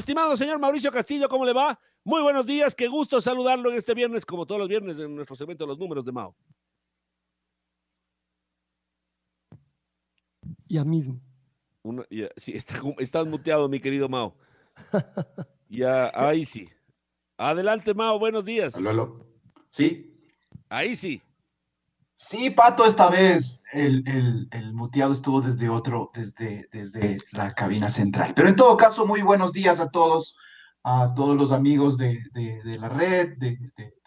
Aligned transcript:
Estimado 0.00 0.34
señor 0.34 0.58
Mauricio 0.58 0.90
Castillo, 0.90 1.28
¿cómo 1.28 1.44
le 1.44 1.52
va? 1.52 1.78
Muy 2.04 2.22
buenos 2.22 2.46
días, 2.46 2.74
qué 2.74 2.88
gusto 2.88 3.20
saludarlo 3.20 3.70
en 3.70 3.76
este 3.76 3.92
viernes, 3.92 4.24
como 4.24 4.46
todos 4.46 4.58
los 4.58 4.68
viernes, 4.68 4.98
en 4.98 5.14
nuestro 5.14 5.36
segmento 5.36 5.64
de 5.64 5.68
los 5.68 5.78
números 5.78 6.06
de 6.06 6.10
Mao. 6.10 6.34
Ya 10.66 10.86
mismo. 10.86 11.20
sí, 12.38 12.52
está, 12.52 12.80
estás 12.98 13.26
muteado, 13.26 13.68
mi 13.68 13.78
querido 13.78 14.08
Mao. 14.08 14.34
ya, 15.68 16.10
ahí 16.14 16.46
sí. 16.46 16.66
Adelante, 17.36 17.92
Mao, 17.92 18.18
buenos 18.18 18.46
días. 18.46 18.76
Aló, 18.76 19.18
¿Sí? 19.68 20.18
Ahí 20.70 20.96
sí. 20.96 21.20
Sí, 22.22 22.50
Pato, 22.50 22.84
esta 22.84 23.08
vez 23.08 23.64
el, 23.72 24.46
muteado 24.74 25.14
estuvo 25.14 25.40
desde 25.40 25.70
otro, 25.70 26.10
desde, 26.12 26.68
desde 26.70 27.16
la 27.32 27.50
cabina 27.52 27.88
central. 27.88 28.34
Pero 28.34 28.48
en 28.48 28.56
todo 28.56 28.76
caso, 28.76 29.06
muy 29.06 29.22
buenos 29.22 29.54
días 29.54 29.80
a 29.80 29.88
todos, 29.88 30.36
a 30.84 31.14
todos 31.14 31.34
los 31.34 31.50
amigos 31.50 31.96
de, 31.96 32.20
la 32.78 32.90
red, 32.90 33.38
de, 33.38 33.56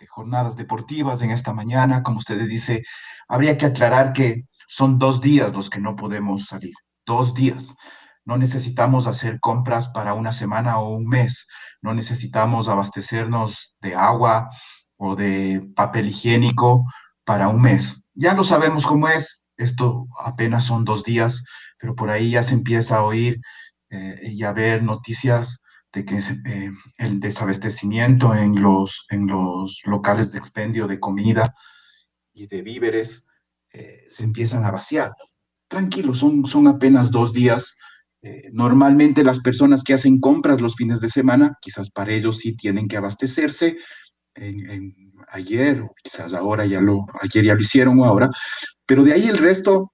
jornadas 0.09 0.55
deportivas 0.55 1.23
en 1.23 1.31
esta 1.31 1.53
mañana. 1.53 2.03
Como 2.03 2.17
usted 2.19 2.39
dice, 2.47 2.83
habría 3.27 3.57
que 3.57 3.65
aclarar 3.65 4.13
que 4.13 4.43
son 4.67 4.99
dos 4.99 5.19
días 5.19 5.51
los 5.51 5.71
que 5.71 5.79
no 5.79 5.95
podemos 5.95 6.45
salir, 6.45 6.75
dos 7.07 7.33
días. 7.33 7.73
No 8.25 8.37
necesitamos 8.37 9.07
hacer 9.07 9.39
compras 9.39 9.89
para 9.89 10.13
una 10.13 10.33
semana 10.33 10.77
o 10.77 10.95
un 10.95 11.07
mes, 11.07 11.47
no 11.81 11.95
necesitamos 11.95 12.69
abastecernos 12.69 13.75
de 13.81 13.95
agua 13.95 14.49
o 14.97 15.15
de 15.15 15.67
papel 15.75 16.09
higiénico 16.09 16.85
para 17.25 17.47
un 17.47 17.61
mes 17.61 18.02
ya 18.13 18.33
lo 18.33 18.43
sabemos 18.43 18.85
cómo 18.85 19.07
es, 19.07 19.49
esto 19.57 20.07
apenas 20.19 20.65
son 20.65 20.85
dos 20.85 21.03
días, 21.03 21.43
pero 21.79 21.95
por 21.95 22.09
ahí 22.09 22.31
ya 22.31 22.43
se 22.43 22.53
empieza 22.53 22.97
a 22.97 23.03
oír 23.03 23.39
eh, 23.89 24.19
y 24.23 24.43
a 24.43 24.53
ver 24.53 24.83
noticias 24.83 25.63
de 25.91 26.05
que 26.05 26.17
eh, 26.17 26.71
el 26.97 27.19
desabastecimiento 27.19 28.33
en 28.33 28.61
los, 28.61 29.05
en 29.09 29.27
los 29.27 29.81
locales 29.85 30.31
de 30.31 30.39
expendio 30.39 30.87
de 30.87 30.99
comida 30.99 31.53
y 32.33 32.47
de 32.47 32.61
víveres 32.63 33.27
eh, 33.71 34.05
se 34.07 34.23
empiezan 34.23 34.65
a 34.65 34.71
vaciar. 34.71 35.11
Tranquilo, 35.67 36.13
son, 36.13 36.45
son 36.45 36.67
apenas 36.67 37.11
dos 37.11 37.33
días. 37.33 37.77
normalmente 38.53 39.21
las 39.21 39.39
personas 39.39 39.83
que 39.83 39.93
hacen 39.93 40.19
compras 40.19 40.61
los 40.61 40.75
fines 40.75 41.01
de 41.01 41.09
semana, 41.09 41.57
quizás 41.61 41.89
para 41.89 42.13
ellos 42.13 42.37
sí 42.37 42.55
tienen 42.55 42.87
que 42.87 42.95
abastecerse 42.97 43.77
en 44.35 45.12
ayer, 45.29 45.81
o 45.81 45.93
quizás 46.01 46.33
ahora 46.33 46.65
ya 46.65 46.81
lo, 46.81 47.05
ayer 47.21 47.45
ya 47.45 47.53
lo 47.53 47.61
hicieron 47.61 47.99
o 47.99 48.05
ahora, 48.05 48.29
pero 48.85 49.03
de 49.03 49.13
ahí 49.13 49.27
el 49.27 49.37
resto, 49.37 49.93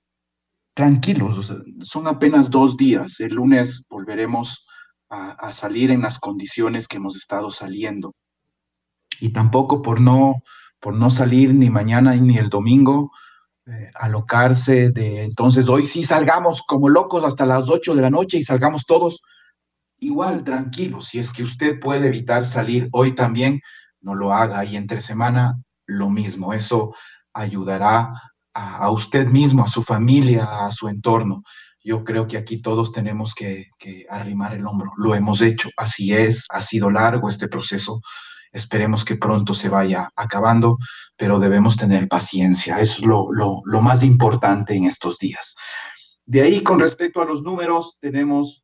tranquilos, 0.74 1.54
son 1.82 2.08
apenas 2.08 2.50
dos 2.50 2.78
días. 2.78 3.20
El 3.20 3.36
lunes 3.36 3.86
volveremos 3.90 4.66
a, 5.10 5.52
salir 5.52 5.92
en 5.92 6.02
las 6.02 6.20
condiciones 6.20 6.88
que 6.88 6.98
hemos 6.98 7.16
estado 7.16 7.50
saliendo. 7.50 8.14
Y 9.20 9.34
tampoco 9.34 9.82
por 9.82 10.00
no, 10.00 10.36
por 10.80 10.94
no 10.94 11.10
salir 11.10 11.54
ni 11.54 11.70
mañana 11.70 12.16
ni 12.16 12.38
el 12.38 12.50
domingo, 12.50 13.12
eh, 13.66 13.92
alocarse 13.96 14.92
de 14.92 15.24
entonces 15.24 15.68
hoy 15.68 15.88
sí 15.88 16.04
salgamos 16.04 16.64
como 16.64 16.90
locos 16.90 17.24
hasta 17.24 17.46
las 17.46 17.70
8 17.70 17.96
de 17.96 18.02
la 18.02 18.10
noche 18.10 18.38
y 18.38 18.44
salgamos 18.44 18.86
todos. 18.86 19.22
Igual, 19.98 20.44
tranquilos, 20.44 21.10
si 21.10 21.20
es 21.20 21.34
que 21.34 21.44
usted 21.44 21.80
puede 21.80 22.08
evitar 22.08 22.46
salir 22.46 22.88
hoy 22.94 23.16
también, 23.16 23.60
no 24.02 24.16
lo 24.16 24.34
haga 24.34 24.64
y 24.66 24.76
entre 24.76 25.02
semana 25.02 25.62
lo 25.86 26.10
mismo. 26.10 26.54
Eso 26.54 26.94
ayudará 27.34 28.14
a, 28.54 28.90
usted 28.90 29.28
mismo, 29.28 29.64
a 29.64 29.68
su 29.68 29.84
familia, 29.84 30.66
a 30.66 30.72
su 30.72 30.88
entorno. 30.88 31.44
Yo 31.84 32.04
creo 32.04 32.28
que 32.28 32.38
aquí 32.38 32.62
todos 32.62 32.92
tenemos 32.92 33.34
que, 33.34 33.68
arrimar 34.10 34.54
el 34.54 34.68
hombro. 34.68 34.92
Lo 34.98 35.16
hemos 35.16 35.42
hecho, 35.42 35.70
así 35.78 36.14
es, 36.14 36.46
ha 36.50 36.62
sido 36.62 36.90
largo 36.90 37.30
este 37.30 37.48
proceso. 37.48 38.02
Esperemos 38.52 39.06
que 39.06 39.16
pronto 39.16 39.54
se 39.54 39.70
vaya 39.70 40.10
acabando, 40.16 40.78
pero 41.16 41.40
debemos 41.40 41.78
tener 41.78 42.08
paciencia. 42.08 42.80
Es 42.80 43.00
lo, 43.00 43.30
lo 43.32 43.82
más 43.82 44.04
importante 44.04 44.76
en 44.76 44.86
estos 44.86 45.18
días. 45.20 45.56
De 46.26 46.42
ahí, 46.42 46.62
con 46.62 46.80
respecto 46.80 47.22
a 47.22 47.26
los 47.26 47.44
números, 47.44 47.98
tenemos 48.00 48.64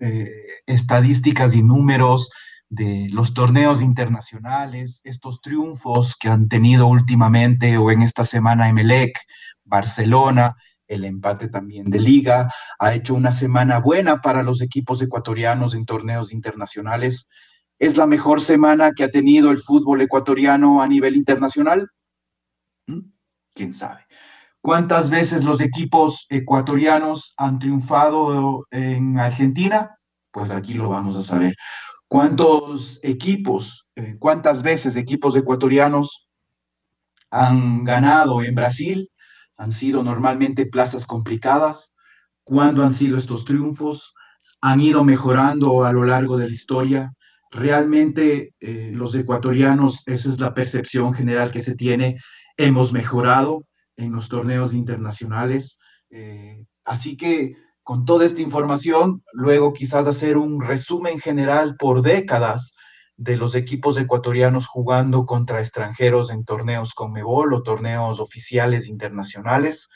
eh, 0.00 0.30
estadísticas 0.66 1.54
y 1.54 1.62
números 1.62 2.30
de 2.70 3.06
los 3.10 3.34
torneos 3.34 3.82
internacionales, 3.82 5.00
estos 5.04 5.40
triunfos 5.40 6.16
que 6.16 6.28
han 6.28 6.48
tenido 6.48 6.86
últimamente 6.86 7.78
o 7.78 7.90
en 7.90 8.02
esta 8.02 8.24
semana 8.24 8.68
Emelec, 8.68 9.18
Barcelona, 9.64 10.56
el 10.86 11.04
empate 11.04 11.48
también 11.48 11.90
de 11.90 12.00
liga, 12.00 12.52
ha 12.78 12.94
hecho 12.94 13.14
una 13.14 13.32
semana 13.32 13.78
buena 13.78 14.20
para 14.20 14.42
los 14.42 14.62
equipos 14.62 15.00
ecuatorianos 15.02 15.74
en 15.74 15.84
torneos 15.84 16.32
internacionales. 16.32 17.28
¿Es 17.78 17.96
la 17.96 18.06
mejor 18.06 18.40
semana 18.40 18.92
que 18.92 19.04
ha 19.04 19.10
tenido 19.10 19.50
el 19.50 19.58
fútbol 19.58 20.00
ecuatoriano 20.00 20.82
a 20.82 20.88
nivel 20.88 21.16
internacional? 21.16 21.88
¿Mm? 22.86 23.00
¿Quién 23.54 23.72
sabe? 23.72 24.06
¿Cuántas 24.60 25.10
veces 25.10 25.44
los 25.44 25.60
equipos 25.60 26.26
ecuatorianos 26.28 27.34
han 27.36 27.58
triunfado 27.58 28.66
en 28.70 29.18
Argentina? 29.18 29.98
Pues 30.30 30.50
aquí 30.50 30.74
lo 30.74 30.88
vamos 30.88 31.16
a 31.16 31.22
saber. 31.22 31.54
¿Cuántos 32.08 33.00
equipos, 33.02 33.86
eh, 33.94 34.16
cuántas 34.18 34.62
veces 34.62 34.96
equipos 34.96 35.36
ecuatorianos 35.36 36.26
han 37.30 37.84
ganado 37.84 38.42
en 38.42 38.54
Brasil? 38.54 39.10
Han 39.58 39.72
sido 39.72 40.02
normalmente 40.02 40.64
plazas 40.64 41.06
complicadas. 41.06 41.94
¿Cuándo 42.44 42.82
han 42.82 42.92
sido 42.92 43.18
estos 43.18 43.44
triunfos? 43.44 44.14
¿Han 44.62 44.80
ido 44.80 45.04
mejorando 45.04 45.84
a 45.84 45.92
lo 45.92 46.04
largo 46.04 46.38
de 46.38 46.46
la 46.46 46.54
historia? 46.54 47.12
Realmente 47.50 48.54
eh, 48.58 48.90
los 48.94 49.14
ecuatorianos, 49.14 50.02
esa 50.08 50.30
es 50.30 50.40
la 50.40 50.54
percepción 50.54 51.12
general 51.12 51.50
que 51.50 51.60
se 51.60 51.74
tiene, 51.74 52.16
hemos 52.56 52.92
mejorado 52.94 53.66
en 53.96 54.12
los 54.12 54.30
torneos 54.30 54.72
internacionales. 54.72 55.78
Eh, 56.08 56.64
así 56.84 57.18
que 57.18 57.54
con 57.88 58.04
toda 58.04 58.26
esta 58.26 58.42
información, 58.42 59.24
luego 59.32 59.72
quizás 59.72 60.06
hacer 60.06 60.36
un 60.36 60.60
resumen 60.60 61.18
general 61.18 61.74
por 61.78 62.02
décadas 62.02 62.76
de 63.16 63.38
los 63.38 63.54
equipos 63.54 63.96
ecuatorianos 63.96 64.66
jugando 64.66 65.24
contra 65.24 65.60
extranjeros 65.60 66.30
en 66.30 66.44
torneos 66.44 66.92
con 66.92 67.12
Mebol 67.12 67.54
o 67.54 67.62
torneos 67.62 68.20
oficiales 68.20 68.88
internacionales, 68.88 69.88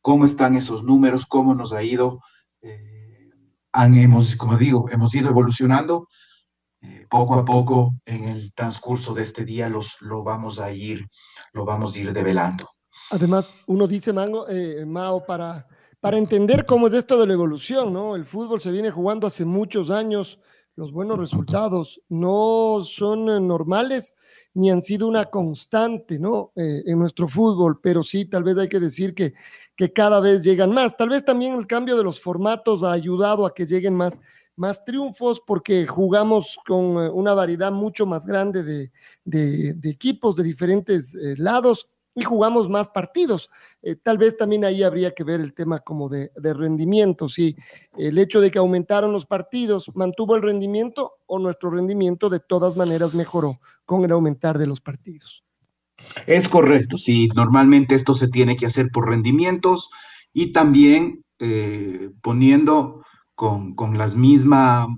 cómo 0.00 0.24
están 0.24 0.54
esos 0.54 0.82
números, 0.82 1.26
cómo 1.26 1.54
nos 1.54 1.74
ha 1.74 1.82
ido. 1.82 2.22
Eh, 2.62 3.28
hemos, 3.74 4.34
como 4.36 4.56
digo, 4.56 4.88
hemos 4.90 5.14
ido 5.14 5.28
evolucionando. 5.28 6.08
Eh, 6.80 7.06
poco 7.10 7.34
a 7.34 7.44
poco 7.44 7.96
en 8.06 8.28
el 8.28 8.54
transcurso 8.54 9.12
de 9.12 9.20
este 9.20 9.44
día 9.44 9.68
los, 9.68 10.00
lo 10.00 10.24
vamos 10.24 10.58
a 10.58 10.72
ir, 10.72 11.06
lo 11.52 11.66
vamos 11.66 11.94
a 11.94 11.98
ir 11.98 12.14
develando. 12.14 12.70
Además, 13.10 13.44
uno 13.66 13.86
dice, 13.86 14.14
Mango, 14.14 14.48
eh, 14.48 14.86
Mao, 14.86 15.26
para 15.26 15.66
para 16.06 16.18
entender 16.18 16.64
cómo 16.66 16.86
es 16.86 16.94
esto 16.94 17.18
de 17.18 17.26
la 17.26 17.32
evolución, 17.32 17.92
¿no? 17.92 18.14
El 18.14 18.26
fútbol 18.26 18.60
se 18.60 18.70
viene 18.70 18.92
jugando 18.92 19.26
hace 19.26 19.44
muchos 19.44 19.90
años, 19.90 20.38
los 20.76 20.92
buenos 20.92 21.18
resultados 21.18 22.00
no 22.08 22.84
son 22.84 23.28
eh, 23.28 23.40
normales 23.40 24.14
ni 24.54 24.70
han 24.70 24.82
sido 24.82 25.08
una 25.08 25.24
constante, 25.24 26.20
¿no? 26.20 26.52
Eh, 26.54 26.84
en 26.86 27.00
nuestro 27.00 27.26
fútbol, 27.26 27.80
pero 27.82 28.04
sí, 28.04 28.24
tal 28.24 28.44
vez 28.44 28.56
hay 28.56 28.68
que 28.68 28.78
decir 28.78 29.16
que, 29.16 29.34
que 29.74 29.92
cada 29.92 30.20
vez 30.20 30.44
llegan 30.44 30.70
más. 30.70 30.96
Tal 30.96 31.08
vez 31.08 31.24
también 31.24 31.54
el 31.54 31.66
cambio 31.66 31.96
de 31.96 32.04
los 32.04 32.20
formatos 32.20 32.84
ha 32.84 32.92
ayudado 32.92 33.44
a 33.44 33.52
que 33.52 33.66
lleguen 33.66 33.96
más, 33.96 34.20
más 34.54 34.84
triunfos 34.84 35.42
porque 35.44 35.88
jugamos 35.88 36.56
con 36.64 37.02
eh, 37.02 37.10
una 37.10 37.34
variedad 37.34 37.72
mucho 37.72 38.06
más 38.06 38.26
grande 38.26 38.62
de, 38.62 38.92
de, 39.24 39.72
de 39.72 39.90
equipos 39.90 40.36
de 40.36 40.44
diferentes 40.44 41.16
eh, 41.16 41.34
lados 41.36 41.88
y 42.16 42.24
jugamos 42.24 42.68
más 42.68 42.88
partidos. 42.88 43.50
Eh, 43.82 43.94
tal 43.94 44.16
vez 44.16 44.36
también 44.36 44.64
ahí 44.64 44.82
habría 44.82 45.12
que 45.14 45.22
ver 45.22 45.40
el 45.40 45.52
tema 45.52 45.80
como 45.80 46.08
de, 46.08 46.32
de 46.34 46.54
rendimiento, 46.54 47.28
si 47.28 47.54
el 47.96 48.18
hecho 48.18 48.40
de 48.40 48.50
que 48.50 48.58
aumentaron 48.58 49.12
los 49.12 49.26
partidos 49.26 49.94
mantuvo 49.94 50.34
el 50.34 50.42
rendimiento 50.42 51.18
o 51.26 51.38
nuestro 51.38 51.70
rendimiento 51.70 52.30
de 52.30 52.40
todas 52.40 52.76
maneras 52.76 53.14
mejoró 53.14 53.60
con 53.84 54.02
el 54.02 54.12
aumentar 54.12 54.58
de 54.58 54.66
los 54.66 54.80
partidos. 54.80 55.44
Es 56.26 56.48
correcto, 56.48 56.96
sí, 56.96 57.28
normalmente 57.34 57.94
esto 57.94 58.14
se 58.14 58.28
tiene 58.28 58.56
que 58.56 58.66
hacer 58.66 58.88
por 58.90 59.08
rendimientos 59.08 59.90
y 60.32 60.52
también 60.52 61.22
eh, 61.38 62.10
poniendo 62.22 63.04
con, 63.34 63.74
con 63.74 63.98
la 63.98 64.08
misma 64.08 64.88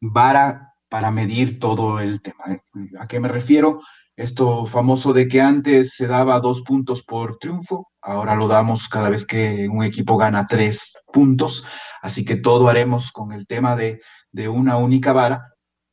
vara 0.00 0.74
para 0.90 1.10
medir 1.10 1.58
todo 1.58 2.00
el 2.00 2.20
tema. 2.20 2.44
¿eh? 2.48 2.60
¿A 3.00 3.08
qué 3.08 3.18
me 3.18 3.28
refiero? 3.28 3.80
Esto 4.16 4.64
famoso 4.66 5.12
de 5.12 5.28
que 5.28 5.40
antes 5.40 5.94
se 5.94 6.06
daba 6.06 6.40
dos 6.40 6.62
puntos 6.62 7.02
por 7.02 7.38
triunfo, 7.38 7.88
ahora 8.00 8.34
lo 8.34 8.48
damos 8.48 8.88
cada 8.88 9.10
vez 9.10 9.26
que 9.26 9.68
un 9.68 9.84
equipo 9.84 10.16
gana 10.16 10.46
tres 10.46 10.96
puntos, 11.12 11.64
así 12.00 12.24
que 12.24 12.36
todo 12.36 12.68
haremos 12.68 13.12
con 13.12 13.32
el 13.32 13.46
tema 13.46 13.76
de, 13.76 14.00
de 14.32 14.48
una 14.48 14.78
única 14.78 15.12
vara, 15.12 15.42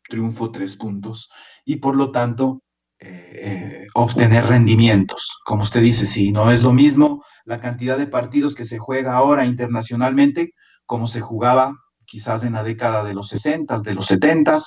triunfo 0.07 0.51
tres 0.51 0.77
puntos, 0.77 1.29
y 1.65 1.77
por 1.77 1.95
lo 1.95 2.11
tanto 2.11 2.61
eh, 2.99 3.87
obtener 3.93 4.45
rendimientos. 4.45 5.37
Como 5.43 5.63
usted 5.63 5.81
dice, 5.81 6.05
si 6.05 6.31
no 6.31 6.51
es 6.51 6.63
lo 6.63 6.71
mismo 6.71 7.23
la 7.43 7.59
cantidad 7.59 7.97
de 7.97 8.07
partidos 8.07 8.55
que 8.55 8.63
se 8.63 8.77
juega 8.77 9.15
ahora 9.15 9.43
internacionalmente 9.45 10.53
como 10.85 11.07
se 11.07 11.21
jugaba 11.21 11.73
quizás 12.05 12.43
en 12.43 12.53
la 12.53 12.63
década 12.63 13.03
de 13.03 13.13
los 13.13 13.27
60, 13.29 13.79
de 13.79 13.93
los 13.93 14.05
70 14.05 14.57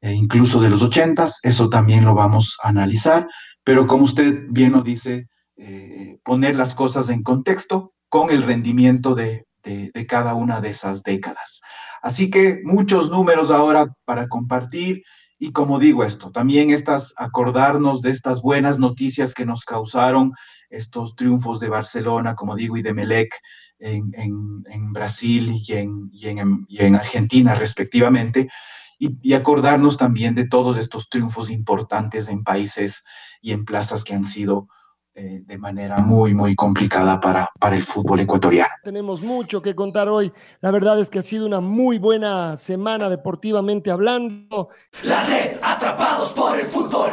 e 0.00 0.12
incluso 0.12 0.60
de 0.60 0.70
los 0.70 0.82
80, 0.82 1.28
eso 1.42 1.68
también 1.68 2.04
lo 2.04 2.14
vamos 2.14 2.56
a 2.62 2.68
analizar, 2.68 3.26
pero 3.64 3.86
como 3.86 4.04
usted 4.04 4.46
bien 4.48 4.72
lo 4.72 4.82
dice, 4.82 5.26
eh, 5.56 6.18
poner 6.22 6.56
las 6.56 6.74
cosas 6.74 7.10
en 7.10 7.22
contexto 7.22 7.92
con 8.08 8.30
el 8.30 8.42
rendimiento 8.42 9.14
de, 9.14 9.44
de, 9.62 10.06
cada 10.06 10.34
una 10.34 10.60
de 10.60 10.70
esas 10.70 11.02
décadas. 11.02 11.60
Así 12.00 12.30
que 12.30 12.60
muchos 12.64 13.10
números 13.10 13.50
ahora 13.50 13.88
para 14.04 14.28
compartir 14.28 15.02
y 15.38 15.52
como 15.52 15.78
digo 15.78 16.02
esto, 16.02 16.32
también 16.32 16.70
estas, 16.70 17.14
acordarnos 17.16 18.00
de 18.00 18.10
estas 18.10 18.42
buenas 18.42 18.80
noticias 18.80 19.34
que 19.34 19.46
nos 19.46 19.64
causaron 19.64 20.32
estos 20.68 21.14
triunfos 21.14 21.60
de 21.60 21.68
Barcelona, 21.68 22.34
como 22.34 22.56
digo, 22.56 22.76
y 22.76 22.82
de 22.82 22.92
Melec 22.92 23.34
en, 23.78 24.12
en, 24.14 24.64
en 24.66 24.92
Brasil 24.92 25.52
y 25.52 25.72
en, 25.72 26.10
y, 26.12 26.28
en, 26.28 26.66
y 26.68 26.78
en, 26.84 26.94
Argentina 26.94 27.54
respectivamente, 27.54 28.48
y, 28.98 29.16
y, 29.22 29.34
acordarnos 29.34 29.96
también 29.96 30.34
de 30.34 30.46
todos 30.48 30.76
estos 30.76 31.08
triunfos 31.08 31.50
importantes 31.50 32.28
en 32.28 32.42
países 32.42 33.04
y 33.40 33.52
en 33.52 33.64
plazas 33.64 34.02
que 34.02 34.14
han 34.14 34.24
sido 34.24 34.68
eh, 35.20 35.42
de 35.44 35.58
manera 35.58 35.96
muy, 35.98 36.32
muy 36.32 36.54
complicada 36.54 37.18
para, 37.18 37.50
para 37.58 37.74
el 37.74 37.82
fútbol 37.82 38.20
ecuatoriano. 38.20 38.70
Tenemos 38.84 39.20
mucho 39.20 39.60
que 39.60 39.74
contar 39.74 40.08
hoy. 40.08 40.32
La 40.60 40.70
verdad 40.70 41.00
es 41.00 41.10
que 41.10 41.18
ha 41.18 41.24
sido 41.24 41.44
una 41.44 41.58
muy 41.58 41.98
buena 41.98 42.56
semana 42.56 43.08
deportivamente 43.08 43.90
hablando. 43.90 44.68
La 45.02 45.24
red 45.24 45.58
Atrapados 45.60 46.32
por 46.32 46.56
el 46.56 46.66
Fútbol 46.66 47.10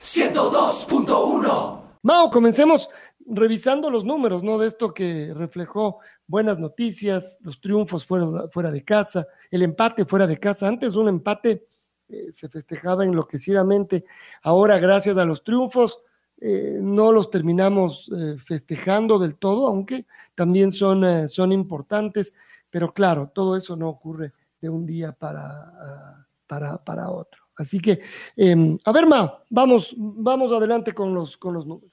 102.1. 0.00 1.80
Mao, 2.04 2.30
comencemos 2.30 2.88
revisando 3.26 3.90
los 3.90 4.04
números, 4.04 4.42
¿no? 4.42 4.58
De 4.58 4.66
esto 4.68 4.92
que 4.92 5.32
reflejó 5.34 5.98
buenas 6.26 6.58
noticias, 6.58 7.38
los 7.40 7.60
triunfos 7.60 8.04
fuera, 8.04 8.26
fuera 8.50 8.70
de 8.70 8.84
casa, 8.84 9.26
el 9.50 9.62
empate 9.62 10.04
fuera 10.04 10.26
de 10.26 10.38
casa. 10.38 10.68
Antes 10.68 10.96
un 10.96 11.08
empate 11.08 11.66
eh, 12.08 12.28
se 12.32 12.48
festejaba 12.48 13.04
enloquecidamente. 13.04 14.04
Ahora, 14.42 14.78
gracias 14.78 15.16
a 15.18 15.24
los 15.24 15.42
triunfos, 15.44 16.00
eh, 16.40 16.78
no 16.80 17.12
los 17.12 17.30
terminamos 17.30 18.10
eh, 18.16 18.36
festejando 18.38 19.18
del 19.18 19.36
todo, 19.36 19.68
aunque 19.68 20.06
también 20.34 20.72
son, 20.72 21.28
son 21.28 21.52
importantes. 21.52 22.34
Pero 22.70 22.92
claro, 22.92 23.30
todo 23.34 23.56
eso 23.56 23.76
no 23.76 23.88
ocurre 23.88 24.32
de 24.60 24.68
un 24.68 24.86
día 24.86 25.12
para, 25.12 25.44
uh, 25.44 26.24
para, 26.46 26.82
para 26.82 27.10
otro. 27.10 27.42
Así 27.56 27.80
que, 27.80 28.00
eh, 28.36 28.78
a 28.84 28.92
ver, 28.92 29.06
Ma, 29.06 29.42
vamos, 29.50 29.94
vamos 29.96 30.52
adelante 30.52 30.94
con 30.94 31.12
los, 31.12 31.36
con 31.36 31.54
los 31.54 31.66
números. 31.66 31.91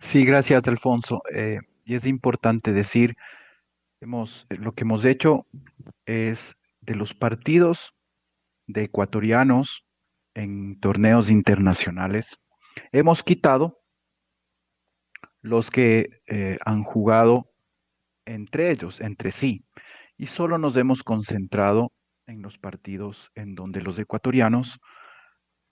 Sí, 0.00 0.24
gracias, 0.24 0.66
Alfonso. 0.68 1.22
Eh, 1.32 1.58
y 1.84 1.94
es 1.94 2.06
importante 2.06 2.72
decir, 2.72 3.16
hemos, 4.00 4.46
lo 4.48 4.72
que 4.72 4.84
hemos 4.84 5.04
hecho 5.04 5.46
es 6.06 6.56
de 6.80 6.94
los 6.94 7.14
partidos 7.14 7.94
de 8.66 8.84
ecuatorianos 8.84 9.84
en 10.34 10.78
torneos 10.80 11.30
internacionales, 11.30 12.38
hemos 12.92 13.22
quitado 13.22 13.80
los 15.42 15.70
que 15.70 16.22
eh, 16.26 16.58
han 16.64 16.84
jugado 16.84 17.50
entre 18.26 18.70
ellos, 18.70 19.00
entre 19.00 19.32
sí, 19.32 19.64
y 20.16 20.26
solo 20.26 20.58
nos 20.58 20.76
hemos 20.76 21.02
concentrado 21.02 21.92
en 22.26 22.42
los 22.42 22.58
partidos 22.58 23.30
en 23.34 23.54
donde 23.54 23.82
los 23.82 23.98
ecuatorianos 23.98 24.78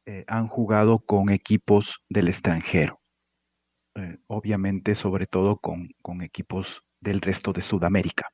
eh, 0.06 0.24
han 0.26 0.48
jugado 0.48 1.00
con 1.00 1.30
equipos 1.30 2.02
del 2.08 2.28
extranjero. 2.28 2.97
Eh, 3.98 4.18
obviamente, 4.28 4.94
sobre 4.94 5.26
todo 5.26 5.56
con, 5.56 5.88
con, 6.02 6.22
equipos 6.22 6.84
del 7.00 7.20
resto 7.20 7.52
de 7.52 7.62
Sudamérica, 7.62 8.28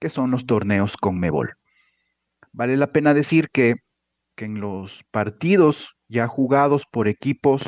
que 0.00 0.08
son 0.08 0.30
los 0.30 0.46
torneos 0.46 0.96
con 0.96 1.20
Mebol. 1.20 1.52
Vale 2.52 2.78
la 2.78 2.92
pena 2.92 3.12
decir 3.12 3.50
que, 3.50 3.74
que 4.34 4.46
en 4.46 4.60
los 4.60 5.04
partidos 5.10 5.96
ya 6.08 6.28
jugados 6.28 6.86
por 6.90 7.08
equipos 7.08 7.62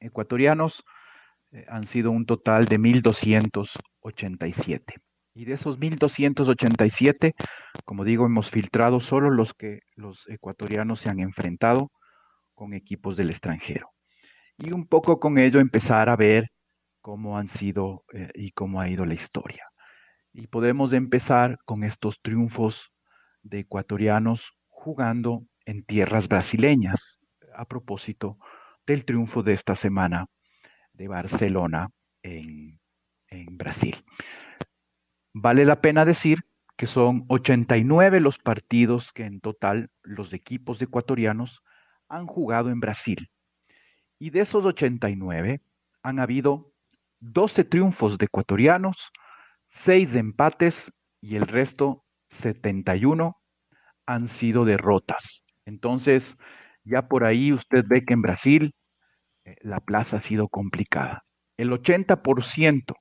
ecuatorianos 0.00 0.84
eh, 1.52 1.64
han 1.68 1.86
sido 1.86 2.10
un 2.10 2.26
total 2.26 2.66
de 2.66 2.78
1.287. 2.78 5.00
Y 5.34 5.46
de 5.46 5.54
esos 5.54 5.78
1.287, 5.78 7.32
como 7.86 8.04
digo, 8.04 8.26
hemos 8.26 8.50
filtrado 8.50 9.00
solo 9.00 9.30
los 9.30 9.54
que 9.54 9.80
los 9.96 10.28
ecuatorianos 10.28 11.00
se 11.00 11.08
han 11.08 11.20
enfrentado 11.20 11.90
con 12.54 12.74
equipos 12.74 13.16
del 13.16 13.30
extranjero. 13.30 13.91
Y 14.64 14.70
un 14.70 14.86
poco 14.86 15.18
con 15.18 15.38
ello 15.38 15.58
empezar 15.58 16.08
a 16.08 16.14
ver 16.14 16.52
cómo 17.00 17.36
han 17.36 17.48
sido 17.48 18.04
eh, 18.14 18.30
y 18.36 18.52
cómo 18.52 18.80
ha 18.80 18.88
ido 18.88 19.04
la 19.04 19.14
historia. 19.14 19.64
Y 20.32 20.46
podemos 20.46 20.92
empezar 20.92 21.58
con 21.64 21.82
estos 21.82 22.22
triunfos 22.22 22.92
de 23.42 23.58
ecuatorianos 23.58 24.56
jugando 24.68 25.42
en 25.66 25.82
tierras 25.82 26.28
brasileñas, 26.28 27.18
a 27.56 27.64
propósito 27.64 28.38
del 28.86 29.04
triunfo 29.04 29.42
de 29.42 29.52
esta 29.52 29.74
semana 29.74 30.26
de 30.92 31.08
Barcelona 31.08 31.88
en, 32.22 32.78
Brasil. 33.50 34.04
Vale 35.32 35.64
la 35.64 35.80
pena 35.80 36.04
decir 36.04 36.44
que 36.76 36.86
son 36.86 37.24
89 37.28 38.20
los 38.20 38.38
partidos 38.38 39.12
que 39.12 39.24
en 39.24 39.40
total 39.40 39.90
los 40.02 40.32
equipos 40.34 40.80
ecuatorianos 40.80 41.64
han 42.08 42.26
jugado 42.26 42.70
en 42.70 42.78
Brasil. 42.78 43.31
Y 44.22 44.30
de 44.30 44.38
esos 44.38 44.64
89 44.64 45.60
han 46.04 46.20
habido 46.20 46.72
12 47.18 47.64
triunfos 47.64 48.18
de 48.18 48.26
ecuatorianos, 48.26 49.10
6 49.66 50.14
empates 50.14 50.92
y 51.20 51.34
el 51.34 51.48
resto, 51.48 52.04
71, 52.28 53.36
han 54.06 54.28
sido 54.28 54.64
derrotas. 54.64 55.42
Entonces, 55.64 56.38
ya 56.84 57.08
por 57.08 57.24
ahí 57.24 57.52
usted 57.52 57.84
ve 57.84 58.04
que 58.04 58.14
en 58.14 58.22
Brasil 58.22 58.76
eh, 59.44 59.56
la 59.62 59.80
plaza 59.80 60.18
ha 60.18 60.22
sido 60.22 60.46
complicada. 60.46 61.24
El 61.56 61.72
80% 61.72 62.94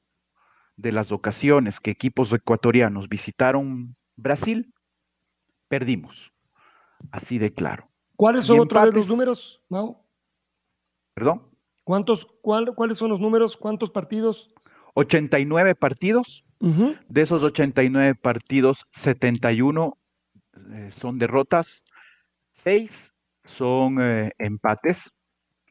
de 0.76 0.92
las 0.92 1.12
ocasiones 1.12 1.80
que 1.80 1.92
equipos 1.92 2.34
ecuatorianos 2.34 3.10
visitaron 3.10 3.96
Brasil, 4.16 4.74
perdimos. 5.68 6.34
Así 7.12 7.38
de 7.38 7.54
claro. 7.54 7.92
¿Cuáles 8.16 8.46
son 8.46 8.60
otra 8.60 8.86
vez 8.86 8.96
los 8.96 9.08
números? 9.08 9.62
¿Perdón? 11.14 11.48
¿Cuántos, 11.84 12.28
cuál, 12.42 12.74
¿Cuáles 12.76 12.98
son 12.98 13.10
los 13.10 13.20
números? 13.20 13.58
¿Cuántos 13.58 13.90
partidos? 13.92 14.54
89 14.94 15.76
partidos. 15.76 16.44
Uh 16.60 16.68
-huh. 16.68 17.00
De 17.08 17.22
esos 17.22 17.44
89 17.44 18.16
partidos, 18.16 18.86
71 18.92 19.98
eh, 20.74 20.90
son 20.92 21.18
derrotas, 21.18 21.84
6 22.54 23.12
son 23.44 23.98
eh, 24.00 24.32
empates 24.38 25.12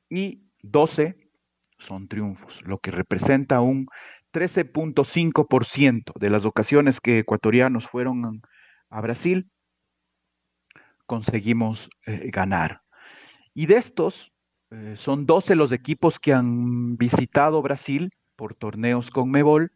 y 0.08 0.42
12 0.62 1.30
son 1.78 2.08
triunfos, 2.08 2.62
lo 2.66 2.78
que 2.78 2.90
representa 2.90 3.60
un 3.60 3.86
13.5% 4.32 6.12
de 6.18 6.30
las 6.30 6.44
ocasiones 6.44 7.00
que 7.00 7.20
ecuatorianos 7.20 7.88
fueron 7.88 8.42
a 8.90 9.00
Brasil, 9.00 9.50
conseguimos 11.06 11.90
eh, 12.06 12.30
ganar. 12.30 12.82
Y 13.54 13.66
de 13.66 13.76
estos, 13.76 14.32
eh, 14.70 14.94
son 14.96 15.26
12 15.26 15.56
los 15.56 15.72
equipos 15.72 16.18
que 16.18 16.32
han 16.32 16.96
visitado 16.96 17.60
Brasil 17.62 18.10
por 18.36 18.54
torneos 18.54 19.10
con 19.10 19.30
Mebol, 19.30 19.72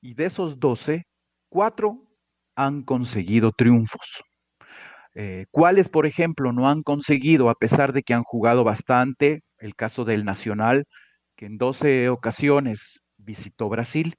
y 0.00 0.14
de 0.14 0.26
esos 0.26 0.60
12, 0.60 1.04
4 1.48 2.02
han 2.56 2.82
conseguido 2.82 3.52
triunfos. 3.52 4.22
Eh, 5.14 5.46
¿Cuáles, 5.50 5.88
por 5.88 6.06
ejemplo, 6.06 6.52
no 6.52 6.68
han 6.68 6.82
conseguido, 6.82 7.48
a 7.48 7.54
pesar 7.54 7.92
de 7.92 8.02
que 8.02 8.14
han 8.14 8.22
jugado 8.22 8.64
bastante? 8.64 9.42
El 9.58 9.74
caso 9.74 10.04
del 10.04 10.24
Nacional, 10.24 10.84
que 11.36 11.46
en 11.46 11.58
12 11.58 12.10
ocasiones 12.10 13.00
visitó 13.16 13.68
Brasil, 13.68 14.16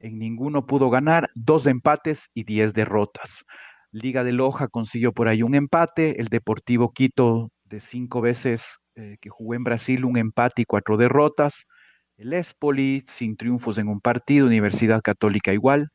en 0.00 0.18
ninguno 0.18 0.66
pudo 0.66 0.90
ganar, 0.90 1.30
dos 1.34 1.66
empates 1.66 2.28
y 2.34 2.44
10 2.44 2.72
derrotas. 2.74 3.44
Liga 3.92 4.24
de 4.24 4.32
Loja 4.32 4.68
consiguió 4.68 5.12
por 5.12 5.28
ahí 5.28 5.42
un 5.42 5.54
empate, 5.54 6.20
el 6.20 6.28
Deportivo 6.28 6.92
Quito 6.92 7.50
de 7.64 7.80
cinco 7.80 8.20
veces 8.20 8.78
eh, 9.00 9.16
que 9.20 9.30
jugó 9.30 9.54
en 9.54 9.64
Brasil, 9.64 10.04
un 10.04 10.18
empate 10.18 10.62
y 10.62 10.64
cuatro 10.66 10.98
derrotas. 10.98 11.64
El 12.18 12.34
Espoli 12.34 13.02
sin 13.06 13.36
triunfos 13.36 13.78
en 13.78 13.88
un 13.88 14.00
partido, 14.00 14.46
Universidad 14.46 15.00
Católica 15.00 15.54
igual. 15.54 15.88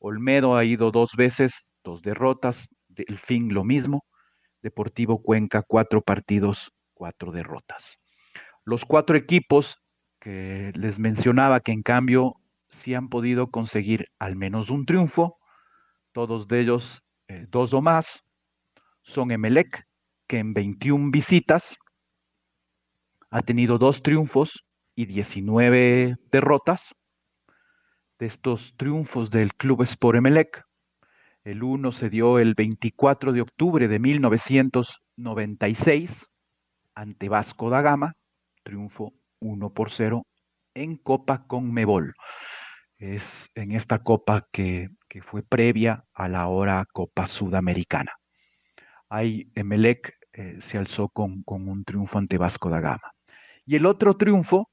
Olmedo 0.00 0.56
ha 0.56 0.64
ido 0.64 0.90
dos 0.90 1.12
veces, 1.16 1.68
dos 1.84 2.02
derrotas. 2.02 2.68
El 2.96 3.18
fin 3.18 3.54
lo 3.54 3.62
mismo. 3.62 4.04
Deportivo 4.62 5.22
Cuenca, 5.22 5.62
cuatro 5.62 6.02
partidos, 6.02 6.72
cuatro 6.92 7.30
derrotas. 7.30 8.00
Los 8.64 8.84
cuatro 8.84 9.16
equipos 9.16 9.78
que 10.18 10.72
les 10.74 10.98
mencionaba 10.98 11.60
que 11.60 11.72
en 11.72 11.82
cambio 11.82 12.34
sí 12.68 12.94
han 12.94 13.08
podido 13.08 13.46
conseguir 13.52 14.06
al 14.18 14.34
menos 14.34 14.70
un 14.70 14.86
triunfo, 14.86 15.38
todos 16.12 16.48
de 16.48 16.60
ellos 16.60 17.02
eh, 17.28 17.46
dos 17.48 17.72
o 17.74 17.80
más, 17.80 18.24
son 19.02 19.30
Emelec, 19.30 19.86
que 20.26 20.38
en 20.38 20.52
21 20.52 21.10
visitas 21.10 21.76
ha 23.30 23.42
tenido 23.42 23.78
dos 23.78 24.02
triunfos 24.02 24.64
y 24.94 25.06
19 25.06 26.16
derrotas. 26.30 26.94
De 28.18 28.26
estos 28.26 28.74
triunfos 28.76 29.30
del 29.30 29.54
Club 29.54 29.80
Sport 29.82 30.18
Emelec, 30.18 30.62
el 31.44 31.62
uno 31.62 31.92
se 31.92 32.10
dio 32.10 32.38
el 32.38 32.54
24 32.54 33.32
de 33.32 33.40
octubre 33.40 33.88
de 33.88 33.98
1996 33.98 36.26
ante 36.94 37.30
Vasco 37.30 37.70
da 37.70 37.80
Gama, 37.80 38.12
triunfo 38.62 39.14
1 39.40 39.72
por 39.72 39.90
0 39.90 40.26
en 40.74 40.96
Copa 40.96 41.46
Conmebol. 41.46 42.12
Es 42.98 43.48
en 43.54 43.72
esta 43.72 44.00
copa 44.00 44.46
que, 44.52 44.90
que 45.08 45.22
fue 45.22 45.42
previa 45.42 46.04
a 46.12 46.28
la 46.28 46.48
hora 46.48 46.84
Copa 46.92 47.26
Sudamericana. 47.26 48.12
Ahí 49.08 49.50
Emelec 49.54 50.20
eh, 50.32 50.58
se 50.60 50.78
alzó 50.78 51.08
con, 51.08 51.42
un 51.46 51.84
triunfo 51.84 52.18
ante 52.18 52.38
Vasco 52.38 52.70
da 52.70 52.80
Gama. 52.80 53.12
Y 53.64 53.76
el 53.76 53.86
otro 53.86 54.16
triunfo 54.16 54.70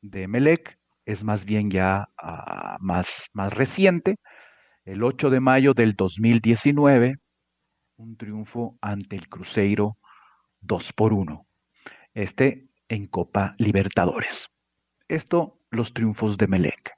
de 0.00 0.24
Emelec 0.24 0.78
es 1.04 1.24
más 1.24 1.44
bien 1.44 1.70
ya 1.70 2.08
ah, 2.18 2.76
más, 2.80 3.28
más 3.32 3.52
reciente, 3.52 4.16
el 4.84 5.02
8 5.02 5.30
de 5.30 5.40
mayo 5.40 5.74
del 5.74 5.94
2019, 5.94 7.16
un 7.96 8.16
triunfo 8.16 8.78
ante 8.80 9.16
el 9.16 9.28
Cruzeiro 9.28 9.96
2 10.60 10.92
por 10.92 11.12
1. 11.12 11.46
Este 12.14 12.68
en 12.88 13.06
Copa 13.06 13.54
Libertadores. 13.58 14.48
Esto, 15.08 15.60
los 15.70 15.94
triunfos 15.94 16.36
de 16.36 16.46
Melec. 16.46 16.92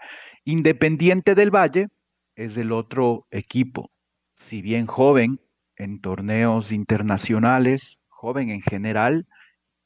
Independiente 0.44 1.34
del 1.34 1.50
Valle 1.50 1.88
es 2.36 2.56
el 2.56 2.72
otro 2.72 3.26
equipo, 3.30 3.90
si 4.36 4.60
bien 4.60 4.86
joven 4.86 5.40
en 5.76 6.00
torneos 6.00 6.72
internacionales, 6.72 8.00
joven 8.08 8.50
en 8.50 8.62
general 8.62 9.26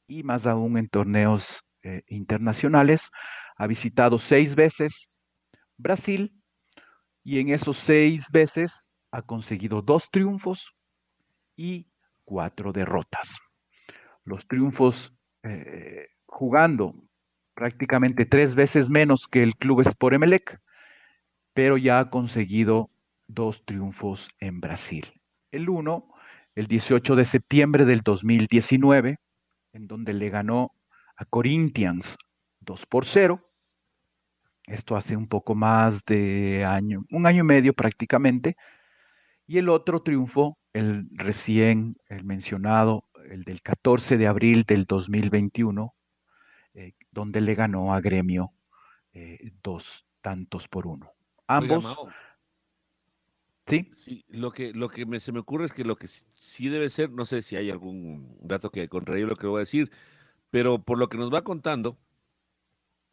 y 0.09 0.23
más 0.23 0.47
aún 0.47 0.77
en 0.77 0.89
torneos 0.89 1.63
eh, 1.83 2.01
internacionales, 2.07 3.09
ha 3.55 3.67
visitado 3.67 4.17
seis 4.17 4.55
veces 4.55 5.09
Brasil 5.77 6.33
y 7.23 7.39
en 7.39 7.49
esos 7.49 7.77
seis 7.77 8.27
veces 8.31 8.89
ha 9.11 9.21
conseguido 9.21 9.81
dos 9.81 10.09
triunfos 10.11 10.73
y 11.55 11.87
cuatro 12.25 12.73
derrotas. 12.73 13.37
Los 14.25 14.47
triunfos 14.47 15.13
eh, 15.43 16.07
jugando 16.25 16.95
prácticamente 17.53 18.25
tres 18.25 18.55
veces 18.55 18.89
menos 18.89 19.27
que 19.27 19.43
el 19.43 19.55
club 19.55 19.81
Sport 19.81 20.15
Emelec, 20.15 20.59
pero 21.53 21.77
ya 21.77 21.99
ha 21.99 22.09
conseguido 22.09 22.89
dos 23.27 23.63
triunfos 23.65 24.29
en 24.39 24.59
Brasil. 24.59 25.21
El 25.51 25.69
uno, 25.69 26.13
el 26.55 26.67
18 26.67 27.15
de 27.15 27.25
septiembre 27.25 27.85
del 27.85 28.01
2019, 28.01 29.19
en 29.73 29.87
donde 29.87 30.13
le 30.13 30.29
ganó 30.29 30.73
a 31.15 31.25
Corinthians 31.25 32.17
2 32.61 32.85
por 32.85 33.05
0. 33.05 33.45
Esto 34.65 34.95
hace 34.95 35.15
un 35.15 35.27
poco 35.27 35.55
más 35.55 36.05
de 36.05 36.63
año, 36.65 37.05
un 37.11 37.25
año 37.25 37.41
y 37.41 37.47
medio 37.47 37.73
prácticamente. 37.73 38.55
Y 39.47 39.57
el 39.57 39.69
otro 39.69 40.01
triunfo, 40.03 40.59
el 40.73 41.07
recién 41.11 41.95
el 42.07 42.23
mencionado, 42.23 43.05
el 43.29 43.43
del 43.43 43.61
14 43.61 44.17
de 44.17 44.27
abril 44.27 44.63
del 44.63 44.85
2021, 44.85 45.95
eh, 46.75 46.93
donde 47.11 47.41
le 47.41 47.55
ganó 47.55 47.93
a 47.93 48.01
Gremio 48.01 48.51
eh, 49.13 49.51
dos 49.63 50.05
tantos 50.21 50.67
por 50.67 50.85
uno. 50.85 51.11
Ambos. 51.47 51.97
Sí. 53.69 53.91
Sí, 53.95 54.25
lo 54.29 54.51
que, 54.51 54.73
lo 54.73 54.89
que 54.89 55.05
me, 55.05 55.19
se 55.19 55.31
me 55.31 55.39
ocurre 55.39 55.65
es 55.65 55.73
que 55.73 55.83
lo 55.83 55.95
que 55.95 56.07
sí 56.07 56.69
debe 56.69 56.89
ser, 56.89 57.11
no 57.11 57.25
sé 57.25 57.41
si 57.41 57.55
hay 57.55 57.69
algún 57.69 58.37
dato 58.41 58.71
que 58.71 58.87
contraría 58.89 59.25
lo 59.25 59.35
que 59.35 59.47
voy 59.47 59.57
a 59.57 59.59
decir, 59.59 59.91
pero 60.49 60.79
por 60.79 60.97
lo 60.97 61.09
que 61.09 61.17
nos 61.17 61.33
va 61.33 61.43
contando, 61.43 61.97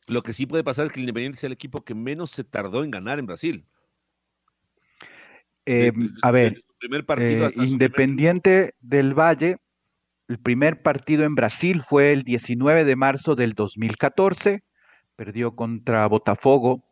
lo 0.06 0.22
que 0.22 0.32
sí 0.32 0.46
puede 0.46 0.64
pasar 0.64 0.86
es 0.86 0.92
que 0.92 1.00
el 1.00 1.04
Independiente 1.04 1.38
sea 1.38 1.48
el 1.48 1.52
equipo 1.52 1.84
que 1.84 1.94
menos 1.94 2.30
se 2.30 2.44
tardó 2.44 2.84
en 2.84 2.90
ganar 2.90 3.18
en 3.18 3.26
Brasil. 3.26 3.66
Em, 5.64 6.14
a 6.22 6.30
ver, 6.30 6.62
eh, 7.18 7.50
Independiente 7.56 8.74
del 8.80 9.14
Valle, 9.14 9.58
el 10.28 10.38
primer 10.38 10.82
partido 10.82 11.24
en 11.24 11.34
Brasil 11.34 11.82
fue 11.82 12.12
el 12.12 12.22
19 12.22 12.84
de 12.84 12.96
marzo 12.96 13.34
del 13.34 13.54
2014, 13.54 14.62
perdió 15.16 15.56
contra 15.56 16.06
Botafogo 16.06 16.84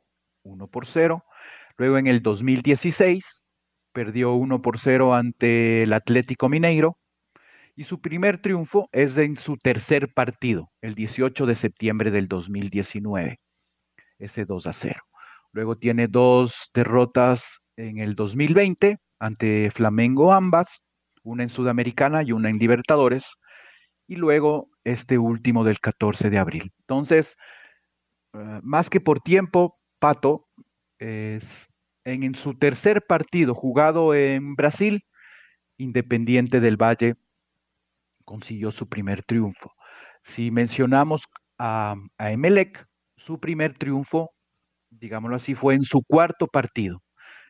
1 0.43 0.67
por 0.67 0.87
0. 0.87 1.25
Luego 1.77 1.99
en 1.99 2.07
el 2.07 2.23
2016 2.23 3.44
perdió 3.95 4.35
1 4.35 4.61
por 4.61 4.79
0 4.79 5.15
ante 5.15 5.85
el 5.85 5.95
Atlético 5.95 6.51
Mineiro. 6.51 6.99
Y 7.77 7.85
su 7.85 8.01
primer 8.01 8.41
triunfo 8.41 8.89
es 8.93 9.17
en 9.17 9.37
su 9.37 9.57
tercer 9.57 10.13
partido, 10.13 10.71
el 10.83 10.95
18 10.95 11.47
de 11.47 11.55
septiembre 11.55 12.11
del 12.11 12.29
2019, 12.29 13.41
ese 14.19 14.45
2 14.45 14.67
a 14.67 14.73
0. 14.73 15.01
Luego 15.53 15.77
tiene 15.77 16.07
dos 16.07 16.71
derrotas 16.75 17.61
en 17.77 17.99
el 17.99 18.15
2020 18.15 18.99
ante 19.19 19.71
Flamengo 19.71 20.33
ambas, 20.33 20.83
una 21.23 21.43
en 21.43 21.49
Sudamericana 21.49 22.23
y 22.23 22.33
una 22.33 22.51
en 22.51 22.59
Libertadores, 22.59 23.37
y 24.07 24.17
luego 24.17 24.69
este 24.85 25.19
último 25.19 25.65
del 25.65 25.81
14 25.81 26.31
de 26.31 26.39
abril. 26.39 26.73
Entonces, 26.81 27.37
eh, 28.35 28.61
más 28.63 28.91
que 28.91 29.01
por 29.01 29.21
tiempo, 29.21 29.79
Pato 29.99 30.47
es 30.99 31.69
en, 32.05 32.35
su 32.35 32.55
tercer 32.55 33.07
partido 33.07 33.55
jugado 33.55 34.15
en 34.15 34.55
Brasil, 34.57 35.05
Independiente 35.77 36.61
del 36.61 36.77
Valle 36.77 37.17
consiguió 38.25 38.71
su 38.71 38.89
primer 38.89 39.25
triunfo. 39.25 39.73
Si 40.23 40.51
mencionamos 40.51 41.25
a, 41.59 41.97
Emelec, 42.19 42.87
su 43.17 43.41
primer 43.41 43.77
triunfo, 43.77 44.31
digámoslo 44.91 45.37
así, 45.37 45.55
fue 45.55 45.75
en 45.75 45.83
su 45.83 46.03
cuarto 46.03 46.47
partido. 46.47 47.03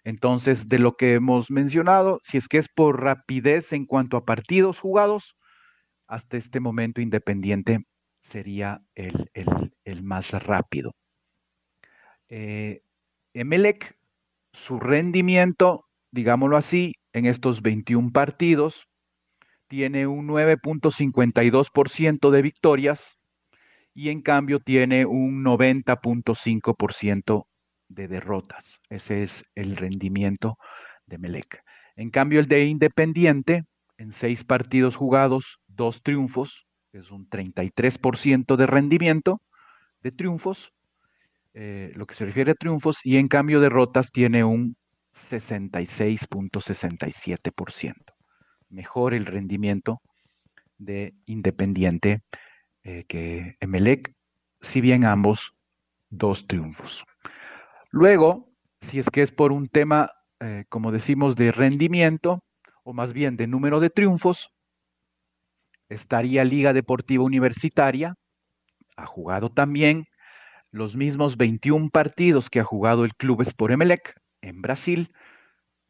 Entonces, 0.04 0.68
de 0.68 0.78
lo 0.78 0.96
que 0.96 1.14
hemos 1.14 1.50
mencionado, 1.50 2.20
si 2.23 2.38
es 2.38 2.49
que 2.49 2.58
es 2.58 2.68
por 2.68 3.02
rapidez 3.02 3.73
en 3.73 3.87
cuanto 3.87 4.16
a 4.16 4.25
partidos 4.25 4.80
jugados, 4.80 5.37
hasta 6.06 6.37
este 6.37 6.61
momento 6.61 7.00
Independiente 7.00 7.84
sería 8.20 8.82
el, 8.94 10.02
más 10.02 10.32
rápido. 10.32 10.92
Eh, 12.28 12.82
Emelec, 13.34 13.96
su 14.54 14.80
rendimiento, 14.80 15.84
digámoslo 16.11 16.56
así, 16.56 16.94
en 17.12 17.26
estos 17.26 17.61
21 17.61 18.12
partidos, 18.12 18.88
tiene 19.68 20.06
un 20.06 20.26
9.52% 20.28 22.30
de 22.30 22.42
victorias 22.42 23.18
y 23.94 24.11
en 24.11 24.20
cambio 24.23 24.61
tiene 24.61 25.06
un 25.06 25.44
90.5% 25.44 27.46
de 27.88 28.08
derrotas. 28.08 28.80
Ese 28.88 29.23
es 29.23 29.44
el 29.54 29.76
rendimiento 29.76 30.56
de 31.06 31.18
Melec. 31.18 31.62
En 31.96 32.11
cambio, 32.11 32.40
el 32.40 32.49
de 32.49 32.64
Independiente, 32.64 33.64
en 33.99 34.11
seis 34.12 34.42
partidos 34.44 34.96
jugados, 34.96 35.58
dos 35.66 36.02
triunfos, 36.02 36.66
es 36.92 37.11
un 37.11 37.28
33% 37.28 38.56
de 38.56 38.66
rendimiento 38.66 39.42
de 40.02 40.12
triunfos, 40.12 40.73
eh, 41.54 41.92
lo 41.94 42.06
que 42.06 42.14
se 42.14 42.26
refiere 42.26 42.52
a 42.52 42.54
triunfos, 42.54 43.00
y 43.04 43.16
en 43.16 43.28
cambio 43.28 43.61
derrotas 43.61 44.11
tiene 44.11 44.44
un 44.44 44.76
66.67%. 45.14 47.94
Mejor 48.68 49.14
el 49.14 49.26
rendimiento 49.26 50.00
de 50.78 51.14
Independiente 51.26 52.23
eh, 52.82 53.04
que 53.06 53.56
Emelec, 53.61 54.12
si 54.61 54.80
bien 54.80 55.04
ambos 55.04 55.54
dos 56.11 56.46
triunfos. 56.46 57.04
Luego, 57.90 58.50
si 58.80 58.99
es 58.99 59.08
que 59.08 59.23
es 59.23 59.30
por 59.30 59.52
un 59.52 59.68
tema, 59.68 60.11
eh, 60.40 60.64
como 60.68 60.90
decimos, 60.90 61.37
de 61.37 61.52
rendimiento, 61.52 62.42
o 62.82 62.92
más 62.92 63.12
bien 63.12 63.37
de 63.37 63.46
número 63.46 63.80
de 63.80 63.90
triunfos, 63.90 64.50
estaría 65.88 66.44
Liga 66.44 66.73
Deportiva 66.73 67.25
Universitaria, 67.25 68.14
ha 68.96 69.06
jugado 69.06 69.50
también 69.50 70.06
los 70.75 70.97
mismos 70.97 71.37
21 71.37 71.88
partidos 71.88 72.50
que 72.50 72.59
ha 72.59 72.64
jugado 72.64 73.04
el 73.04 73.14
Club 73.14 73.43
Sport 73.43 73.75
Emelec 73.75 74.21
en 74.40 74.61
Brasil. 74.61 75.12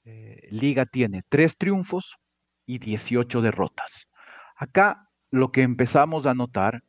Eh, 0.04 0.46
Liga 0.50 0.84
tiene 0.84 1.22
tres 1.30 1.56
triunfos 1.56 2.18
y 2.66 2.80
18 2.80 3.40
derrotas. 3.40 4.08
Acá 4.54 5.08
lo 5.30 5.52
que 5.52 5.62
empezamos 5.62 6.26
a 6.26 6.34
notar 6.34 6.84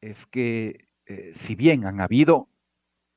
es 0.00 0.24
que 0.24 0.88
eh, 1.04 1.32
si 1.34 1.54
bien 1.56 1.84
han 1.84 2.00
habido 2.00 2.48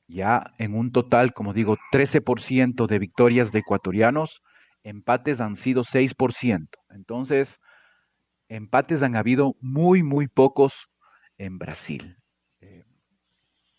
ya 0.10 0.54
en 0.58 0.76
un 0.76 0.92
total, 0.92 1.34
como 1.34 1.54
digo, 1.54 1.78
13% 1.94 2.88
de 2.88 3.00
victorias 3.00 3.54
de 3.54 3.60
ecuatorianos, 3.60 4.44
empates 4.84 5.40
han 5.40 5.56
sido 5.56 5.86
6%. 5.86 6.68
Entonces, 6.90 7.62
empates 8.50 9.02
han 9.02 9.16
habido 9.16 9.56
muy, 9.62 10.04
muy 10.04 10.28
pocos 10.28 10.90
en 11.38 11.58
Brasil. 11.58 12.18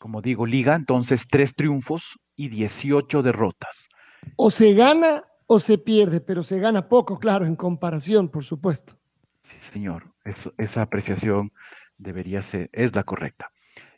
Como 0.05 0.21
digo, 0.21 0.45
liga, 0.45 0.75
entonces 0.75 1.27
tres 1.27 1.55
triunfos 1.55 2.19
y 2.37 2.51
18 2.51 3.23
derrotas. 3.23 3.89
O 4.37 4.51
se 4.51 4.75
gana 4.75 5.25
o 5.47 5.61
se 5.61 5.79
pierde, 5.79 6.21
pero 6.21 6.43
se 6.43 6.59
gana 6.59 6.91
poco, 6.91 7.19
claro, 7.19 7.47
en 7.47 7.57
comparación, 7.57 8.29
por 8.29 8.45
supuesto. 8.45 8.99
Sí, 9.45 9.57
señor, 9.61 10.13
esa 10.59 10.83
apreciación 10.83 11.53
debería 11.97 12.43
ser, 12.43 12.69
es 12.75 12.95
la 12.95 13.05
correcta. 13.05 13.51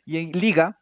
Y 0.05 0.15
en 0.15 0.31
liga, 0.31 0.79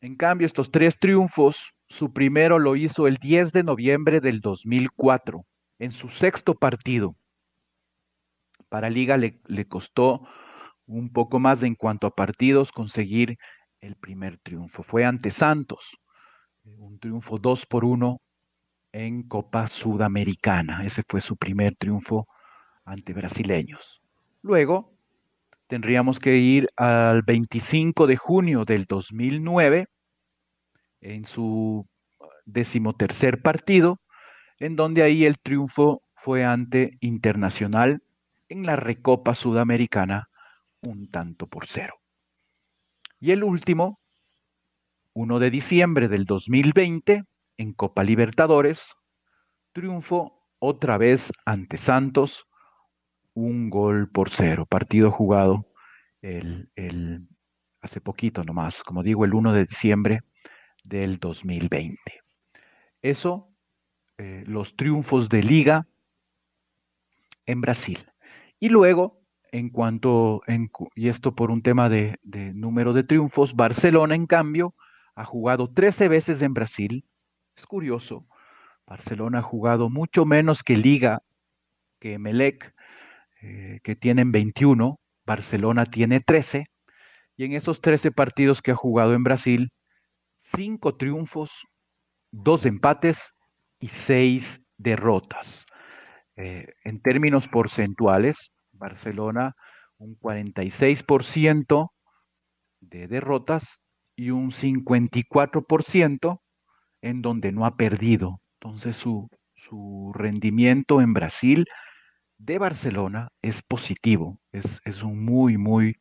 en 0.00 0.16
cambio, 0.16 0.44
estos 0.44 0.72
tres 0.72 0.98
triunfos, 0.98 1.72
su 1.86 2.12
primero 2.12 2.58
lo 2.58 2.74
hizo 2.74 3.06
el 3.06 3.18
10 3.18 3.52
de 3.52 3.62
noviembre 3.62 4.20
del 4.20 4.40
2004, 4.40 5.46
en 5.78 5.92
su 5.92 6.08
sexto 6.08 6.54
partido. 6.54 7.14
Para 8.68 8.90
Liga 8.90 9.18
le, 9.18 9.40
le 9.46 9.68
costó 9.68 10.26
un 10.86 11.12
poco 11.12 11.38
más 11.38 11.62
en 11.62 11.76
cuanto 11.76 12.08
a 12.08 12.14
partidos 12.16 12.72
conseguir 12.72 13.38
el 13.86 13.96
primer 13.96 14.38
triunfo. 14.38 14.82
Fue 14.82 15.04
ante 15.04 15.30
Santos, 15.30 15.96
un 16.64 16.98
triunfo 16.98 17.38
2 17.38 17.66
por 17.66 17.84
1 17.84 18.20
en 18.92 19.22
Copa 19.24 19.66
Sudamericana. 19.66 20.84
Ese 20.84 21.02
fue 21.06 21.20
su 21.20 21.36
primer 21.36 21.76
triunfo 21.76 22.26
ante 22.84 23.12
brasileños. 23.12 24.02
Luego 24.42 24.92
tendríamos 25.66 26.18
que 26.18 26.36
ir 26.36 26.68
al 26.76 27.22
25 27.22 28.06
de 28.06 28.16
junio 28.16 28.64
del 28.64 28.84
2009 28.84 29.88
en 31.00 31.24
su 31.24 31.86
decimotercer 32.46 33.42
partido, 33.42 34.00
en 34.58 34.76
donde 34.76 35.02
ahí 35.02 35.24
el 35.24 35.38
triunfo 35.38 36.02
fue 36.14 36.44
ante 36.44 36.96
Internacional 37.00 38.02
en 38.48 38.64
la 38.64 38.76
Recopa 38.76 39.34
Sudamericana, 39.34 40.28
un 40.82 41.08
tanto 41.08 41.46
por 41.46 41.66
cero. 41.66 42.03
Y 43.20 43.32
el 43.32 43.44
último, 43.44 44.00
1 45.14 45.38
de 45.38 45.50
diciembre 45.50 46.08
del 46.08 46.24
2020, 46.24 47.24
en 47.56 47.72
Copa 47.72 48.02
Libertadores, 48.02 48.94
triunfo 49.72 50.48
otra 50.58 50.98
vez 50.98 51.32
ante 51.44 51.76
Santos, 51.76 52.46
un 53.34 53.70
gol 53.70 54.10
por 54.10 54.30
cero, 54.30 54.66
partido 54.66 55.10
jugado 55.10 55.66
el, 56.22 57.28
hace 57.80 58.00
poquito 58.00 58.42
nomás, 58.44 58.82
como 58.82 59.02
digo, 59.02 59.24
el 59.24 59.34
1 59.34 59.52
de 59.52 59.66
diciembre 59.66 60.20
del 60.82 61.18
2020. 61.18 61.98
Eso, 63.02 63.52
eh, 64.18 64.44
los 64.46 64.76
triunfos 64.76 65.28
de 65.28 65.42
liga 65.42 65.86
en 67.46 67.60
Brasil. 67.60 68.06
Y 68.58 68.70
luego, 68.70 69.23
en 69.54 69.68
cuanto, 69.70 70.42
y 70.96 71.06
esto 71.06 71.36
por 71.36 71.52
un 71.52 71.62
tema 71.62 71.88
de, 71.88 72.18
número 72.24 72.92
de 72.92 73.04
triunfos, 73.04 73.54
Barcelona, 73.54 74.16
en 74.16 74.26
cambio, 74.26 74.74
ha 75.14 75.24
jugado 75.24 75.72
13 75.72 76.08
veces 76.08 76.42
en 76.42 76.54
Brasil. 76.54 77.04
Es 77.56 77.64
curioso, 77.64 78.26
Barcelona 78.84 79.38
ha 79.38 79.42
jugado 79.42 79.90
mucho 79.90 80.24
menos 80.24 80.64
que 80.64 80.76
Liga, 80.76 81.22
que 82.00 82.18
Melec, 82.18 82.74
eh, 83.42 83.78
que 83.84 83.94
tienen 83.94 84.32
21, 84.32 84.98
Barcelona 85.24 85.86
tiene 85.86 86.18
13, 86.18 86.66
y 87.36 87.44
en 87.44 87.52
esos 87.52 87.80
13 87.80 88.10
partidos 88.10 88.60
que 88.60 88.72
ha 88.72 88.76
jugado 88.76 89.14
en 89.14 89.22
Brasil, 89.22 89.70
cinco 90.36 90.96
triunfos, 90.96 91.64
dos 92.32 92.66
empates 92.66 93.32
y 93.78 93.86
seis 93.86 94.60
derrotas. 94.78 95.64
Eh, 96.34 96.74
en 96.82 97.00
términos 97.00 97.46
porcentuales, 97.46 98.50
Barcelona 98.84 99.56
un 99.96 100.18
46% 100.18 101.92
de 102.80 103.08
derrotas 103.08 103.78
y 104.14 104.30
un 104.30 104.50
54% 104.50 106.40
en 107.00 107.22
donde 107.22 107.52
no 107.52 107.64
ha 107.64 107.76
perdido. 107.76 108.40
Entonces 108.60 108.96
su, 108.96 109.30
su 109.54 110.12
rendimiento 110.14 111.00
en 111.00 111.14
Brasil 111.14 111.64
de 112.36 112.58
Barcelona 112.58 113.30
es 113.40 113.62
positivo, 113.62 114.38
es, 114.52 114.82
es 114.84 115.02
un 115.02 115.24
muy, 115.24 115.56
muy 115.56 115.96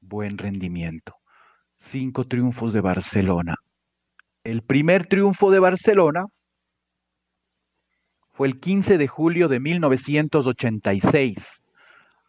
buen 0.00 0.36
rendimiento. 0.36 1.14
Cinco 1.76 2.24
triunfos 2.24 2.74
de 2.74 2.80
Barcelona, 2.80 3.54
el 4.44 4.62
primer 4.62 5.06
triunfo 5.06 5.50
de 5.50 5.60
Barcelona 5.60 6.26
fue 8.32 8.48
el 8.48 8.60
15 8.60 8.98
de 8.98 9.08
julio 9.08 9.48
de 9.48 9.60
1986, 9.60 11.62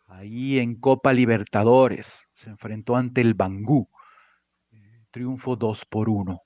ahí 0.10 0.60
en 0.60 0.76
Copa 0.76 1.14
Libertadores. 1.14 2.28
Se 2.34 2.50
enfrentó 2.50 2.96
ante 2.96 3.22
el 3.22 3.34
Bangú. 3.34 3.88
Triunfo 5.12 5.56
2 5.56 5.86
por 5.86 6.10
1. 6.10 6.42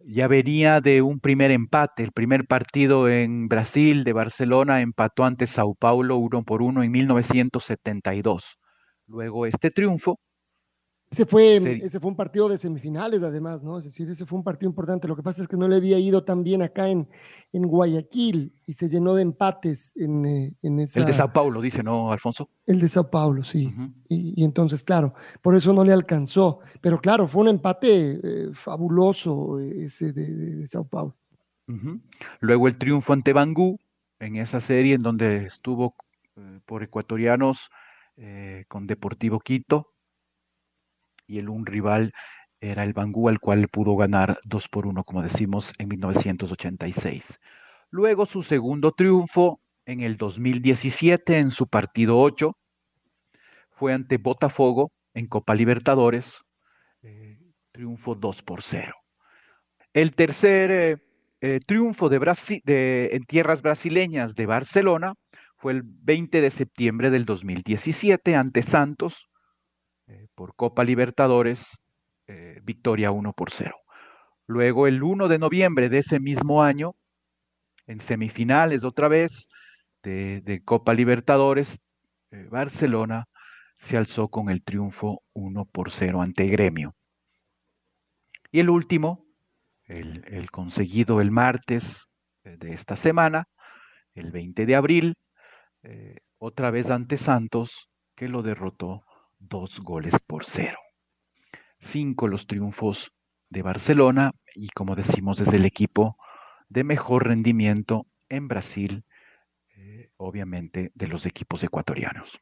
Ya 0.00 0.28
venía 0.28 0.80
de 0.80 1.02
un 1.02 1.20
primer 1.20 1.50
empate. 1.50 2.02
El 2.02 2.12
primer 2.12 2.46
partido 2.46 3.08
en 3.08 3.48
Brasil 3.48 4.04
de 4.04 4.12
Barcelona 4.12 4.80
empató 4.80 5.24
ante 5.24 5.46
Sao 5.46 5.74
Paulo 5.74 6.16
1 6.16 6.44
por 6.44 6.62
1 6.62 6.82
en 6.82 6.90
1972. 6.90 8.58
Luego 9.06 9.46
este 9.46 9.70
triunfo 9.70 10.18
ese 11.10 11.24
fue, 11.24 11.56
ese 11.84 12.00
fue 12.00 12.10
un 12.10 12.16
partido 12.16 12.48
de 12.48 12.58
semifinales, 12.58 13.22
además, 13.22 13.62
¿no? 13.62 13.78
Es 13.78 13.84
decir, 13.84 14.10
ese 14.10 14.26
fue 14.26 14.38
un 14.38 14.44
partido 14.44 14.68
importante. 14.68 15.06
Lo 15.06 15.14
que 15.14 15.22
pasa 15.22 15.40
es 15.40 15.48
que 15.48 15.56
no 15.56 15.68
le 15.68 15.76
había 15.76 15.98
ido 16.00 16.24
tan 16.24 16.42
bien 16.42 16.62
acá 16.62 16.88
en, 16.88 17.08
en 17.52 17.62
Guayaquil 17.62 18.52
y 18.66 18.72
se 18.72 18.88
llenó 18.88 19.14
de 19.14 19.22
empates 19.22 19.96
en, 19.96 20.26
eh, 20.26 20.52
en 20.62 20.80
esa... 20.80 21.00
El 21.00 21.06
de 21.06 21.12
Sao 21.12 21.32
Paulo, 21.32 21.60
dice, 21.60 21.84
¿no, 21.84 22.10
Alfonso? 22.10 22.50
El 22.66 22.80
de 22.80 22.88
Sao 22.88 23.08
Paulo, 23.08 23.44
sí. 23.44 23.72
y, 24.08 24.42
entonces, 24.42 24.82
claro, 24.82 25.14
por 25.42 25.54
eso 25.54 25.72
no 25.72 25.84
le 25.84 25.92
alcanzó. 25.92 26.58
Pero 26.80 27.00
claro, 27.00 27.28
fue 27.28 27.42
un 27.42 27.48
empate 27.48 28.20
eh, 28.22 28.50
fabuloso 28.52 29.60
ese 29.60 30.12
de, 30.12 30.66
Sao 30.66 30.88
Paulo. 30.88 31.16
Luego 32.40 32.66
el 32.66 32.78
triunfo 32.78 33.12
ante 33.12 33.32
Bangú, 33.32 33.78
en 34.18 34.36
esa 34.36 34.60
serie 34.60 34.94
en 34.94 35.02
donde 35.02 35.46
estuvo 35.46 35.94
eh, 36.36 36.58
por 36.66 36.82
ecuatorianos 36.82 37.70
con 38.68 38.86
Deportivo 38.86 39.40
Quito 39.40 39.92
y 41.26 41.38
el 41.38 41.48
un 41.48 41.66
rival 41.66 42.12
era 42.60 42.82
el 42.82 42.92
Bangú, 42.92 43.28
al 43.28 43.38
cual 43.38 43.68
pudo 43.68 43.96
ganar 43.96 44.38
2 44.44 44.68
por 44.68 44.86
1, 44.86 45.04
como 45.04 45.22
decimos, 45.22 45.72
en 45.78 45.88
1986. 45.88 47.38
Luego 47.90 48.26
su 48.26 48.42
segundo 48.42 48.92
triunfo 48.92 49.60
en 49.84 50.00
el 50.00 50.16
2017 50.16 51.38
en 51.38 51.50
su 51.50 51.68
partido 51.68 52.18
8 52.18 52.56
fue 53.70 53.92
ante 53.92 54.16
Botafogo 54.16 54.90
en 55.14 55.26
Copa 55.26 55.54
Libertadores, 55.54 56.42
eh, 57.02 57.38
triunfo 57.72 58.14
2 58.14 58.42
por 58.42 58.62
0. 58.62 58.94
El 59.92 60.14
tercer 60.14 60.70
eh, 60.70 60.96
eh, 61.40 61.60
triunfo 61.64 62.08
de 62.08 62.18
de, 62.64 63.10
en 63.12 63.24
tierras 63.24 63.62
brasileñas 63.62 64.34
de 64.34 64.46
Barcelona 64.46 65.14
fue 65.56 65.72
el 65.72 65.82
20 65.84 66.40
de 66.40 66.50
septiembre 66.50 67.10
del 67.10 67.24
2017 67.24 68.34
ante 68.34 68.62
Santos, 68.62 69.28
eh, 70.08 70.28
por 70.36 70.54
Copa 70.54 70.84
Libertadores, 70.84 71.80
eh, 72.28 72.60
victoria 72.62 73.10
1 73.10 73.32
por 73.32 73.50
0. 73.50 73.74
Luego 74.46 74.86
el 74.86 75.02
1 75.02 75.26
de 75.26 75.38
noviembre 75.38 75.88
de 75.88 75.98
ese 75.98 76.20
mismo 76.20 76.62
año, 76.62 76.94
en 77.88 78.00
semifinales 78.00 78.84
otra 78.84 79.08
vez 79.08 79.48
de, 80.04 80.62
Copa 80.64 80.94
Libertadores, 80.94 81.80
eh, 82.30 82.46
Barcelona 82.48 83.26
se 83.78 83.96
alzó 83.96 84.28
con 84.28 84.48
el 84.48 84.62
triunfo 84.62 85.22
1 85.32 85.64
por 85.64 85.90
0 85.90 86.22
ante 86.22 86.46
Gremio. 86.46 86.94
Y 88.52 88.60
el 88.60 88.70
último, 88.70 89.26
el, 89.86 90.50
conseguido 90.52 91.20
el 91.20 91.32
martes 91.32 92.06
de 92.44 92.72
esta 92.72 92.94
semana, 92.94 93.48
el 94.14 94.30
20 94.30 94.66
de 94.66 94.76
abril, 94.76 95.14
otra 96.38 96.70
vez 96.70 96.90
ante 96.90 97.16
Santos, 97.16 97.90
que 98.14 98.28
lo 98.28 98.42
derrotó 98.42 99.05
dos 99.38 99.80
goles 99.80 100.14
por 100.26 100.44
cero. 100.44 100.78
Cinco 101.78 102.28
los 102.28 102.46
triunfos 102.46 103.12
de 103.50 103.62
Barcelona 103.62 104.32
y 104.54 104.68
como 104.68 104.94
decimos 104.94 105.38
desde 105.38 105.56
el 105.56 105.64
equipo 105.64 106.16
de 106.68 106.84
mejor 106.84 107.26
rendimiento 107.26 108.06
en 108.28 108.48
Brasil, 108.48 109.04
eh, 109.76 110.10
obviamente, 110.16 110.90
de 110.94 111.06
los 111.06 111.26
equipos 111.26 111.62
ecuatorianos. 111.62 112.40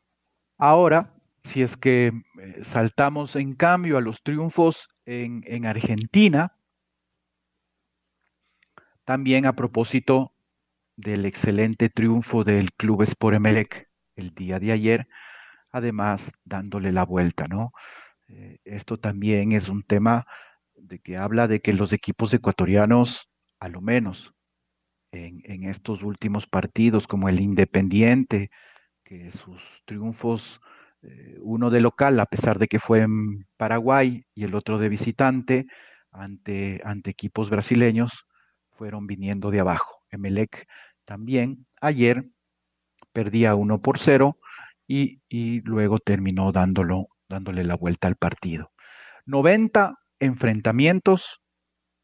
Ahora, 0.56 1.14
si 1.42 1.62
es 1.62 1.76
que 1.76 2.06
eh, 2.06 2.64
saltamos 2.64 3.36
en 3.36 3.54
cambio 3.54 3.98
a 3.98 4.00
los 4.00 4.22
triunfos 4.22 4.88
en, 5.04 5.42
en 5.46 5.66
Argentina, 5.66 6.56
también 9.04 9.44
a 9.44 9.52
propósito 9.54 10.32
del 10.96 11.26
excelente 11.26 11.90
triunfo 11.90 12.44
del 12.44 12.72
Club 12.72 13.02
Sport 13.02 13.36
Emelec 13.36 13.90
el 14.16 14.34
día 14.34 14.58
de 14.58 14.72
ayer, 14.72 15.08
además 15.74 16.32
dándole 16.44 16.92
la 16.92 17.04
vuelta, 17.04 17.48
¿no? 17.48 17.72
Eh, 18.28 18.58
esto 18.64 18.96
también 18.96 19.50
es 19.50 19.68
un 19.68 19.82
tema 19.82 20.24
de 20.76 21.00
que 21.00 21.16
habla 21.16 21.48
de 21.48 21.60
que 21.60 21.72
los 21.72 21.92
equipos 21.92 22.32
ecuatorianos, 22.32 23.28
a 23.58 23.68
lo 23.68 23.80
menos 23.80 24.32
en, 25.10 25.64
estos 25.64 26.04
últimos 26.04 26.46
partidos, 26.46 27.08
como 27.08 27.28
el 27.28 27.40
Independiente, 27.40 28.50
que 29.02 29.32
sus 29.32 29.82
triunfos, 29.84 30.60
eh, 31.02 31.38
uno 31.40 31.70
de 31.70 31.80
local, 31.80 32.20
a 32.20 32.26
pesar 32.26 32.60
de 32.60 32.68
que 32.68 32.78
fue 32.78 33.00
en 33.00 33.46
Paraguay, 33.56 34.24
y 34.32 34.44
el 34.44 34.54
otro 34.54 34.78
de 34.78 34.88
visitante, 34.88 35.66
ante, 36.12 36.80
ante 36.84 37.10
equipos 37.10 37.50
brasileños, 37.50 38.26
fueron 38.70 39.08
viniendo 39.08 39.50
de 39.50 39.58
abajo. 39.58 40.04
Emelec 40.10 40.68
también 41.04 41.66
ayer 41.80 42.28
perdía 43.12 43.56
1 43.56 43.82
por 43.82 43.98
0 43.98 44.38
y, 44.86 45.60
luego 45.62 45.98
terminó 45.98 46.52
dándolo, 46.52 47.08
dándole 47.28 47.64
la 47.64 47.76
vuelta 47.76 48.08
al 48.08 48.16
partido. 48.16 48.70
90 49.26 49.94
enfrentamientos 50.20 51.40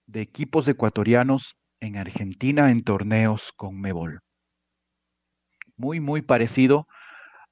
de 0.06 0.22
equipos 0.22 0.66
ecuatorianos 0.68 1.56
en 1.80 1.96
Argentina 1.96 2.70
en 2.70 2.82
torneos 2.82 3.52
con 3.56 3.80
Mebol. 3.80 4.20
Muy, 5.76 6.00
muy 6.00 6.22
parecido 6.22 6.86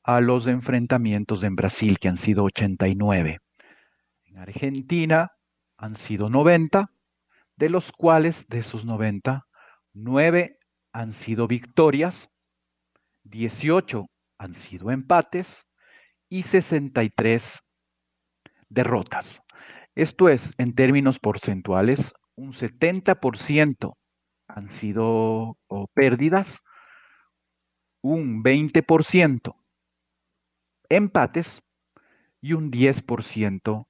a 0.02 0.20
los 0.20 0.46
enfrentamientos 0.46 1.42
en 1.44 1.56
Brasil, 1.56 1.98
que 1.98 2.08
han 2.08 2.16
sido 2.16 2.44
89. 2.44 3.38
En 4.24 4.38
Argentina 4.38 5.30
han 5.76 5.96
sido 5.96 6.28
90, 6.28 6.90
de 7.56 7.68
los 7.68 7.92
cuales, 7.92 8.46
de 8.48 8.58
esos 8.58 8.84
90, 8.84 9.46
9 9.92 10.58
han 10.92 11.12
sido 11.12 11.46
victorias, 11.46 12.30
18 13.24 14.06
han 14.38 14.54
sido 14.54 14.90
empates 14.90 15.66
y 16.28 16.42
63 16.42 17.60
derrotas. 18.68 19.42
Esto 19.94 20.28
es, 20.28 20.52
en 20.58 20.74
términos 20.74 21.18
porcentuales, 21.18 22.14
un 22.36 22.52
70% 22.52 23.94
han 24.46 24.70
sido 24.70 25.58
pérdidas, 25.92 26.60
un 28.00 28.42
20% 28.42 29.56
empates 30.88 31.62
y 32.40 32.52
un 32.52 32.70
10% 32.70 33.86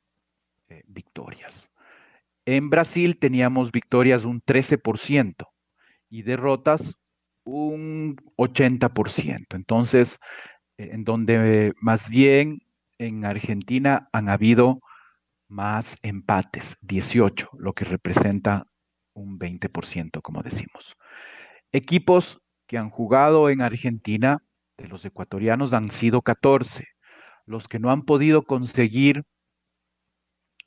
eh, 0.69 0.83
victorias. 0.87 1.71
En 2.47 2.71
Brasil 2.71 3.19
teníamos 3.19 3.71
victorias 3.71 4.25
un 4.25 4.43
13% 4.43 5.47
y 6.09 6.23
derrotas 6.23 6.97
un 7.49 8.17
80%. 8.37 9.57
Entonces, 9.57 10.19
eh, 10.77 10.91
en 10.93 11.05
donde 11.05 11.73
más 11.81 12.09
bien 12.11 12.61
en 12.99 13.25
Argentina 13.25 14.09
han 14.13 14.29
habido 14.29 14.81
más 15.49 15.97
empates, 16.03 16.77
18, 16.83 17.51
lo 17.59 17.73
que 17.73 17.85
representa 17.85 18.65
un 19.15 19.39
20%, 19.39 20.21
como 20.23 20.43
decimos. 20.43 20.97
Equipos 21.73 22.41
que 22.67 22.79
han 22.79 22.91
jugado 22.91 23.49
en 23.51 23.63
Argentina, 23.63 24.43
de 24.77 24.89
los 24.89 25.05
ecuatorianos, 25.05 25.73
han 25.73 25.91
sido 25.91 26.23
14. 26.23 26.85
Los 27.47 27.67
que 27.67 27.79
no 27.79 27.91
han 27.91 28.03
podido 28.03 28.43
conseguir 28.43 29.25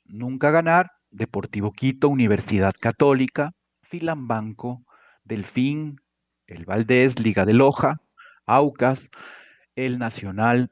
nunca 0.04 0.50
ganar, 0.50 0.90
Deportivo 1.10 1.72
Quito, 1.72 2.08
Universidad 2.08 2.74
Católica, 2.78 3.52
Filambanco, 3.82 4.82
Delfín, 5.24 6.01
el 6.52 6.64
Valdés, 6.64 7.18
Liga 7.18 7.44
de 7.44 7.52
Loja, 7.52 8.00
Aucas, 8.46 9.10
el 9.76 9.98
Nacional, 9.98 10.70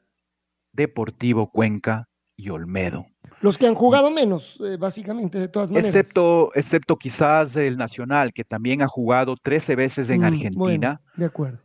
Deportivo 0.72 1.50
Cuenca 1.50 2.08
y 2.36 2.50
Olmedo. 2.50 3.06
Los 3.40 3.56
que 3.56 3.66
han 3.66 3.74
jugado 3.74 4.10
menos, 4.10 4.58
eh, 4.64 4.76
básicamente, 4.76 5.38
de 5.38 5.48
todas 5.48 5.70
maneras. 5.70 5.94
Excepto, 5.94 6.50
excepto 6.54 6.96
quizás 6.96 7.56
el 7.56 7.76
Nacional, 7.76 8.32
que 8.32 8.44
también 8.44 8.82
ha 8.82 8.88
jugado 8.88 9.36
13 9.36 9.76
veces 9.76 10.10
en 10.10 10.20
mm, 10.20 10.24
Argentina. 10.24 11.00
de 11.16 11.26
acuerdo. 11.26 11.60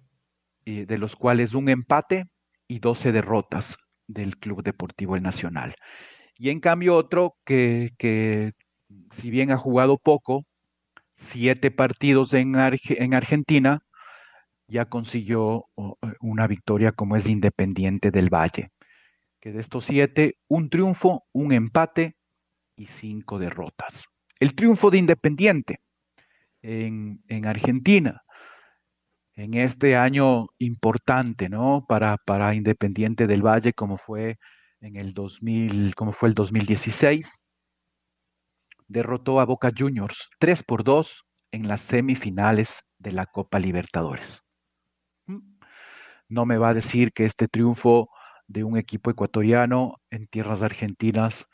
de 0.65 0.97
los 0.97 1.15
cuales 1.15 1.53
un 1.53 1.69
empate 1.69 2.25
y 2.67 2.79
12 2.79 3.11
derrotas 3.11 3.77
del 4.07 4.37
Club 4.37 4.63
Deportivo 4.63 5.15
El 5.15 5.23
Nacional. 5.23 5.75
Y 6.37 6.49
en 6.49 6.59
cambio 6.59 6.95
otro 6.95 7.35
que, 7.45 7.93
que 7.97 8.53
si 9.11 9.29
bien 9.29 9.51
ha 9.51 9.57
jugado 9.57 9.97
poco, 9.97 10.45
siete 11.13 11.71
partidos 11.71 12.33
en, 12.33 12.55
en 12.55 13.13
Argentina, 13.13 13.79
ya 14.67 14.85
consiguió 14.85 15.65
eh, 15.77 16.13
una 16.21 16.47
victoria 16.47 16.91
como 16.91 17.15
es 17.15 17.27
Independiente 17.27 18.11
del 18.11 18.33
Valle 18.33 18.71
que 19.45 19.51
de 19.51 19.61
estos 19.61 19.85
siete, 19.85 20.39
un 20.47 20.71
triunfo, 20.71 21.23
un 21.31 21.51
empate 21.51 22.15
y 22.75 22.87
cinco 22.87 23.37
derrotas. 23.37 24.07
El 24.39 24.55
triunfo 24.55 24.89
de 24.89 24.97
Independiente 24.97 25.81
en, 26.63 27.21
Argentina, 27.45 28.23
en 29.35 29.53
este 29.53 29.97
año 29.97 30.47
importante, 30.57 31.47
¿no? 31.47 31.85
Para, 31.87 32.17
para 32.17 32.55
Independiente 32.55 33.27
del 33.27 33.45
Valle, 33.45 33.73
como 33.73 33.97
fue 33.97 34.39
en 34.81 34.95
el 34.95 35.13
2000, 35.13 35.93
como 35.93 36.11
fue 36.11 36.29
el 36.29 36.33
2016, 36.33 37.43
derrotó 38.87 39.39
a 39.39 39.45
Boca 39.45 39.69
Juniors 39.77 40.27
3 40.39 40.63
por 40.63 40.83
2 40.83 41.23
en 41.51 41.67
las 41.67 41.81
semifinales 41.81 42.81
de 42.97 43.11
la 43.11 43.27
Copa 43.27 43.59
Libertadores. 43.59 44.44
No 46.29 46.45
me 46.45 46.57
va 46.57 46.69
a 46.69 46.73
decir 46.73 47.11
que 47.13 47.25
este 47.25 47.47
triunfo 47.47 48.09
de 48.47 48.63
un 48.63 48.77
equipo 48.77 49.09
ecuatoriano 49.09 49.95
en 50.09 50.27
tierras 50.27 50.61
argentinas 50.61 51.47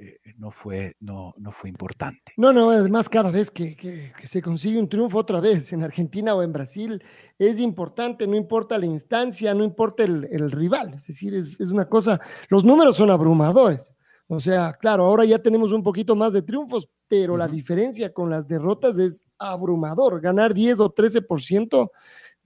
eh, 0.00 0.20
eh, 0.24 0.34
no, 0.36 0.52
fue, 0.52 0.94
no, 1.00 1.34
no 1.38 1.50
fue 1.50 1.68
importante. 1.68 2.32
No, 2.36 2.52
no, 2.52 2.70
además 2.70 3.08
cada 3.08 3.32
vez 3.32 3.50
que, 3.50 4.12
se 4.22 4.40
consigue 4.40 4.78
un 4.78 4.88
triunfo 4.88 5.18
otra 5.18 5.40
vez 5.40 5.72
en 5.72 5.82
Argentina 5.82 6.36
o 6.36 6.42
en 6.44 6.52
Brasil 6.52 7.02
es 7.36 7.58
importante, 7.58 8.28
no 8.28 8.36
importa 8.36 8.78
la 8.78 8.86
instancia, 8.86 9.52
no 9.54 9.64
importa 9.64 10.04
el, 10.04 10.52
rival, 10.52 10.94
es 10.94 11.08
decir, 11.08 11.34
es, 11.34 11.58
una 11.60 11.88
cosa, 11.88 12.20
los 12.48 12.64
números 12.64 12.96
son 12.96 13.10
abrumadores. 13.10 13.92
O 14.28 14.38
sea, 14.38 14.74
claro, 14.74 15.04
ahora 15.04 15.24
ya 15.24 15.40
tenemos 15.40 15.72
un 15.72 15.82
poquito 15.82 16.14
más 16.14 16.32
de 16.32 16.42
triunfos, 16.42 16.88
pero 17.08 17.36
la 17.36 17.48
diferencia 17.48 18.12
con 18.12 18.30
las 18.30 18.46
derrotas 18.46 18.98
es 18.98 19.24
abrumador. 19.38 20.20
Ganar 20.20 20.52
10 20.52 20.80
o 20.80 20.94
13%, 20.94 21.90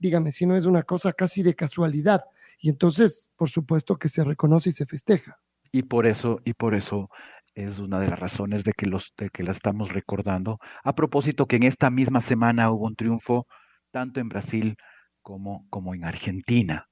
dígame 0.03 0.33
si 0.33 0.45
no 0.45 0.55
es 0.57 0.65
una 0.65 0.83
cosa 0.83 1.13
casi 1.13 1.43
de 1.43 1.55
casualidad. 1.55 2.25
Y 2.59 2.69
entonces, 2.69 3.29
por 3.37 3.49
supuesto 3.49 3.95
que 3.95 4.09
se 4.09 4.23
reconoce 4.23 4.69
y 4.69 4.73
se 4.73 4.85
festeja. 4.85 5.39
Y 5.71 5.83
por 5.83 6.05
eso, 6.05 6.41
y 6.43 6.53
por 6.53 6.75
eso 6.75 7.09
es 7.55 7.79
una 7.79 8.01
de 8.01 8.09
las 8.09 8.19
razones 8.19 8.65
de 8.65 8.73
que, 8.73 8.85
los, 8.85 9.13
de 9.17 9.29
que 9.29 9.43
la 9.43 9.51
estamos 9.51 9.93
recordando. 9.93 10.59
A 10.83 10.93
propósito 10.93 11.47
que 11.47 11.55
en 11.55 11.63
esta 11.63 11.89
misma 11.89 12.19
semana 12.19 12.69
hubo 12.69 12.85
un 12.85 12.95
triunfo 12.95 13.47
tanto 13.91 14.19
en 14.19 14.27
Brasil 14.27 14.75
como, 15.21 15.65
como 15.69 15.95
en 15.95 16.03
Argentina. 16.03 16.85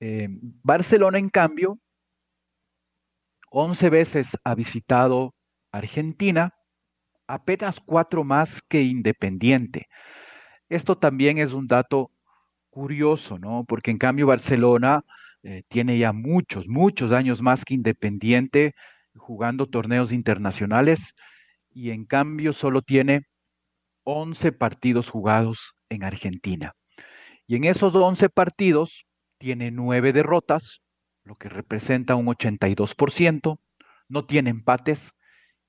Eh, 0.00 0.28
Barcelona, 0.64 1.18
en 1.18 1.28
cambio, 1.28 1.78
11 3.50 3.88
veces 3.90 4.36
ha 4.42 4.56
visitado 4.56 5.32
Argentina, 5.70 6.50
apenas 7.28 7.78
cuatro 7.80 8.24
más 8.24 8.60
que 8.62 8.82
Independiente. 8.82 9.86
Esto 10.68 10.98
también 10.98 11.38
es 11.38 11.52
un 11.52 11.68
dato 11.68 12.10
curioso, 12.76 13.38
¿no? 13.38 13.64
Porque 13.66 13.90
en 13.90 13.96
cambio 13.96 14.26
Barcelona 14.26 15.02
eh, 15.42 15.62
tiene 15.66 15.96
ya 15.96 16.12
muchos, 16.12 16.68
muchos 16.68 17.10
años 17.10 17.40
más 17.40 17.64
que 17.64 17.72
Independiente 17.72 18.74
jugando 19.14 19.66
torneos 19.66 20.12
internacionales 20.12 21.14
y 21.70 21.88
en 21.90 22.04
cambio 22.04 22.52
solo 22.52 22.82
tiene 22.82 23.22
11 24.04 24.52
partidos 24.52 25.08
jugados 25.08 25.72
en 25.88 26.04
Argentina. 26.04 26.74
Y 27.46 27.56
en 27.56 27.64
esos 27.64 27.94
11 27.94 28.28
partidos 28.28 29.06
tiene 29.38 29.70
9 29.70 30.12
derrotas, 30.12 30.82
lo 31.24 31.36
que 31.36 31.48
representa 31.48 32.14
un 32.14 32.26
82%, 32.26 33.58
no 34.08 34.26
tiene 34.26 34.50
empates 34.50 35.12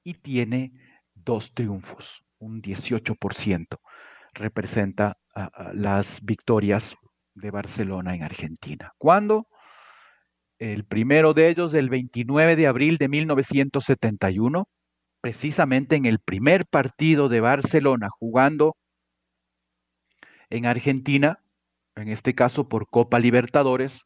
y 0.04 0.16
tiene 0.16 0.74
dos 1.16 1.54
triunfos, 1.54 2.26
un 2.38 2.62
18% 2.62 3.78
representa 4.38 5.18
las 5.74 6.22
victorias 6.24 6.96
de 7.34 7.52
Barcelona 7.52 8.16
en 8.16 8.24
Argentina. 8.24 8.94
¿Cuándo? 8.98 9.48
El 10.60 10.86
primero 10.86 11.34
de 11.34 11.50
ellos, 11.50 11.74
el 11.74 11.90
29 11.90 12.56
de 12.56 12.68
abril 12.68 12.98
de 12.98 13.10
1971, 13.10 14.68
precisamente 15.22 15.96
en 15.96 16.06
el 16.06 16.20
primer 16.20 16.66
partido 16.66 17.30
de 17.30 17.42
Barcelona 17.42 18.08
jugando 18.10 18.76
en 20.50 20.66
Argentina, 20.66 21.40
en 21.96 22.08
este 22.10 22.34
caso 22.34 22.70
por 22.70 22.88
Copa 22.88 23.20
Libertadores, 23.20 24.06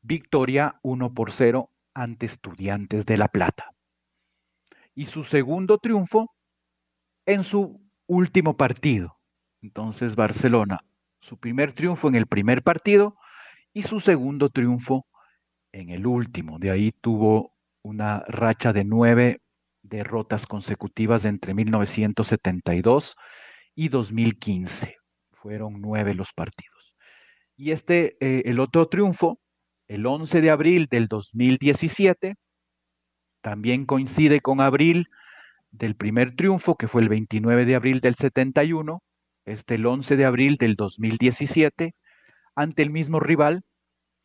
victoria 0.00 0.78
1 0.82 1.12
por 1.12 1.32
0 1.32 1.70
ante 1.94 2.26
Estudiantes 2.26 3.04
de 3.04 3.18
La 3.18 3.28
Plata. 3.28 3.70
Y 4.94 5.06
su 5.06 5.24
segundo 5.24 5.78
triunfo 5.78 6.34
en 7.26 7.42
su 7.42 7.82
último 8.06 8.56
partido. 8.56 9.15
Entonces 9.62 10.16
Barcelona, 10.16 10.80
su 11.20 11.38
primer 11.38 11.72
triunfo 11.72 12.08
en 12.08 12.14
el 12.14 12.26
primer 12.26 12.62
partido 12.62 13.16
y 13.72 13.82
su 13.82 14.00
segundo 14.00 14.50
triunfo 14.50 15.06
en 15.72 15.90
el 15.90 16.06
último. 16.06 16.58
De 16.58 16.70
ahí 16.70 16.92
tuvo 16.92 17.52
una 17.82 18.20
racha 18.28 18.72
de 18.72 18.84
nueve 18.84 19.40
derrotas 19.82 20.46
consecutivas 20.46 21.24
entre 21.24 21.54
1972 21.54 23.16
y 23.74 23.88
2015. 23.88 24.96
Fueron 25.32 25.80
nueve 25.80 26.14
los 26.14 26.32
partidos. 26.32 26.94
Y 27.56 27.70
este, 27.70 28.16
eh, 28.20 28.42
el 28.46 28.60
otro 28.60 28.88
triunfo, 28.88 29.40
el 29.88 30.04
11 30.06 30.40
de 30.40 30.50
abril 30.50 30.88
del 30.90 31.06
2017, 31.08 32.34
también 33.40 33.86
coincide 33.86 34.40
con 34.40 34.60
abril 34.60 35.06
del 35.70 35.94
primer 35.94 36.34
triunfo, 36.34 36.76
que 36.76 36.88
fue 36.88 37.02
el 37.02 37.08
29 37.08 37.64
de 37.64 37.74
abril 37.76 38.00
del 38.00 38.16
71, 38.16 39.02
este 39.46 39.76
el 39.76 39.86
11 39.86 40.16
de 40.16 40.24
abril 40.24 40.56
del 40.56 40.74
2017, 40.74 41.94
ante 42.54 42.82
el 42.82 42.90
mismo 42.90 43.20
rival, 43.20 43.62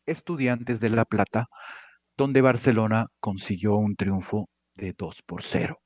Estudiantes 0.04 0.80
de 0.80 0.90
La 0.90 1.04
Plata, 1.04 1.48
donde 2.16 2.40
Barcelona 2.40 3.06
consiguió 3.20 3.76
un 3.76 3.94
triunfo 3.94 4.48
de 4.74 4.94
2 4.98 5.22
por 5.22 5.42
0. 5.42 5.78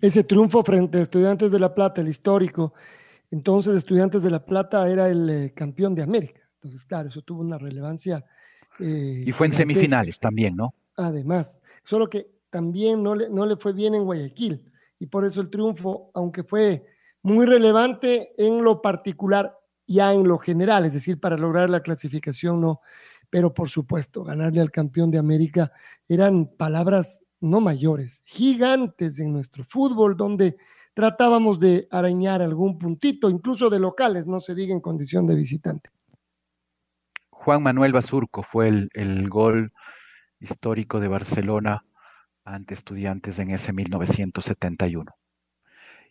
Ese 0.00 0.24
triunfo 0.24 0.64
frente 0.64 0.98
a 0.98 1.02
Estudiantes 1.02 1.52
de 1.52 1.60
La 1.60 1.74
Plata, 1.74 2.00
el 2.00 2.08
histórico, 2.08 2.72
entonces 3.30 3.76
Estudiantes 3.76 4.22
de 4.22 4.30
La 4.30 4.44
Plata 4.44 4.88
era 4.88 5.08
el 5.08 5.28
eh, 5.28 5.52
campeón 5.54 5.94
de 5.94 6.02
América. 6.02 6.40
Entonces, 6.54 6.84
claro, 6.86 7.08
eso 7.08 7.20
tuvo 7.22 7.42
una 7.42 7.58
relevancia. 7.58 8.24
Eh, 8.80 9.24
y 9.26 9.32
fue 9.32 9.46
en 9.46 9.52
semifinales 9.52 10.18
también, 10.18 10.56
¿no? 10.56 10.74
Además, 10.96 11.60
solo 11.82 12.08
que 12.08 12.26
también 12.48 13.02
no 13.02 13.14
le, 13.14 13.28
no 13.28 13.44
le 13.44 13.56
fue 13.56 13.72
bien 13.72 13.94
en 13.94 14.04
Guayaquil. 14.04 14.64
Y 14.98 15.06
por 15.06 15.24
eso 15.24 15.40
el 15.42 15.50
triunfo, 15.50 16.10
aunque 16.14 16.42
fue 16.42 16.86
muy 17.24 17.46
relevante 17.46 18.32
en 18.36 18.62
lo 18.62 18.82
particular, 18.82 19.58
ya 19.86 20.12
en 20.12 20.28
lo 20.28 20.38
general, 20.38 20.84
es 20.84 20.92
decir, 20.92 21.18
para 21.18 21.38
lograr 21.38 21.70
la 21.70 21.80
clasificación, 21.80 22.60
no. 22.60 22.80
Pero 23.30 23.54
por 23.54 23.70
supuesto, 23.70 24.24
ganarle 24.24 24.60
al 24.60 24.70
campeón 24.70 25.10
de 25.10 25.18
América 25.18 25.72
eran 26.06 26.46
palabras 26.46 27.22
no 27.40 27.60
mayores, 27.60 28.22
gigantes 28.26 29.18
en 29.18 29.32
nuestro 29.32 29.64
fútbol, 29.64 30.18
donde 30.18 30.56
tratábamos 30.92 31.58
de 31.58 31.88
arañar 31.90 32.42
algún 32.42 32.78
puntito, 32.78 33.30
incluso 33.30 33.70
de 33.70 33.80
locales, 33.80 34.26
no 34.26 34.40
se 34.40 34.54
diga 34.54 34.74
en 34.74 34.80
condición 34.80 35.26
de 35.26 35.34
visitante. 35.34 35.90
Juan 37.30 37.62
Manuel 37.62 37.92
Basurco 37.92 38.42
fue 38.42 38.68
el, 38.68 38.90
el 38.92 39.30
gol 39.30 39.72
histórico 40.40 41.00
de 41.00 41.08
Barcelona 41.08 41.84
ante 42.44 42.74
estudiantes 42.74 43.38
en 43.38 43.50
ese 43.50 43.72
1971. 43.72 45.10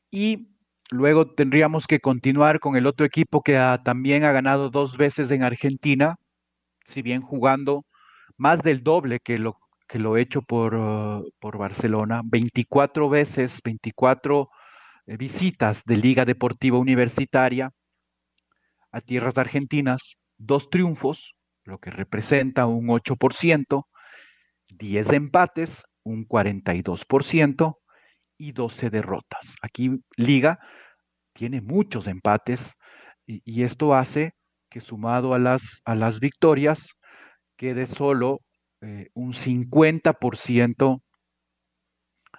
Y 0.09 0.52
luego 0.93 1.25
tendríamos 1.25 1.87
que 1.87 1.99
continuar 1.99 2.59
con 2.59 2.75
el 2.75 2.85
otro 2.85 3.05
equipo 3.05 3.41
que 3.41 3.59
también 3.83 4.23
ha 4.23 4.31
ganado 4.31 4.69
dos 4.69 4.95
veces 4.95 5.31
en 5.31 5.43
Argentina, 5.43 6.17
si 6.85 7.01
bien 7.01 7.21
jugando 7.21 7.85
más 8.37 8.61
del 8.61 8.83
doble 8.83 9.19
que 9.19 9.39
lo, 9.39 9.57
que 9.87 9.97
lo 9.97 10.17
hecho 10.17 10.43
por, 10.43 10.75
uh, 10.75 11.27
por 11.39 11.57
Barcelona, 11.57 12.21
24 12.23 13.09
veces, 13.09 13.59
24 13.63 14.49
eh, 15.07 15.17
visitas 15.17 15.83
de 15.83 15.97
Liga 15.97 16.25
Deportiva 16.25 16.77
Universitaria 16.77 17.71
a 18.91 19.01
tierras 19.01 19.37
argentinas, 19.39 20.17
dos 20.37 20.69
triunfos, 20.69 21.33
lo 21.63 21.79
que 21.79 21.89
representa 21.89 22.67
un 22.67 22.87
8%, 22.87 23.85
10 24.69 25.13
empates, 25.13 25.83
un 26.03 26.27
42% 26.27 27.77
y 28.37 28.51
12 28.51 28.89
derrotas. 28.91 29.55
Aquí 29.63 29.99
Liga 30.17 30.59
tiene 31.33 31.61
muchos 31.61 32.07
empates 32.07 32.73
y, 33.25 33.63
esto 33.63 33.95
hace 33.95 34.33
que 34.69 34.79
sumado 34.79 35.33
a 35.33 35.39
las, 35.39 35.81
a 35.85 35.95
las 35.95 36.19
victorias 36.19 36.89
quede 37.57 37.85
solo 37.87 38.41
eh, 38.81 39.09
un 39.13 39.33
50% 39.33 41.01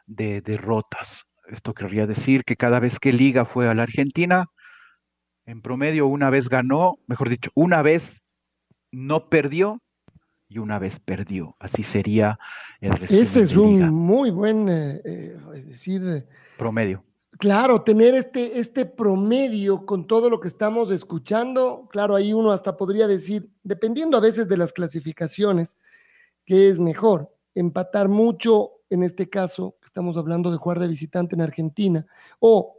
de 0.07 0.41
derrotas. 0.43 1.25
Esto 1.49 1.75
querría 1.75 2.07
decir 2.07 2.45
que 2.45 2.57
cada 2.57 2.81
vez 2.81 2.99
que 2.99 3.13
Liga 3.13 3.45
fue 3.45 3.69
a 3.69 3.75
la 3.75 3.85
Argentina, 3.85 4.47
en 5.47 5.63
promedio 5.63 6.07
una 6.07 6.31
vez 6.31 6.49
ganó, 6.49 6.97
mejor 7.07 7.29
dicho, 7.29 7.51
una 7.55 7.83
vez 7.83 8.23
no 8.91 9.29
perdió 9.29 9.81
y 10.49 10.59
una 10.59 10.79
vez 10.79 11.01
perdió. 11.01 11.57
Así 11.59 11.83
sería 11.83 12.39
el 12.81 12.97
resumen. 12.97 13.23
Ese 13.23 13.43
es 13.43 13.57
un 13.57 13.89
muy 13.91 14.31
buen, 14.31 14.69
eh, 14.69 15.01
eh, 15.05 15.37
decir, 15.67 16.27
promedio. 16.57 17.05
Claro, 17.39 17.83
tener 17.83 18.15
este, 18.15 18.59
este 18.59 18.87
promedio 18.87 19.85
con 19.87 20.07
todo 20.07 20.31
lo 20.31 20.41
que 20.41 20.49
estamos 20.49 20.91
escuchando, 20.91 21.89
claro, 21.91 22.15
ahí 22.15 22.33
uno 22.33 22.53
hasta 22.53 22.77
podría 22.77 23.07
decir, 23.07 23.51
dependiendo 23.63 24.17
a 24.17 24.21
veces 24.21 24.49
de 24.49 24.57
las 24.57 24.73
clasificaciones, 24.73 25.77
que 26.45 26.69
es 26.69 26.79
mejor, 26.79 27.35
empatar 27.55 28.09
mucho, 28.09 28.73
en 28.91 29.03
este 29.03 29.29
caso, 29.29 29.77
estamos 29.85 30.17
hablando 30.17 30.51
de 30.51 30.59
jugar 30.59 30.79
de 30.79 30.89
visitante 30.89 31.35
en 31.35 31.41
Argentina, 31.41 32.07
o 32.39 32.77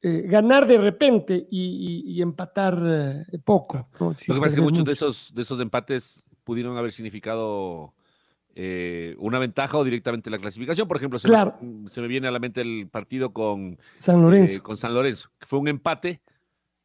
eh, 0.00 0.22
ganar 0.26 0.66
de 0.66 0.78
repente 0.78 1.48
y, 1.50 2.22
empatar 2.22 3.26
poco. 3.44 3.88
Lo 3.98 4.12
que 4.12 4.40
pasa 4.40 4.46
es 4.46 4.54
que 4.54 4.60
muchos 4.60 4.84
de 4.84 4.92
esos, 4.92 5.34
de 5.34 5.42
esos 5.42 5.60
empates 5.60 6.22
pudieron 6.44 6.76
haber 6.76 6.92
significado 6.92 7.94
eh, 8.54 9.14
una 9.18 9.38
ventaja 9.38 9.78
o 9.78 9.84
directamente 9.84 10.30
la 10.30 10.38
clasificación. 10.38 10.88
Por 10.88 10.96
ejemplo, 10.96 11.18
se, 11.18 11.28
me, 11.28 11.88
se, 11.90 12.00
me, 12.00 12.08
viene 12.08 12.28
a 12.28 12.30
la 12.30 12.38
mente 12.38 12.60
el 12.60 12.88
partido 12.90 13.32
con 13.32 13.78
San 13.98 14.20
Lorenzo. 14.20 14.56
Eh, 14.56 14.60
con 14.60 14.76
San 14.76 14.94
Lorenzo, 14.94 15.30
que 15.38 15.46
fue 15.46 15.58
un 15.58 15.68
empate, 15.68 16.20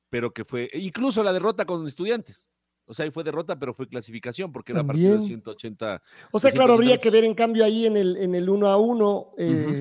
pero 0.09 0.33
que 0.33 0.45
fue 0.45 0.69
incluso 0.73 1.23
la 1.23 1.33
derrota 1.33 1.65
con 1.65 1.87
estudiantes. 1.87 2.47
O 2.85 2.93
sea, 2.93 3.05
ahí 3.05 3.11
fue 3.11 3.23
derrota, 3.23 3.57
pero 3.57 3.73
fue 3.73 3.87
clasificación, 3.87 4.51
porque 4.51 4.73
era 4.73 4.83
partido 4.83 5.17
de 5.17 5.23
180. 5.23 6.01
O 6.31 6.39
sea, 6.39 6.51
claro, 6.51 6.73
habría 6.73 6.99
que 6.99 7.09
ver 7.09 7.23
en 7.23 7.33
cambio 7.33 7.63
ahí 7.63 7.85
en 7.85 7.95
el, 7.95 8.17
en 8.17 8.35
el 8.35 8.49
uno 8.49 8.67
a 8.67 8.77
uno, 8.77 9.31
eh, 9.37 9.79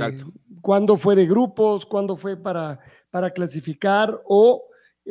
cuándo 0.60 0.96
fue 0.96 1.16
de 1.16 1.26
grupos, 1.26 1.84
cuándo 1.84 2.16
fue 2.16 2.36
para, 2.36 2.78
para 3.10 3.30
clasificar, 3.32 4.22
o 4.24 4.62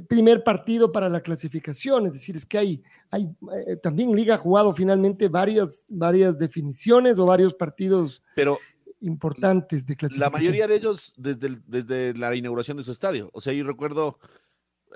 primer 0.07 0.43
partido 0.43 0.91
para 0.91 1.09
la 1.09 1.21
clasificación, 1.21 2.07
es 2.07 2.13
decir, 2.13 2.35
es 2.35 2.45
que 2.45 2.57
hay, 2.57 2.83
hay 3.09 3.29
eh, 3.67 3.75
también 3.75 4.15
Liga 4.15 4.35
ha 4.35 4.37
jugado 4.37 4.73
finalmente 4.73 5.27
varias, 5.27 5.85
varias 5.89 6.37
definiciones 6.37 7.19
o 7.19 7.25
varios 7.25 7.53
partidos 7.53 8.23
Pero 8.35 8.57
importantes 9.01 9.85
de 9.85 9.95
clasificación. 9.95 10.31
La 10.31 10.37
mayoría 10.37 10.67
de 10.67 10.75
ellos 10.75 11.13
desde, 11.17 11.59
desde 11.67 12.13
la 12.13 12.33
inauguración 12.35 12.77
de 12.77 12.83
su 12.83 12.91
estadio. 12.91 13.29
O 13.33 13.41
sea, 13.41 13.51
yo 13.53 13.65
recuerdo, 13.65 14.17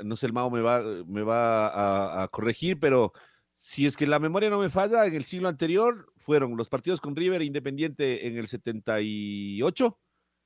no 0.04 0.16
sé, 0.16 0.28
el 0.28 0.34
Mao 0.34 0.50
me 0.50 0.62
va, 0.62 0.82
me 1.08 1.24
va 1.24 2.24
a, 2.24 2.28
corregir, 2.30 2.80
pero 2.80 3.14
si 3.54 3.86
es 3.86 3.98
que 3.98 4.08
la 4.08 4.20
memoria 4.20 4.50
no 4.50 4.60
me 4.60 4.70
falla, 4.70 5.06
en 5.06 5.16
el 5.16 5.24
siglo 5.24 5.50
anterior 5.50 6.12
fueron 6.18 6.56
los 6.56 6.70
partidos 6.70 7.02
con 7.02 7.16
River 7.16 7.42
Independiente 7.42 8.28
en 8.28 8.38
el 8.38 8.48
78. 8.48 10.00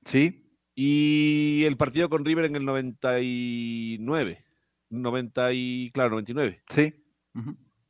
Sí. 0.06 0.49
Y 0.82 1.66
el 1.66 1.76
partido 1.76 2.08
con 2.08 2.24
River 2.24 2.46
en 2.46 2.56
el 2.56 2.64
99. 2.64 4.46
90 4.90 5.52
y, 5.52 5.92
claro, 5.92 6.12
99. 6.12 6.64
Sí. 6.70 6.94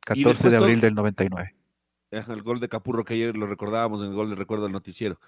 14 0.00 0.50
de 0.50 0.56
abril 0.56 0.80
del 0.80 0.96
99. 0.96 1.54
El 2.10 2.42
gol 2.42 2.58
de 2.58 2.68
Capurro 2.68 3.04
que 3.04 3.14
ayer 3.14 3.36
lo 3.36 3.46
recordábamos 3.46 4.02
en 4.02 4.08
el 4.08 4.14
gol 4.14 4.30
de 4.30 4.34
recuerdo 4.34 4.64
del 4.64 4.72
noticiero. 4.72 5.20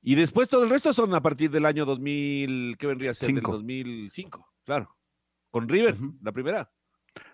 Y 0.00 0.14
después 0.14 0.48
todo 0.48 0.62
el 0.62 0.70
resto 0.70 0.92
son 0.92 1.12
a 1.12 1.20
partir 1.20 1.50
del 1.50 1.66
año 1.66 1.84
2000, 1.86 2.76
¿qué 2.78 2.86
vendría 2.86 3.10
a 3.10 3.14
ser? 3.14 3.34
Del 3.34 3.42
2005, 3.42 4.52
claro. 4.64 4.96
Con 5.50 5.68
River, 5.68 5.96
la 6.22 6.30
primera. 6.30 6.70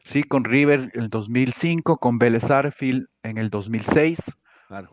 Sí, 0.03 0.23
con 0.23 0.44
River 0.44 0.92
en 0.94 1.03
el 1.03 1.11
2005, 1.11 1.99
con 1.99 2.18
Vélez 2.18 2.51
Arfield 2.51 3.07
en 3.23 3.37
el 3.37 3.51
2006, 3.51 4.33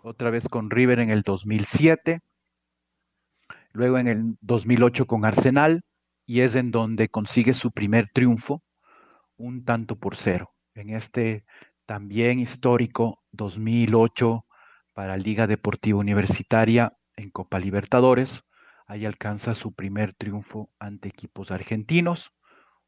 otra 0.03 0.31
vez 0.31 0.49
con 0.49 0.69
River 0.69 0.99
en 0.99 1.11
el 1.11 1.21
2007, 1.21 2.19
luego 3.73 3.97
en 3.97 4.07
el 4.07 4.35
2008 4.41 5.05
con 5.05 5.25
Arsenal, 5.25 5.83
y 6.25 6.41
es 6.41 6.55
en 6.55 6.71
donde 6.71 7.09
consigue 7.09 7.53
su 7.53 7.71
primer 7.71 8.09
triunfo, 8.09 8.63
un 9.37 9.65
tanto 9.65 9.95
por 9.95 10.15
cero, 10.15 10.51
en 10.75 10.91
este 10.91 11.43
también 11.85 12.39
histórico 12.39 13.23
2008 13.31 14.45
para 14.93 15.17
Liga 15.17 15.47
Deportiva 15.47 15.99
Universitaria 15.99 16.93
en 17.15 17.31
Copa 17.31 17.59
Libertadores. 17.59 18.43
Ahí 18.87 19.05
alcanza 19.05 19.53
su 19.53 19.73
primer 19.73 20.13
triunfo 20.13 20.69
ante 20.79 21.09
equipos 21.09 21.51
argentinos, 21.51 22.31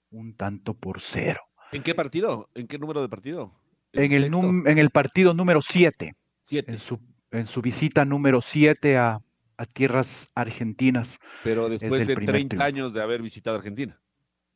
un 0.10 0.36
tanto 0.36 0.74
por 0.74 1.02
cero. 1.02 1.41
¿En 1.72 1.82
qué 1.82 1.96
partido? 1.96 2.50
¿En 2.56 2.67
qué 2.67 2.78
número 2.78 3.02
de 3.02 3.10
partido? 3.10 3.54
En 3.93 4.12
el, 4.12 4.26
en 4.26 4.78
el 4.78 4.89
partido 4.89 5.34
número 5.34 5.62
7. 5.62 6.13
En 6.50 6.80
su, 6.80 7.00
en 7.32 7.46
su 7.46 7.62
visita 7.62 8.06
número 8.06 8.41
7 8.41 8.98
a, 8.98 9.19
a 9.63 9.65
tierras 9.65 10.30
argentinas. 10.36 11.19
Pero 11.43 11.69
después 11.69 12.06
de 12.06 12.15
30 12.15 12.63
años 12.63 12.93
de 12.93 13.02
haber 13.02 13.21
visitado 13.21 13.58
Argentina. 13.58 13.99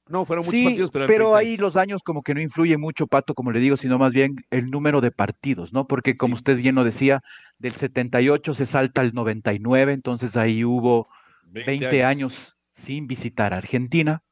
No, 0.09 0.25
fueron 0.25 0.45
muchos 0.45 0.63
partidos, 0.63 0.91
pero. 0.91 1.07
Pero 1.07 1.35
ahí 1.35 1.57
los 1.57 1.75
años 1.75 2.01
como 2.01 2.23
que 2.23 2.33
no 2.33 2.41
influye 2.41 2.77
mucho, 2.77 3.07
Pato, 3.07 3.33
como 3.33 3.51
le 3.51 3.59
digo, 3.59 3.75
sino 3.75 3.97
más 3.97 4.13
bien 4.13 4.45
el 4.51 4.69
número 4.69 5.01
de 5.01 5.11
partidos, 5.11 5.73
¿no? 5.73 5.87
Porque 5.87 6.15
como 6.15 6.35
usted 6.35 6.57
bien 6.57 6.75
lo 6.75 6.83
decía, 6.83 7.23
del 7.59 7.73
78 7.73 8.53
se 8.53 8.65
salta 8.65 9.01
al 9.01 9.13
99, 9.13 9.93
entonces 9.93 10.37
ahí 10.37 10.63
hubo 10.63 11.09
20, 11.47 12.03
años. 12.03 12.55
sin 12.71 13.07
visitar 13.07 13.53
Argentina. 13.53 14.23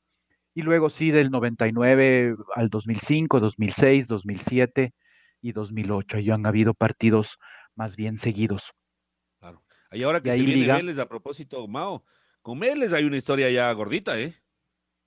Y 0.53 0.61
luego 0.61 0.89
sí, 0.89 1.11
del 1.11 1.31
99 1.31 2.35
al 2.55 2.69
2005, 2.69 3.41
2006, 3.41 4.07
2007 4.07 4.93
y 5.41 5.51
2008. 5.51 6.17
Ahí 6.17 6.31
han 6.31 6.45
habido 6.45 6.73
partidos 6.73 7.37
más 7.75 7.97
bien 7.97 8.17
seguidos. 8.17 8.73
Claro. 9.89 9.99
Y 9.99 10.03
ahora 10.03 10.21
que 10.21 10.31
se 10.31 10.41
viene 10.41 10.71
Vélez, 10.71 10.99
a 10.99 11.07
propósito, 11.07 11.67
Mao, 11.67 12.03
con 12.41 12.59
Vélez 12.59 12.93
hay 12.93 13.05
una 13.05 13.17
historia 13.17 13.49
ya 13.49 13.71
gordita, 13.73 14.19
¿eh? 14.19 14.35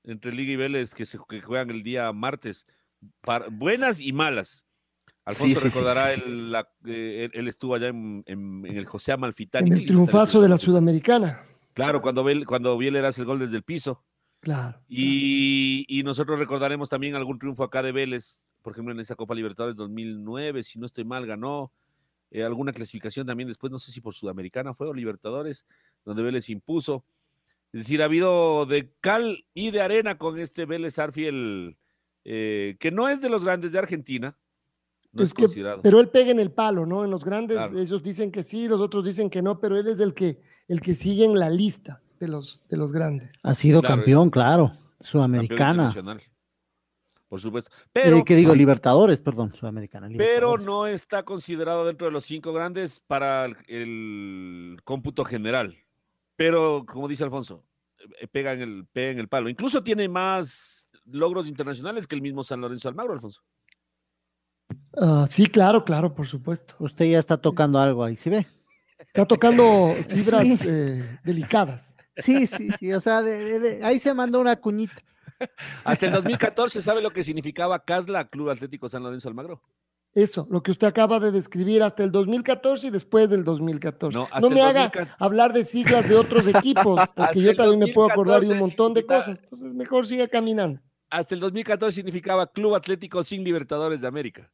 entre 0.05 0.33
Liga 0.33 0.53
y 0.53 0.57
Vélez 0.57 0.95
que, 0.95 1.07
se, 1.07 1.19
juegan 1.19 1.71
el 1.71 1.83
día 1.83 2.13
martes. 2.13 2.67
buenas 3.53 4.01
y 4.01 4.13
malas. 4.13 4.65
Alfonso 5.25 5.61
recordará, 5.61 6.15
eh, 6.15 7.29
él, 7.35 7.49
estuvo 7.49 7.75
allá 7.75 7.89
en, 7.89 8.25
el 8.27 8.87
José 8.87 9.13
Amalfitani. 9.13 9.71
En 9.71 9.77
el 9.77 9.87
triunfazo 9.87 10.41
de 10.41 10.49
la 10.49 10.57
Sudamericana. 10.57 11.43
Claro, 11.75 12.01
cuando, 12.01 12.25
cuando 12.47 12.79
Bieler 12.79 13.05
hace 13.05 13.21
el 13.21 13.27
gol 13.27 13.39
desde 13.39 13.57
el 13.57 13.63
piso. 13.63 14.03
Claro. 14.41 14.81
Y, 14.89 16.01
nosotros 16.03 16.39
recordaremos 16.39 16.89
también 16.89 17.15
algún 17.15 17.39
triunfo 17.39 17.63
acá 17.63 17.83
de 17.83 17.93
Vélez, 17.93 18.43
por 18.63 18.73
ejemplo, 18.73 18.95
en 18.95 19.01
esa 19.01 19.17
Copa 19.17 19.35
Libertadores 19.35 19.77
2009, 19.77 20.63
si 20.63 20.79
no 20.79 20.87
estoy 20.87 21.05
mal, 21.05 21.27
ganó. 21.27 21.73
Eh, 22.31 22.45
alguna 22.45 22.73
clasificación 22.73 23.27
también 23.27 23.49
después, 23.49 23.73
no 23.73 23.79
sé 23.79 23.91
si 23.91 24.01
por 24.01 24.15
Sudamericana 24.15 24.75
fue 24.75 24.89
o 24.89 24.95
Libertadores, 24.95 25.65
donde 26.05 26.23
Vélez 26.23 26.51
impuso. 26.51 27.05
Es 27.73 27.81
decir, 27.81 28.03
ha 28.03 28.07
habido 28.07 28.67
de 28.67 28.93
cal 29.01 29.45
y 29.55 29.71
de 29.71 29.81
arena 29.81 30.19
con 30.19 30.39
este 30.39 30.67
Vélez 30.67 30.99
Arfiel, 30.99 31.77
eh, 32.25 32.77
que 32.81 32.91
no 32.91 33.09
es 33.09 33.21
de 33.21 33.31
los 33.31 33.45
grandes 33.45 33.73
de 33.73 33.79
Argentina. 33.79 34.37
No 35.13 35.23
es, 35.23 35.33
considerado. 35.33 35.81
Pero 35.83 36.01
él 36.01 36.09
pega 36.11 36.31
en 36.31 36.39
el 36.39 36.51
palo, 36.51 36.85
¿no? 36.85 37.03
En 37.03 37.11
los 37.11 37.25
grandes, 37.25 37.59
ellos 37.75 38.03
dicen 38.03 38.31
que 38.31 38.45
sí, 38.45 38.69
los 38.69 38.81
otros 38.81 39.05
dicen 39.05 39.31
que 39.31 39.41
no, 39.41 39.59
pero 39.59 39.79
él 39.79 39.89
es 39.89 40.01
el 40.01 40.13
que, 40.13 40.39
el 40.69 40.81
que 40.81 40.95
sigue 40.95 41.25
en 41.25 41.39
la 41.39 41.49
lista 41.49 42.03
de 42.21 42.29
los, 42.29 42.63
de 42.69 42.77
los 42.77 42.93
grandes. 42.93 43.31
Ha 43.43 43.55
sido 43.55 43.81
campeón, 43.81 44.29
claro, 44.29 44.71
sudamericana. 45.01 45.95
Por 47.29 47.41
supuesto. 47.41 47.71
Pero, 47.93 48.19
eh, 48.19 48.25
¿Qué 48.25 48.35
digo? 48.35 48.55
Libertadores, 48.55 49.21
perdón, 49.21 49.55
sudamericana. 49.55 50.09
Pero 50.17 50.57
no 50.57 50.87
está 50.87 51.25
considerado 51.25 51.87
dentro 51.87 52.07
de 52.07 52.13
los 52.13 52.25
cinco 52.25 52.53
grandes 52.53 53.01
para 53.07 53.47
el 53.67 54.81
cómputo 54.85 55.25
general. 55.25 55.77
Pero, 56.37 56.87
como 56.87 57.07
dice 57.07 57.25
Alfonso, 57.25 57.65
eh, 58.21 58.27
pega 58.29 58.53
en 58.53 58.63
el, 58.63 58.87
pega 58.87 59.11
en 59.11 59.19
el 59.19 59.29
palo. 59.29 59.51
Incluso 59.51 59.83
tiene 59.83 60.09
más 60.09 60.89
logros 61.05 61.47
internacionales 61.47 62.07
que 62.07 62.15
el 62.15 62.23
mismo 62.23 62.43
San 62.43 62.61
Lorenzo 62.63 62.89
Almagro, 62.89 63.13
Alfonso. 63.13 63.43
Ah, 64.97 65.27
sí, 65.29 65.47
claro, 65.47 65.85
claro, 65.85 66.15
por 66.15 66.27
supuesto. 66.27 66.77
Usted 66.79 67.11
ya 67.11 67.19
está 67.19 67.37
tocando 67.37 67.79
algo 67.79 68.05
ahí, 68.05 68.17
¿sí 68.17 68.31
ve? 68.31 68.47
Está 68.99 69.27
tocando 69.27 69.95
fibras 70.09 70.47
eh, 70.65 71.19
delicadas. 71.25 71.95
Sí, 72.17 72.47
sí, 72.47 72.71
sí, 72.79 72.93
o 72.93 73.01
sea, 73.01 73.23
ahí 73.83 73.99
se 73.99 74.13
mandó 74.13 74.41
una 74.41 74.57
cuñita. 74.57 74.97
Hasta 75.85 76.07
el 76.07 76.13
2014, 76.13 76.83
¿sabe 76.83 77.03
lo 77.03 77.11
que 77.11 77.25
significaba 77.25 77.85
CASLA, 77.85 78.29
Club 78.29 78.51
Atlético 78.51 78.89
San 78.89 79.03
Lorenzo 79.03 79.29
Almagro? 79.29 79.63
Eso, 80.15 80.49
lo 80.51 80.63
que 80.63 80.71
usted 80.71 80.87
acaba 80.87 81.21
de 81.21 81.31
describir 81.31 81.83
hasta 81.83 82.03
el 82.03 82.11
2014 82.11 82.89
y 82.89 82.91
después 82.91 83.29
del 83.31 83.45
2014. 83.45 84.19
No, 84.19 84.51
me 84.51 84.63
haga 84.63 84.91
hablar 85.19 85.53
de 85.53 85.65
siglas 85.65 86.09
de 86.09 86.17
otros 86.17 86.47
equipos, 86.55 87.01
porque 87.15 87.43
yo 87.43 87.55
también 87.55 87.79
me 87.79 87.93
puedo 87.93 88.11
acordar 88.11 88.41
de 88.43 88.53
un 88.53 88.59
montón 88.59 88.95
de 88.95 89.05
cosas. 89.05 89.39
Entonces, 89.43 89.73
mejor 89.75 90.07
siga 90.07 90.27
caminando. 90.27 90.81
Hasta 91.11 91.35
el 91.35 91.41
2014 91.41 91.95
significaba 91.95 92.51
Club 92.51 92.75
Atlético 92.75 93.23
sin 93.23 93.45
Libertadores 93.45 94.01
de 94.01 94.09
América, 94.09 94.51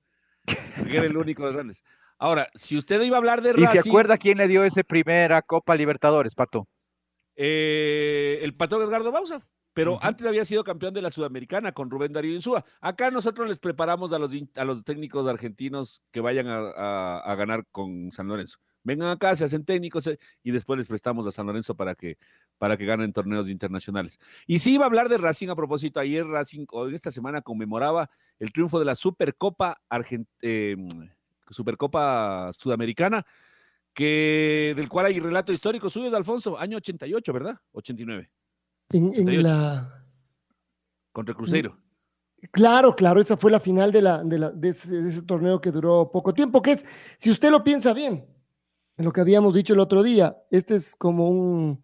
porque 0.77 0.97
era 0.97 1.07
el 1.07 1.17
único 1.17 1.43
de 1.43 1.49
los 1.49 1.55
grandes. 1.55 1.83
Ahora, 2.19 2.49
si 2.55 2.77
usted 2.77 3.01
iba 3.03 3.17
a 3.17 3.19
hablar 3.19 3.43
de 3.43 3.53
Racing... 3.55 3.79
¿Y 3.79 3.83
se 3.83 3.89
acuerda 3.89 4.19
quién 4.19 4.39
le 4.39 4.47
dio 4.49 4.65
esa 4.65 4.83
primera 4.83 5.43
Copa 5.43 5.75
Libertadores, 5.75 6.35
Pato? 6.35 6.69
Eh, 7.37 8.39
el 8.43 8.55
patrón 8.55 8.83
Edgardo 8.83 9.11
Bausa 9.11 9.45
pero 9.75 9.99
antes 10.03 10.27
había 10.27 10.45
sido 10.45 10.63
campeón 10.63 10.95
de 10.95 11.03
la 11.03 11.11
Sudamericana 11.11 11.73
con 11.73 11.91
Rubén 11.91 12.13
Darío 12.13 12.33
Insúa. 12.33 12.65
Acá 12.81 13.11
nosotros 13.11 13.49
les 13.49 13.59
preparamos 13.59 14.13
a 14.13 14.19
los, 14.19 14.31
a 14.55 14.65
los 14.65 14.85
técnicos 14.85 15.27
argentinos 15.27 16.01
que 16.13 16.21
vayan 16.21 16.47
a, 16.49 17.35
ganar 17.37 17.67
con 17.73 18.13
San 18.13 18.29
Lorenzo. 18.29 18.59
Vengan 18.85 19.09
acá, 19.09 19.35
se 19.35 19.45
hacen 19.45 19.65
técnicos 19.65 20.07
eh, 20.07 20.19
y 20.43 20.51
después 20.53 20.79
les 20.79 20.87
prestamos 20.87 21.27
a 21.27 21.33
San 21.33 21.47
Lorenzo 21.47 21.75
para 21.75 21.95
que, 21.95 22.19
para 22.59 22.77
que 22.77 22.85
ganen 22.85 23.13
torneos 23.13 23.49
internacionales. 23.49 24.19
Y 24.47 24.61
sí 24.61 24.75
iba 24.75 24.85
a 24.85 24.87
hablar 24.87 25.09
de 25.09 25.19
Racing 25.19 25.49
a 25.49 25.57
propósito, 25.57 25.99
ayer 25.99 26.25
Racing, 26.25 26.67
hoy 26.71 26.95
esta 26.95 27.11
semana 27.11 27.41
conmemoraba 27.43 28.11
el 28.39 28.53
triunfo 28.53 28.79
de 28.79 28.85
la 28.85 28.95
Supercopa, 28.95 29.81
em, 30.43 30.89
Supercopa 31.51 32.53
Sudamericana, 32.57 33.27
que, 33.95 34.75
del 34.77 34.89
cual 34.89 35.07
hay 35.07 35.19
relato 35.19 35.53
histórico 35.53 35.91
suyo 35.91 36.11
de 36.11 36.17
Alfonso, 36.17 36.59
año 36.59 36.77
88, 36.77 37.33
¿verdad? 37.33 37.59
89. 37.73 38.31
En, 38.91 39.43
la... 39.43 40.05
Contra 41.13 41.35
Cruzeiro. 41.35 41.79
Claro, 42.51 42.95
claro, 42.95 43.21
esa 43.21 43.37
fue 43.37 43.51
la 43.51 43.61
final 43.61 43.91
de, 43.91 44.03
la, 44.03 44.23
de, 44.23 44.69
ese, 44.69 45.23
torneo 45.23 45.61
que 45.61 45.71
duró 45.71 46.11
poco 46.13 46.35
tiempo, 46.35 46.61
que 46.61 46.73
es, 46.73 46.85
si 47.19 47.31
usted 47.31 47.51
lo 47.51 47.65
piensa 47.65 47.95
bien, 47.95 48.27
lo 48.97 49.13
que 49.13 49.21
habíamos 49.21 49.55
dicho 49.55 49.73
el 49.73 49.81
otro 49.81 50.03
día, 50.03 50.37
este 50.51 50.75
es 50.75 50.95
como 50.95 51.31
un, 51.31 51.81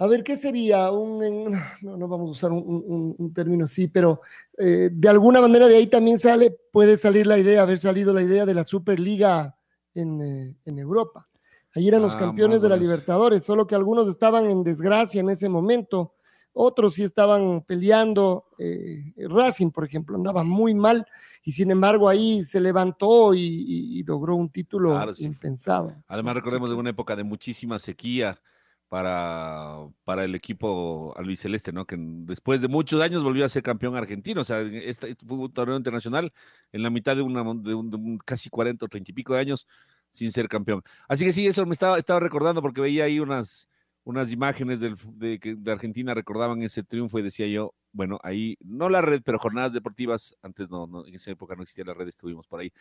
a 0.00 0.06
ver, 0.06 0.24
¿qué 0.24 0.36
sería? 0.36 0.90
Un, 0.90 1.52
no, 1.82 1.96
no 1.96 2.08
vamos 2.08 2.28
a 2.28 2.30
usar 2.30 2.52
un, 2.52 3.32
término 3.34 3.66
así, 3.66 3.86
pero 3.86 4.22
eh, 4.58 4.88
de 4.90 5.08
alguna 5.08 5.40
manera 5.40 5.68
de 5.68 5.76
ahí 5.76 5.86
también 5.86 6.18
sale, 6.18 6.56
puede 6.72 6.96
salir 6.96 7.26
la 7.26 7.38
idea, 7.38 7.62
haber 7.62 7.78
salido 7.78 8.12
la 8.12 8.22
idea 8.22 8.46
de 8.46 8.54
la 8.54 8.64
Superliga 8.64 9.56
en, 9.94 10.22
eh, 10.22 10.56
en 10.64 10.78
Europa. 10.78 11.28
Ahí 11.74 11.88
eran 11.88 12.02
los 12.02 12.14
ah, 12.14 12.18
campeones 12.18 12.60
de 12.62 12.68
la 12.68 12.76
Libertadores, 12.76 13.44
solo 13.44 13.66
que 13.66 13.74
algunos 13.74 14.08
estaban 14.08 14.46
en 14.46 14.64
desgracia 14.64 15.20
en 15.20 15.30
ese 15.30 15.48
momento, 15.48 16.14
otros 16.52 16.94
sí 16.94 17.04
estaban 17.04 17.62
peleando. 17.62 18.46
Eh, 18.58 19.14
Racing, 19.28 19.70
por 19.70 19.84
ejemplo, 19.84 20.16
andaba 20.16 20.42
muy 20.42 20.74
mal 20.74 21.06
y 21.44 21.52
sin 21.52 21.70
embargo 21.70 22.08
ahí 22.08 22.44
se 22.44 22.60
levantó 22.60 23.34
y, 23.34 24.02
logró 24.04 24.34
un 24.34 24.50
título 24.50 24.98
impensado. 25.18 25.94
Además, 26.08 26.34
recordemos 26.34 26.68
de 26.70 26.76
una 26.76 26.90
época 26.90 27.14
de 27.14 27.22
muchísima 27.22 27.78
sequía 27.78 28.40
para, 28.88 29.86
para 30.04 30.24
el 30.24 30.34
equipo 30.34 31.14
albiceleste, 31.16 31.72
¿no? 31.72 31.86
Que 31.86 31.96
después 31.96 32.60
de 32.60 32.66
muchos 32.66 33.00
años 33.00 33.22
volvió 33.22 33.44
a 33.44 33.48
ser 33.48 33.62
campeón 33.62 33.94
argentino. 33.94 34.40
O 34.40 34.44
sea, 34.44 34.60
este, 34.60 35.14
fue 35.24 35.38
un 35.38 35.52
torneo 35.52 35.76
internacional 35.76 36.32
en 36.72 36.82
la 36.82 36.90
mitad 36.90 37.14
de, 37.14 37.22
una, 37.22 37.44
de, 37.44 37.74
un, 37.74 38.18
casi 38.24 38.50
40 38.50 38.84
o 38.84 38.88
30 38.88 39.12
y 39.12 39.14
pico 39.14 39.34
de 39.34 39.40
años 39.40 39.68
sin 40.10 40.32
ser 40.32 40.48
campeón. 40.48 40.82
Así 41.08 41.24
que 41.24 41.32
sí, 41.32 41.46
eso 41.46 41.64
me 41.66 41.72
estaba, 41.72 41.98
estaba 41.98 42.20
recordando 42.20 42.62
porque 42.62 42.80
veía 42.80 43.04
ahí 43.04 43.20
unas, 43.20 43.68
unas 44.04 44.32
imágenes 44.32 44.80
del, 44.80 44.96
de, 45.14 45.38
de 45.56 45.72
Argentina 45.72 46.14
recordaban 46.14 46.62
ese 46.62 46.82
triunfo 46.82 47.18
y 47.18 47.22
decía 47.22 47.46
yo, 47.46 47.74
bueno, 47.92 48.18
ahí, 48.22 48.56
no 48.60 48.88
la 48.88 49.00
red, 49.00 49.22
pero 49.24 49.38
jornadas 49.38 49.72
deportivas, 49.72 50.36
antes 50.42 50.70
no, 50.70 50.86
no 50.86 51.06
en 51.06 51.14
esa 51.14 51.30
época 51.30 51.56
no 51.56 51.62
existía 51.62 51.84
la 51.84 51.94
red, 51.94 52.08
estuvimos 52.08 52.46
por 52.46 52.60
ahí. 52.60 52.72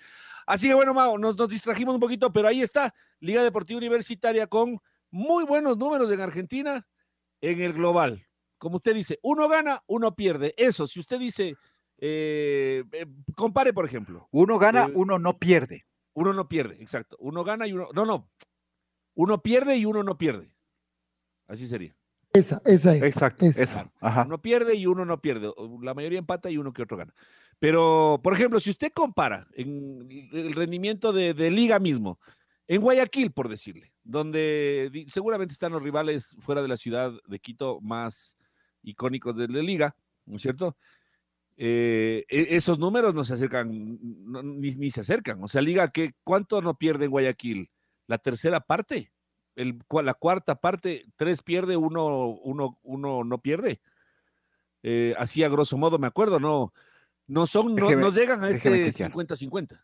Así 0.45 0.67
que 0.67 0.73
bueno, 0.73 0.93
nos, 1.17 1.35
nos 1.35 1.49
distrajimos 1.49 1.95
un 1.95 2.01
poquito, 2.01 2.31
pero 2.31 2.47
ahí 2.47 2.61
está, 2.61 2.93
Liga 3.19 3.43
Deportiva 3.43 3.77
Universitaria 3.77 4.47
con 4.47 4.79
muy 5.11 5.43
buenos 5.45 5.77
números 5.77 6.11
en 6.11 6.21
Argentina 6.21 6.87
en 7.41 7.61
el 7.61 7.73
global. 7.73 8.25
Como 8.57 8.77
usted 8.77 8.93
dice, 8.93 9.19
uno 9.23 9.47
gana, 9.47 9.83
uno 9.87 10.15
pierde. 10.15 10.53
Eso, 10.57 10.85
si 10.85 10.99
usted 10.99 11.17
dice, 11.17 11.55
eh, 11.97 12.83
eh, 12.91 13.05
compare, 13.35 13.73
por 13.73 13.85
ejemplo. 13.85 14.27
Uno 14.31 14.59
gana, 14.59 14.85
eh, 14.85 14.91
uno 14.93 15.17
no 15.17 15.37
pierde. 15.37 15.85
Uno 16.13 16.33
no 16.33 16.49
pierde, 16.49 16.81
exacto. 16.81 17.15
Uno 17.19 17.43
gana 17.43 17.67
y 17.67 17.73
uno. 17.73 17.89
No, 17.93 18.05
no. 18.05 18.29
Uno 19.15 19.41
pierde 19.41 19.77
y 19.77 19.85
uno 19.85 20.03
no 20.03 20.17
pierde. 20.17 20.51
Así 21.47 21.67
sería. 21.67 21.95
Esa, 22.31 22.61
esa 22.65 22.95
es. 22.95 23.01
Exacto, 23.01 23.45
esa. 23.45 23.91
Uno 24.25 24.41
pierde 24.41 24.75
y 24.75 24.85
uno 24.85 25.03
no 25.05 25.19
pierde. 25.19 25.51
La 25.81 25.93
mayoría 25.93 26.19
empata 26.19 26.49
y 26.49 26.57
uno 26.57 26.73
que 26.73 26.83
otro 26.83 26.97
gana. 26.97 27.13
Pero, 27.59 28.19
por 28.23 28.33
ejemplo, 28.33 28.59
si 28.59 28.69
usted 28.69 28.91
compara 28.93 29.47
en 29.53 30.07
el 30.31 30.53
rendimiento 30.53 31.11
de, 31.11 31.33
liga 31.51 31.79
mismo, 31.79 32.19
en 32.67 32.81
Guayaquil, 32.81 33.31
por 33.31 33.49
decirle, 33.49 33.93
donde 34.03 35.05
seguramente 35.09 35.53
están 35.53 35.73
los 35.73 35.83
rivales 35.83 36.35
fuera 36.39 36.61
de 36.61 36.67
la 36.67 36.77
ciudad 36.77 37.11
de 37.27 37.39
Quito 37.39 37.81
más 37.81 38.37
icónicos 38.83 39.35
de 39.35 39.47
la 39.47 39.61
liga, 39.61 39.95
¿no 40.25 40.37
es 40.37 40.41
cierto? 40.41 40.77
Eh, 41.61 42.23
e, 42.29 42.55
esos 42.55 42.79
números 42.79 43.13
no 43.13 43.25
se 43.25 43.33
acercan, 43.33 43.69
ni, 43.69 44.91
se 44.91 45.01
acercan. 45.01 45.43
O 45.43 45.49
sea, 45.49 45.61
Liga, 45.61 45.89
¿qué, 45.89 46.13
¿cuánto 46.23 46.61
no 46.61 46.75
pierde 46.75 47.05
en 47.05 47.11
Guayaquil? 47.11 47.69
¿La 48.07 48.17
tercera 48.17 48.61
parte? 48.61 49.11
El, 49.57 49.83
la 50.01 50.13
cuarta 50.13 50.55
parte, 50.55 51.05
tres 51.17 51.41
pierde, 51.41 51.75
uno, 51.75 52.27
uno, 52.27 52.79
uno 52.81 53.25
no 53.25 53.37
pierde. 53.39 53.81
Eh, 54.83 55.13
así 55.17 55.43
a 55.43 55.49
grosso 55.49 55.77
modo, 55.77 55.99
me 55.99 56.07
acuerdo, 56.07 56.39
no, 56.39 56.73
no 57.27 57.45
son, 57.45 57.75
no, 57.75 58.09
llegan 58.09 58.41
a 58.41 58.49
este 58.51 58.93
50-50. 58.93 59.81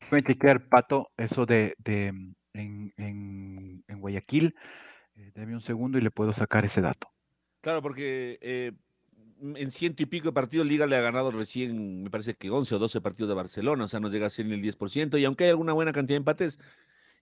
Déjeme 0.00 0.22
chequear, 0.24 0.68
Pato, 0.68 1.10
eso 1.16 1.46
de, 1.46 1.74
de 1.78 2.08
en, 2.52 2.92
en, 2.98 3.82
en, 3.88 4.00
Guayaquil. 4.00 4.54
Eh, 5.16 5.32
deme 5.34 5.54
un 5.54 5.62
segundo 5.62 5.96
y 5.96 6.02
le 6.02 6.10
puedo 6.10 6.34
sacar 6.34 6.66
ese 6.66 6.82
dato. 6.82 7.10
Claro, 7.62 7.80
porque 7.80 8.38
eh, 8.42 8.72
en 9.40 9.70
ciento 9.70 10.02
y 10.02 10.06
pico 10.06 10.28
de 10.28 10.32
partidos 10.32 10.66
Liga 10.66 10.86
le 10.86 10.96
ha 10.96 11.00
ganado 11.00 11.30
recién, 11.30 12.02
me 12.02 12.10
parece 12.10 12.34
que 12.34 12.50
11 12.50 12.74
o 12.74 12.78
12 12.78 13.00
partidos 13.00 13.28
de 13.28 13.34
Barcelona, 13.34 13.84
o 13.84 13.88
sea, 13.88 14.00
nos 14.00 14.12
llega 14.12 14.26
a 14.26 14.30
ser 14.30 14.46
en 14.46 14.52
el 14.52 14.62
10%, 14.62 15.18
y 15.18 15.24
aunque 15.24 15.44
hay 15.44 15.50
alguna 15.50 15.72
buena 15.72 15.92
cantidad 15.92 16.14
de 16.14 16.18
empates, 16.18 16.58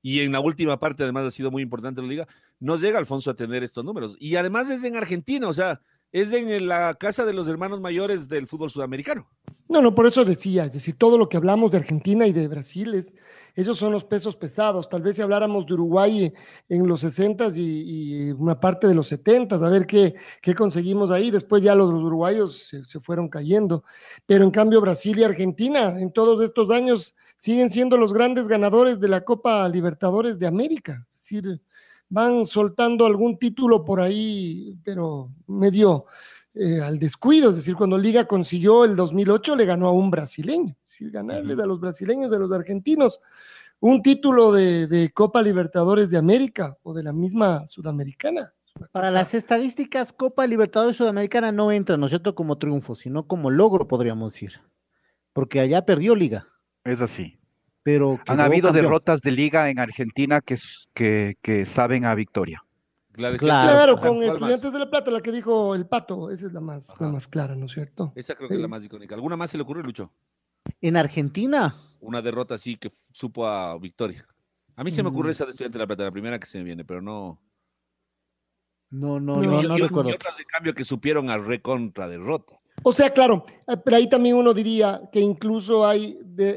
y 0.03 0.21
en 0.21 0.33
la 0.33 0.41
última 0.41 0.79
parte 0.79 1.03
además 1.03 1.27
ha 1.27 1.31
sido 1.31 1.51
muy 1.51 1.63
importante 1.63 2.01
la 2.01 2.09
liga, 2.09 2.29
nos 2.61 2.81
llega 2.81 2.99
Alfonso 2.99 3.31
a 3.31 3.35
tener 3.35 3.63
estos 3.63 3.85
números. 3.85 4.17
Y 4.21 4.37
además 4.37 4.71
es 4.71 4.85
en 4.85 4.97
Argentina, 4.97 5.49
o 5.49 5.53
sea, 5.53 5.81
es 6.13 6.33
en 6.33 6.69
la 6.69 6.95
casa 6.95 7.25
de 7.25 7.33
los 7.33 7.49
hermanos 7.49 7.81
mayores 7.81 8.29
del 8.29 8.47
fútbol 8.47 8.71
sudamericano. 8.71 9.29
No, 9.69 9.83
no, 9.83 9.95
por 9.95 10.07
eso 10.07 10.25
decía, 10.25 10.65
es 10.65 10.73
decir, 10.73 10.97
todo 10.97 11.19
lo 11.19 11.29
que 11.29 11.37
hablamos 11.37 11.71
de 11.71 11.77
Argentina 11.77 12.27
y 12.27 12.33
de 12.33 12.49
Brasil, 12.49 12.95
es, 12.95 13.15
esos 13.55 13.77
son 13.77 13.93
los 13.93 14.03
pesos 14.03 14.35
pesados. 14.35 14.89
Tal 14.89 15.03
vez 15.03 15.17
si 15.17 15.23
habláramos 15.23 15.67
de 15.67 15.75
Uruguay 15.75 16.33
en 16.71 16.87
los 16.87 17.01
60 17.01 17.49
y, 17.55 18.31
una 18.31 18.59
parte 18.59 18.87
de 18.87 18.95
los 18.95 19.09
70, 19.09 19.57
a 19.57 19.69
ver 19.69 19.87
qué, 19.87 20.15
qué 20.41 20.55
conseguimos 20.55 21.11
ahí. 21.11 21.31
Después 21.31 21.63
ya 21.63 21.75
los, 21.75 21.91
uruguayos 21.91 22.69
se, 22.69 22.85
se, 22.87 22.99
fueron 23.01 23.29
cayendo. 23.29 23.85
Pero 24.25 24.45
en 24.45 24.51
cambio 24.51 24.81
Brasil 24.81 25.19
y 25.19 25.25
Argentina 25.25 26.01
en 26.01 26.13
todos 26.13 26.43
estos 26.43 26.71
años 26.71 27.15
siguen 27.37 27.69
siendo 27.69 27.99
los 27.99 28.15
grandes 28.15 28.49
ganadores 28.49 29.01
de 29.01 29.09
la 29.09 29.23
Copa 29.23 29.69
Libertadores 29.69 30.39
de 30.39 30.47
América. 30.47 31.07
Es 31.13 31.19
decir, 31.19 31.61
van 32.09 32.47
soltando 32.47 33.07
algún 33.07 33.39
título 33.39 33.85
por 33.85 34.01
ahí, 34.01 34.79
pero 34.85 35.31
medio 35.47 36.07
eh, 36.55 36.81
al 36.81 36.99
descuido, 36.99 37.51
es 37.51 37.57
decir, 37.57 37.77
cuando 37.77 37.99
Liga 37.99 38.27
consiguió 38.27 38.85
el 38.85 38.97
2008 38.97 39.55
le 39.57 39.67
ganó 39.67 39.87
a 39.89 39.93
un 39.93 40.11
brasileño, 40.11 40.75
es 40.85 40.91
decir, 40.91 41.11
ganarles 41.11 41.59
a 41.59 41.67
los 41.67 41.79
brasileños, 41.79 42.31
de 42.31 42.39
los 42.39 42.51
argentinos, 42.53 43.21
un 43.81 44.03
título 44.03 44.51
de, 44.51 44.87
de, 44.87 45.13
Copa 45.13 45.41
Libertadores 45.41 46.11
de 46.11 46.19
América 46.19 46.77
o 46.83 46.95
de 46.95 47.05
la 47.05 47.13
misma 47.13 47.67
Sudamericana. 47.67 48.53
Para 48.91 49.11
las 49.11 49.35
estadísticas, 49.35 50.13
Copa 50.13 50.47
Libertadores 50.47 50.97
Sudamericana 50.97 51.53
no 51.53 51.71
entra, 51.71 51.97
¿no 51.97 52.07
es 52.07 52.11
cierto?, 52.11 52.35
como 52.35 52.59
triunfo, 52.59 52.95
sino 52.95 53.27
como 53.27 53.51
logro, 53.51 53.87
podríamos 53.87 54.33
decir, 54.33 54.61
porque 55.33 55.61
allá 55.61 55.85
perdió 55.85 56.15
Liga. 56.15 56.49
Es 56.85 57.03
así. 57.03 57.38
Pero 57.89 58.21
Han 58.27 58.39
habido 58.39 58.69
campeón. 58.69 58.85
derrotas 58.85 59.23
de 59.23 59.31
liga 59.31 59.71
en 59.71 59.79
Argentina 59.79 60.43
que, 60.43 60.59
que, 60.93 61.39
que 61.41 61.65
saben 61.65 62.05
a 62.05 62.15
victoria. 62.15 62.63
Claro, 63.13 63.39
claro 63.39 63.99
con 63.99 64.23
Estudiantes 64.23 64.65
más? 64.65 64.73
de 64.75 64.79
La 64.79 64.91
Plata, 64.91 65.11
la 65.11 65.23
que 65.23 65.33
dijo 65.33 65.75
el 65.75 65.87
Pato, 65.87 66.31
esa 66.31 66.49
es 66.49 66.53
la 66.53 66.61
más, 66.61 66.93
la 67.01 67.09
más 67.09 67.27
clara, 67.27 67.57
¿no 67.57 67.65
es 67.65 67.73
cierto? 67.73 68.13
Esa 68.15 68.35
creo 68.35 68.47
que 68.47 68.57
sí. 68.57 68.59
es 68.59 68.63
la 68.63 68.69
más 68.69 68.85
icónica. 68.85 69.15
¿Alguna 69.15 69.39
más 69.39 69.49
se 69.49 69.57
le 69.57 69.63
ocurre, 69.63 69.83
Lucho? 69.83 70.13
¿En 70.83 70.99
Argentina? 70.99 71.75
Una 72.01 72.21
derrota 72.21 72.57
así 72.57 72.77
que 72.77 72.93
supo 73.11 73.47
a 73.47 73.79
victoria. 73.79 74.27
A 74.77 74.85
mí 74.85 74.91
se 74.91 75.03
me 75.03 75.09
ocurre 75.09 75.29
mm. 75.29 75.31
esa 75.31 75.45
de 75.47 75.53
Estudiantes 75.53 75.73
de 75.73 75.79
La 75.79 75.87
Plata, 75.87 76.05
la 76.05 76.13
primera 76.13 76.39
que 76.39 76.47
se 76.47 76.59
me 76.59 76.65
viene, 76.65 76.85
pero 76.85 77.01
no. 77.01 77.41
No, 78.91 79.19
no, 79.19 79.41
no, 79.41 79.63
no, 79.63 79.79
y, 79.79 79.81
recuerdo. 79.81 80.11
Y 80.11 80.13
otras 80.13 80.37
de 80.37 80.45
cambio 80.45 80.75
que 80.75 80.85
supieron 80.85 81.31
a 81.31 81.39
recontra 81.39 82.07
derrota. 82.07 82.58
O 82.83 82.93
sea, 82.93 83.11
claro, 83.11 83.45
pero 83.85 83.97
ahí 83.97 84.09
también 84.09 84.37
uno 84.37 84.55
diría 84.55 85.03
que 85.13 85.21
incluso 85.21 85.87
hay, 85.87 86.19
de, 86.25 86.57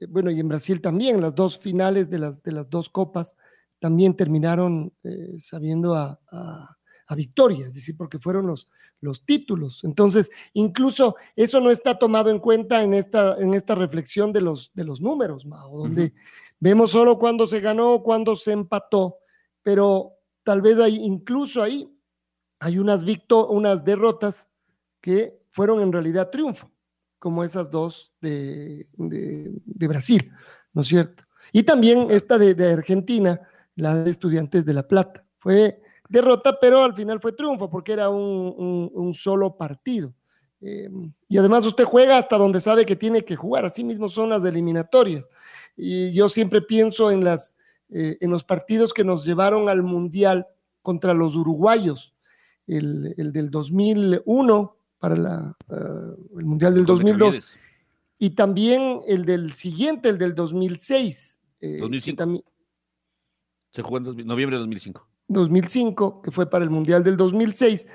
eh, 0.00 0.06
bueno, 0.08 0.30
y 0.30 0.40
en 0.40 0.48
Brasil 0.48 0.80
también, 0.80 1.20
las 1.20 1.34
dos 1.34 1.58
finales 1.58 2.10
de 2.10 2.18
las, 2.18 2.42
de 2.42 2.52
las 2.52 2.68
dos 2.68 2.90
copas 2.90 3.34
también 3.78 4.14
terminaron 4.14 4.92
eh, 5.04 5.36
sabiendo 5.38 5.94
a, 5.94 6.20
a, 6.30 6.76
a, 7.06 7.14
victoria, 7.14 7.66
es 7.66 7.74
decir, 7.74 7.96
porque 7.96 8.18
fueron 8.18 8.46
los, 8.46 8.68
los 9.00 9.24
títulos. 9.24 9.84
Entonces, 9.84 10.30
incluso 10.52 11.16
eso 11.36 11.60
no 11.60 11.70
está 11.70 11.98
tomado 11.98 12.30
en 12.30 12.40
cuenta 12.40 12.82
en 12.82 12.94
esta, 12.94 13.36
en 13.38 13.54
esta 13.54 13.74
reflexión 13.74 14.32
de 14.32 14.42
los, 14.42 14.72
de 14.74 14.84
los 14.84 15.00
números, 15.00 15.46
Mao, 15.46 15.78
donde 15.78 16.04
uh 16.04 16.06
-huh. 16.06 16.12
vemos 16.60 16.90
solo 16.90 17.18
cuando 17.18 17.46
se 17.46 17.60
ganó, 17.60 18.02
cuando 18.02 18.36
se 18.36 18.52
empató, 18.52 19.18
pero 19.62 20.14
tal 20.44 20.60
vez 20.60 20.78
hay, 20.78 20.96
incluso 20.96 21.62
ahí 21.62 21.88
hay 22.60 22.78
unas, 22.78 23.04
victo 23.04 23.48
unas 23.48 23.84
derrotas 23.84 24.48
que 25.00 25.37
fueron 25.58 25.82
en 25.82 25.92
realidad 25.92 26.30
triunfo, 26.30 26.70
como 27.18 27.42
esas 27.42 27.68
dos 27.68 28.12
de, 28.20 28.86
de, 28.96 29.50
de 29.64 29.88
Brasil, 29.88 30.30
¿no 30.72 30.82
es 30.82 30.86
cierto? 30.86 31.24
Y 31.52 31.64
también 31.64 32.06
esta 32.12 32.38
de, 32.38 32.54
de, 32.54 32.74
Argentina, 32.74 33.40
la 33.74 33.96
de 33.96 34.08
Estudiantes 34.08 34.64
de 34.64 34.72
La 34.72 34.86
Plata. 34.86 35.26
Fue 35.40 35.82
derrota, 36.08 36.56
pero 36.60 36.84
al 36.84 36.94
final 36.94 37.18
fue 37.20 37.32
triunfo, 37.32 37.68
porque 37.68 37.92
era 37.92 38.08
un, 38.08 38.54
un, 38.56 38.90
un 38.94 39.14
solo 39.14 39.56
partido. 39.56 40.14
Eh, 40.60 40.88
y 41.28 41.38
además 41.38 41.66
usted 41.66 41.82
juega 41.82 42.18
hasta 42.18 42.38
donde 42.38 42.60
sabe 42.60 42.86
que 42.86 42.94
tiene 42.94 43.24
que 43.24 43.34
jugar, 43.34 43.64
así 43.64 43.82
mismo 43.82 44.08
son 44.08 44.28
las 44.28 44.44
eliminatorias. 44.44 45.28
Y 45.76 46.12
yo 46.12 46.28
siempre 46.28 46.62
pienso 46.62 47.10
en, 47.10 47.24
las, 47.24 47.52
eh, 47.90 48.16
en 48.20 48.30
los 48.30 48.44
partidos 48.44 48.94
que 48.94 49.02
nos 49.02 49.24
llevaron 49.24 49.68
al 49.68 49.82
Mundial 49.82 50.46
contra 50.82 51.14
los 51.14 51.34
uruguayos, 51.34 52.14
el, 52.68 53.12
el 53.16 53.32
del 53.32 53.50
2001 53.50 54.77
para 54.98 55.16
la, 55.16 55.56
uh, 55.68 56.38
el 56.38 56.44
Mundial 56.44 56.74
del 56.74 56.84
2002 56.84 57.56
y 58.18 58.30
también 58.30 59.00
el 59.06 59.24
del 59.24 59.52
siguiente, 59.52 60.08
el 60.08 60.18
del 60.18 60.34
2006. 60.34 61.40
Eh, 61.60 61.78
2005. 61.80 62.16
También, 62.16 62.44
Se 63.72 63.82
jugó 63.82 63.98
en 63.98 64.04
dos, 64.04 64.16
noviembre 64.16 64.56
de 64.56 64.60
2005. 64.60 65.06
2005, 65.28 66.22
que 66.22 66.30
fue 66.30 66.50
para 66.50 66.64
el 66.64 66.70
Mundial 66.70 67.04
del 67.04 67.16
2006, 67.16 67.86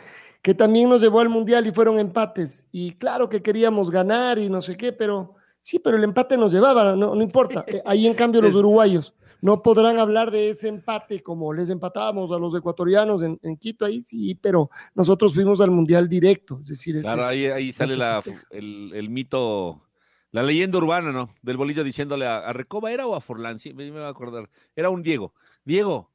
que 0.42 0.54
también 0.54 0.90
nos 0.90 1.02
llevó 1.02 1.20
al 1.20 1.30
Mundial 1.30 1.68
y 1.68 1.72
fueron 1.72 2.00
empates. 2.00 2.68
Y 2.72 2.94
claro 2.94 3.28
que 3.28 3.42
queríamos 3.42 3.90
ganar 3.90 4.40
y 4.40 4.50
no 4.50 4.62
sé 4.62 4.78
qué, 4.78 4.94
pero 4.94 5.36
sí, 5.62 5.80
pero 5.80 5.98
el 5.98 6.04
empate 6.04 6.38
nos 6.38 6.54
llevaba, 6.54 6.96
no, 6.96 7.16
no 7.16 7.22
importa. 7.22 7.66
Eh, 7.68 7.82
ahí 7.86 8.08
en 8.08 8.14
cambio 8.14 8.42
los 8.42 8.56
uruguayos 8.56 9.14
no 9.44 9.62
podrán 9.62 10.00
hablar 10.00 10.32
de 10.32 10.52
ese 10.52 10.70
empate 10.70 11.22
como 11.22 11.54
les 11.54 11.70
empatábamos 11.70 12.32
a 12.32 12.40
los 12.40 12.56
ecuatorianos 12.56 13.22
en, 13.24 13.38
en, 13.44 13.58
Quito, 13.58 13.84
ahí 13.84 14.02
sí, 14.02 14.36
pero 14.36 14.70
nosotros 14.96 15.34
fuimos 15.34 15.60
al 15.60 15.70
Mundial 15.70 16.08
directo, 16.08 16.60
es 16.62 16.70
decir... 16.70 17.02
Claro, 17.02 17.26
ahí, 17.26 17.48
ahí, 17.48 17.74
sale 17.74 17.98
la, 17.98 18.24
el, 18.52 18.94
el, 18.96 19.10
mito, 19.10 19.84
la 20.32 20.44
leyenda 20.44 20.78
urbana, 20.78 21.12
¿no? 21.12 21.36
Del 21.42 21.58
bolillo 21.58 21.84
diciéndole 21.84 22.26
a, 22.26 22.38
a 22.38 22.54
Recoba, 22.54 22.94
¿era 22.94 23.06
o 23.06 23.16
a 23.16 23.20
Forlán? 23.20 23.60
Sí, 23.60 23.74
me, 23.74 23.92
me 23.92 24.00
va 24.00 24.08
a 24.08 24.12
acordar. 24.12 24.50
Era 24.78 24.90
un 24.90 25.04
Diego. 25.04 25.34
Diego, 25.66 26.10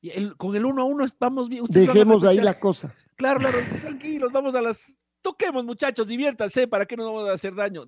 el, 0.00 0.36
con 0.36 0.54
el 0.54 0.64
uno 0.64 0.82
a 0.82 0.84
uno 0.84 1.04
vamos 1.18 1.48
bien. 1.48 1.64
Dejemos 1.68 2.22
ahí 2.22 2.38
la 2.38 2.60
cosa. 2.60 2.94
Claro, 3.16 3.40
claro, 3.40 3.58
tranquilos, 3.80 4.30
vamos 4.30 4.54
a 4.54 4.62
las... 4.62 4.96
Toquemos, 5.22 5.64
muchachos, 5.64 6.06
diviértanse, 6.06 6.68
¿para 6.68 6.86
qué 6.86 6.96
nos 6.96 7.06
vamos 7.06 7.28
a 7.28 7.32
hacer 7.32 7.52
daño? 7.52 7.82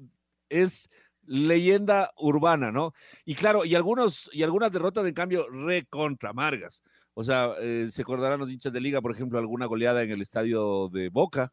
Es 0.49 0.91
leyenda 1.27 2.13
urbana, 2.17 2.73
¿no? 2.73 2.93
Y 3.25 3.35
claro, 3.35 3.65
y 3.65 3.75
algunos 3.75 4.29
y 4.33 4.43
algunas 4.43 4.73
derrotas 4.73 5.07
en 5.07 5.15
cambio 5.15 5.49
recontra 5.49 6.31
amargas. 6.31 6.83
O 7.15 7.25
sea, 7.25 7.53
eh, 7.61 7.89
se 7.93 8.03
acordarán 8.03 8.41
los 8.41 8.51
hinchas 8.51 8.73
de 8.73 8.81
liga, 8.81 9.01
por 9.01 9.13
ejemplo, 9.13 9.39
alguna 9.39 9.67
goleada 9.67 10.03
en 10.03 10.11
el 10.11 10.23
estadio 10.23 10.89
de 10.89 11.09
Boca 11.11 11.53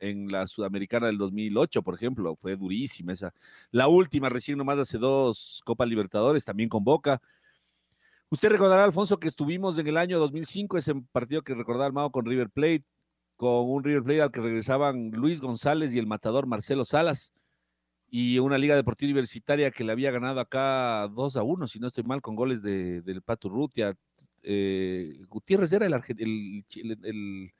en 0.00 0.32
la 0.32 0.46
Sudamericana 0.46 1.06
del 1.06 1.18
2008, 1.18 1.82
por 1.82 1.94
ejemplo, 1.94 2.34
fue 2.36 2.56
durísima 2.56 3.12
esa. 3.12 3.32
La 3.70 3.86
última 3.88 4.28
recién 4.28 4.58
nomás 4.58 4.78
hace 4.78 4.98
dos 4.98 5.60
Copas 5.64 5.88
Libertadores 5.88 6.44
también 6.44 6.68
con 6.68 6.82
Boca. 6.84 7.20
Usted 8.30 8.48
recordará, 8.48 8.84
Alfonso, 8.84 9.18
que 9.18 9.28
estuvimos 9.28 9.78
en 9.78 9.86
el 9.86 9.96
año 9.96 10.18
2005, 10.18 10.78
ese 10.78 10.94
partido 11.12 11.42
que 11.42 11.54
recordaba 11.54 11.86
Armado 11.86 12.10
con 12.10 12.24
River 12.24 12.48
Plate, 12.48 12.84
con 13.36 13.68
un 13.70 13.84
River 13.84 14.02
Plate 14.02 14.22
al 14.22 14.30
que 14.30 14.40
regresaban 14.40 15.10
Luis 15.10 15.40
González 15.40 15.92
y 15.92 15.98
el 15.98 16.06
matador 16.06 16.46
Marcelo 16.46 16.84
Salas 16.84 17.32
y 18.10 18.38
una 18.40 18.58
liga 18.58 18.74
deportiva 18.74 19.10
universitaria 19.10 19.70
que 19.70 19.84
le 19.84 19.92
había 19.92 20.10
ganado 20.10 20.40
acá 20.40 21.08
2 21.14 21.36
a 21.36 21.42
1, 21.44 21.68
si 21.68 21.78
no 21.78 21.86
estoy 21.86 22.02
mal, 22.02 22.20
con 22.20 22.34
goles 22.34 22.60
de, 22.60 23.02
del 23.02 23.22
Pato 23.22 23.48
Rutia. 23.48 23.96
Eh, 24.42 25.20
Gutiérrez 25.28 25.72
era 25.72 25.86
el, 25.86 25.94
el, 25.94 26.64
el, 26.74 26.98
el 27.04 27.52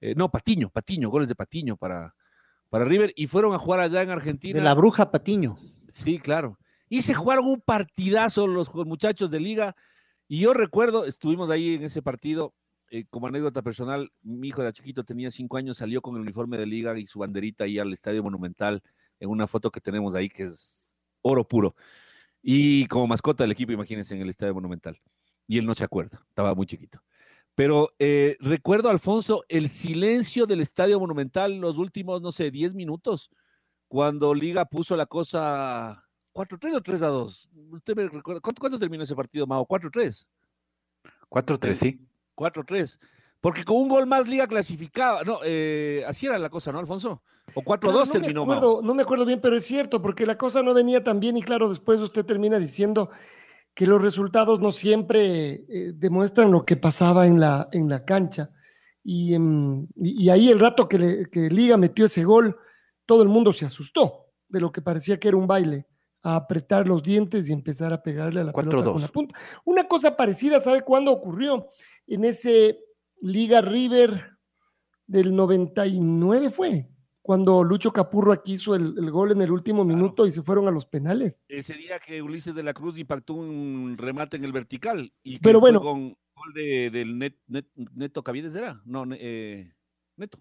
eh, 0.00 0.14
no, 0.16 0.28
Patiño, 0.30 0.70
Patiño, 0.70 1.08
goles 1.08 1.28
de 1.28 1.36
Patiño 1.36 1.76
para, 1.76 2.14
para 2.68 2.84
River, 2.84 3.12
y 3.16 3.28
fueron 3.28 3.54
a 3.54 3.58
jugar 3.58 3.80
allá 3.80 4.02
en 4.02 4.10
Argentina. 4.10 4.58
De 4.58 4.64
la 4.64 4.74
bruja 4.74 5.10
Patiño. 5.10 5.56
Sí, 5.88 6.18
claro. 6.18 6.58
Y 6.88 7.02
se 7.02 7.14
jugaron 7.14 7.46
un 7.46 7.60
partidazo 7.60 8.46
los 8.46 8.74
muchachos 8.74 9.30
de 9.30 9.38
liga, 9.38 9.76
y 10.26 10.40
yo 10.40 10.52
recuerdo, 10.52 11.04
estuvimos 11.04 11.48
ahí 11.50 11.74
en 11.74 11.84
ese 11.84 12.02
partido, 12.02 12.54
eh, 12.90 13.04
como 13.08 13.28
anécdota 13.28 13.62
personal, 13.62 14.10
mi 14.22 14.48
hijo 14.48 14.62
era 14.62 14.72
chiquito, 14.72 15.04
tenía 15.04 15.30
cinco 15.30 15.56
años, 15.56 15.76
salió 15.76 16.02
con 16.02 16.16
el 16.16 16.22
uniforme 16.22 16.58
de 16.58 16.66
liga 16.66 16.98
y 16.98 17.06
su 17.06 17.20
banderita 17.20 17.64
ahí 17.64 17.78
al 17.78 17.92
Estadio 17.92 18.22
Monumental, 18.22 18.82
en 19.20 19.30
una 19.30 19.46
foto 19.46 19.70
que 19.70 19.80
tenemos 19.80 20.14
ahí 20.14 20.28
que 20.28 20.44
es 20.44 20.94
oro 21.22 21.46
puro. 21.46 21.74
Y 22.42 22.86
como 22.86 23.06
mascota 23.06 23.44
del 23.44 23.52
equipo, 23.52 23.72
imagínense, 23.72 24.14
en 24.14 24.22
el 24.22 24.30
Estadio 24.30 24.54
Monumental. 24.54 25.00
Y 25.46 25.58
él 25.58 25.66
no 25.66 25.74
se 25.74 25.84
acuerda, 25.84 26.24
estaba 26.28 26.54
muy 26.54 26.66
chiquito. 26.66 27.02
Pero 27.54 27.94
eh, 27.98 28.36
recuerdo, 28.40 28.90
Alfonso, 28.90 29.44
el 29.48 29.68
silencio 29.68 30.46
del 30.46 30.60
Estadio 30.60 31.00
Monumental 31.00 31.56
los 31.56 31.78
últimos, 31.78 32.20
no 32.20 32.30
sé, 32.30 32.50
10 32.50 32.74
minutos, 32.74 33.30
cuando 33.88 34.34
Liga 34.34 34.66
puso 34.66 34.96
la 34.96 35.06
cosa 35.06 36.04
4-3 36.34 36.74
o 36.76 36.80
3-2. 36.82 37.48
¿Usted 37.72 37.96
me 37.96 38.08
recuerda? 38.08 38.40
¿Cuánto, 38.40 38.60
¿Cuánto, 38.60 38.78
terminó 38.78 39.02
ese 39.04 39.16
partido, 39.16 39.46
Mao? 39.46 39.66
4-3. 39.66 40.26
4-3, 41.30 41.74
sí. 41.74 42.00
4-3. 42.36 42.98
Porque 43.40 43.64
con 43.64 43.76
un 43.76 43.88
gol 43.88 44.06
más 44.06 44.28
Liga 44.28 44.46
clasificaba. 44.46 45.22
No, 45.24 45.40
eh, 45.42 46.04
así 46.06 46.26
era 46.26 46.38
la 46.38 46.50
cosa, 46.50 46.72
¿no, 46.72 46.78
Alfonso? 46.78 47.22
O 47.56 47.62
4-2 47.62 48.06
no 48.06 48.12
terminó. 48.12 48.44
Me 48.44 48.52
acuerdo, 48.52 48.82
no 48.82 48.94
me 48.94 49.02
acuerdo 49.02 49.24
bien, 49.24 49.40
pero 49.40 49.56
es 49.56 49.64
cierto, 49.64 50.02
porque 50.02 50.26
la 50.26 50.36
cosa 50.36 50.62
no 50.62 50.74
venía 50.74 51.02
tan 51.02 51.20
bien 51.20 51.38
y 51.38 51.42
claro, 51.42 51.70
después 51.70 52.00
usted 52.02 52.24
termina 52.26 52.58
diciendo 52.58 53.08
que 53.74 53.86
los 53.86 54.00
resultados 54.00 54.60
no 54.60 54.72
siempre 54.72 55.64
eh, 55.68 55.92
demuestran 55.94 56.50
lo 56.50 56.66
que 56.66 56.76
pasaba 56.76 57.26
en 57.26 57.40
la, 57.40 57.68
en 57.72 57.88
la 57.88 58.04
cancha. 58.04 58.50
Y, 59.02 59.34
em, 59.34 59.86
y, 59.96 60.28
ahí 60.28 60.50
el 60.50 60.60
rato 60.60 60.86
que, 60.86 61.26
que 61.32 61.48
Liga 61.48 61.78
metió 61.78 62.04
ese 62.04 62.24
gol, 62.24 62.58
todo 63.06 63.22
el 63.22 63.28
mundo 63.28 63.54
se 63.54 63.64
asustó 63.64 64.26
de 64.48 64.60
lo 64.60 64.70
que 64.70 64.82
parecía 64.82 65.18
que 65.18 65.28
era 65.28 65.36
un 65.36 65.46
baile 65.46 65.86
a 66.22 66.36
apretar 66.36 66.86
los 66.86 67.02
dientes 67.02 67.48
y 67.48 67.52
empezar 67.52 67.92
a 67.92 68.02
pegarle 68.02 68.40
a 68.40 68.44
la 68.44 68.52
pelota 68.52 68.92
con 68.92 69.00
la 69.00 69.08
punta. 69.08 69.38
Una 69.64 69.88
cosa 69.88 70.14
parecida, 70.16 70.60
¿sabe 70.60 70.82
cuándo 70.82 71.12
ocurrió? 71.12 71.68
En 72.06 72.24
ese 72.24 72.80
Liga 73.22 73.60
River 73.60 74.36
del 75.06 75.34
99 75.34 76.50
fue, 76.50 76.88
cuando 77.26 77.64
Lucho 77.64 77.92
Capurro 77.92 78.32
aquí 78.32 78.52
hizo 78.52 78.76
el, 78.76 79.10
gol 79.10 79.32
en 79.32 79.42
el 79.42 79.50
último 79.50 79.84
minuto 79.84 80.28
y 80.28 80.30
se 80.30 80.44
fueron 80.44 80.68
a 80.68 80.70
los 80.70 80.86
penales. 80.86 81.40
Ese 81.48 81.74
día 81.74 81.98
que 81.98 82.22
Ulises 82.22 82.54
de 82.54 82.62
la 82.62 82.72
Cruz 82.72 82.96
impactó 83.00 83.34
un 83.34 83.96
remate 83.98 84.36
en 84.36 84.44
el 84.44 84.52
vertical. 84.52 85.12
Y 85.24 85.40
Pero 85.40 85.58
bueno. 85.58 85.80
Con 85.80 86.10
gol 86.10 86.52
de, 86.54 86.88
del 86.88 87.18
Neto 87.96 88.22
Cavides 88.22 88.54
era, 88.54 88.80
no, 88.84 89.04
eh, 89.10 89.74
Neto. 90.16 90.38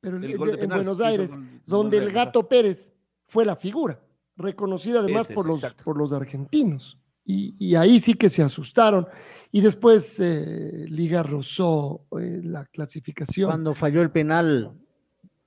Pero 0.00 0.16
el, 0.16 0.24
en 0.24 0.68
Buenos 0.68 1.00
Aires, 1.00 1.30
donde 1.64 1.98
el 1.98 2.10
Gato 2.10 2.48
Pérez 2.48 2.90
fue 3.28 3.46
la 3.46 3.54
figura, 3.54 4.02
reconocida 4.34 4.98
además 4.98 5.28
por, 5.28 5.46
los, 5.46 5.62
por 5.84 5.96
los 5.96 6.12
argentinos. 6.12 6.98
Y, 7.24 7.76
ahí 7.76 8.00
sí 8.00 8.14
que 8.14 8.30
se 8.30 8.42
asustaron. 8.42 9.06
Y 9.52 9.60
después 9.60 10.18
eh, 10.18 10.86
Liga 10.88 11.22
rozó 11.22 12.04
eh, 12.20 12.40
la 12.42 12.64
clasificación. 12.64 13.48
Cuando 13.48 13.74
falló 13.74 14.02
el 14.02 14.10
penal 14.10 14.79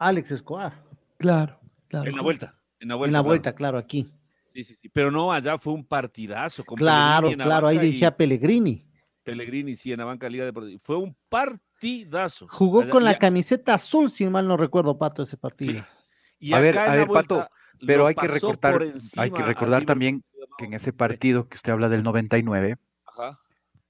Alex 0.07 0.31
Escobar. 0.31 0.73
Claro, 1.17 1.59
claro. 1.87 2.09
En 2.09 2.15
la 2.15 2.21
vuelta. 2.21 2.55
En 2.79 2.89
la 2.89 3.21
vuelta, 3.21 3.53
claro. 3.55 3.77
aquí. 3.77 4.09
Sí, 4.53 4.63
sí, 4.63 4.77
sí. 4.81 4.89
Pero 4.89 5.09
no, 5.09 5.31
allá 5.31 5.57
fue 5.57 5.73
un 5.73 5.85
partidazo. 5.85 6.63
claro, 6.63 7.31
claro, 7.31 7.67
ahí 7.67 7.77
dirigía 7.77 8.15
Pellegrini. 8.15 8.85
Pellegrini, 9.23 9.75
sí, 9.75 9.93
en 9.93 9.99
la 9.99 10.05
banca 10.05 10.27
Liga 10.27 10.45
Deportiva. 10.45 10.79
Fue 10.83 10.97
un 10.97 11.15
partidazo. 11.29 12.47
Jugó 12.49 12.87
con 12.89 13.03
la 13.03 13.17
camiseta 13.17 13.75
azul, 13.75 14.11
si 14.11 14.27
mal 14.27 14.47
no 14.47 14.57
recuerdo, 14.57 14.97
Pato, 14.97 15.23
ese 15.23 15.37
partido. 15.37 15.81
Sí. 15.81 15.83
Y 16.39 16.53
a 16.53 16.59
ver, 16.59 16.77
a 16.77 16.93
ver, 16.93 17.07
Pato, 17.07 17.47
pero 17.85 18.05
hay 18.05 18.15
que 18.15 18.27
recordar, 18.27 18.83
hay 19.17 19.31
que 19.31 19.43
recordar 19.43 19.85
también 19.85 20.23
que 20.57 20.65
en 20.65 20.73
ese 20.73 20.91
partido 20.91 21.47
que 21.47 21.55
usted 21.55 21.71
habla 21.71 21.87
del 21.87 22.03
99, 22.03 22.77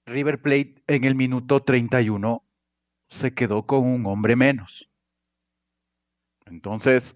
River 0.05 0.41
Plate 0.41 0.75
en 0.87 1.03
el 1.03 1.15
minuto 1.15 1.61
31 1.61 2.43
se 3.09 3.33
quedó 3.33 3.65
con 3.65 3.85
un 3.85 4.05
hombre 4.05 4.35
menos. 4.35 4.89
Entonces, 6.45 7.15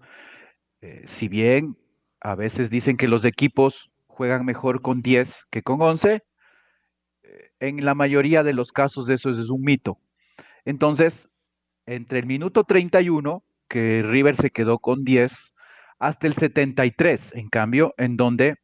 eh, 0.80 1.02
si 1.06 1.28
bien 1.28 1.76
a 2.20 2.34
veces 2.34 2.70
dicen 2.70 2.96
que 2.96 3.08
los 3.08 3.24
equipos 3.24 3.90
juegan 4.06 4.44
mejor 4.44 4.82
con 4.82 5.02
10 5.02 5.46
que 5.50 5.62
con 5.62 5.80
11, 5.80 6.22
eh, 7.22 7.50
en 7.60 7.84
la 7.84 7.94
mayoría 7.94 8.42
de 8.42 8.52
los 8.52 8.72
casos 8.72 9.08
eso 9.10 9.30
es, 9.30 9.50
un 9.50 9.62
mito. 9.62 9.98
Entonces, 10.64 11.28
entre 11.86 12.18
el 12.18 12.26
minuto 12.26 12.64
31, 12.64 13.44
que 13.68 14.02
River 14.02 14.36
se 14.36 14.50
quedó 14.50 14.78
con 14.78 15.04
10, 15.04 15.54
hasta 15.98 16.26
el 16.26 16.34
73, 16.34 17.34
en 17.34 17.48
cambio, 17.48 17.94
en 17.96 18.16
donde 18.16 18.56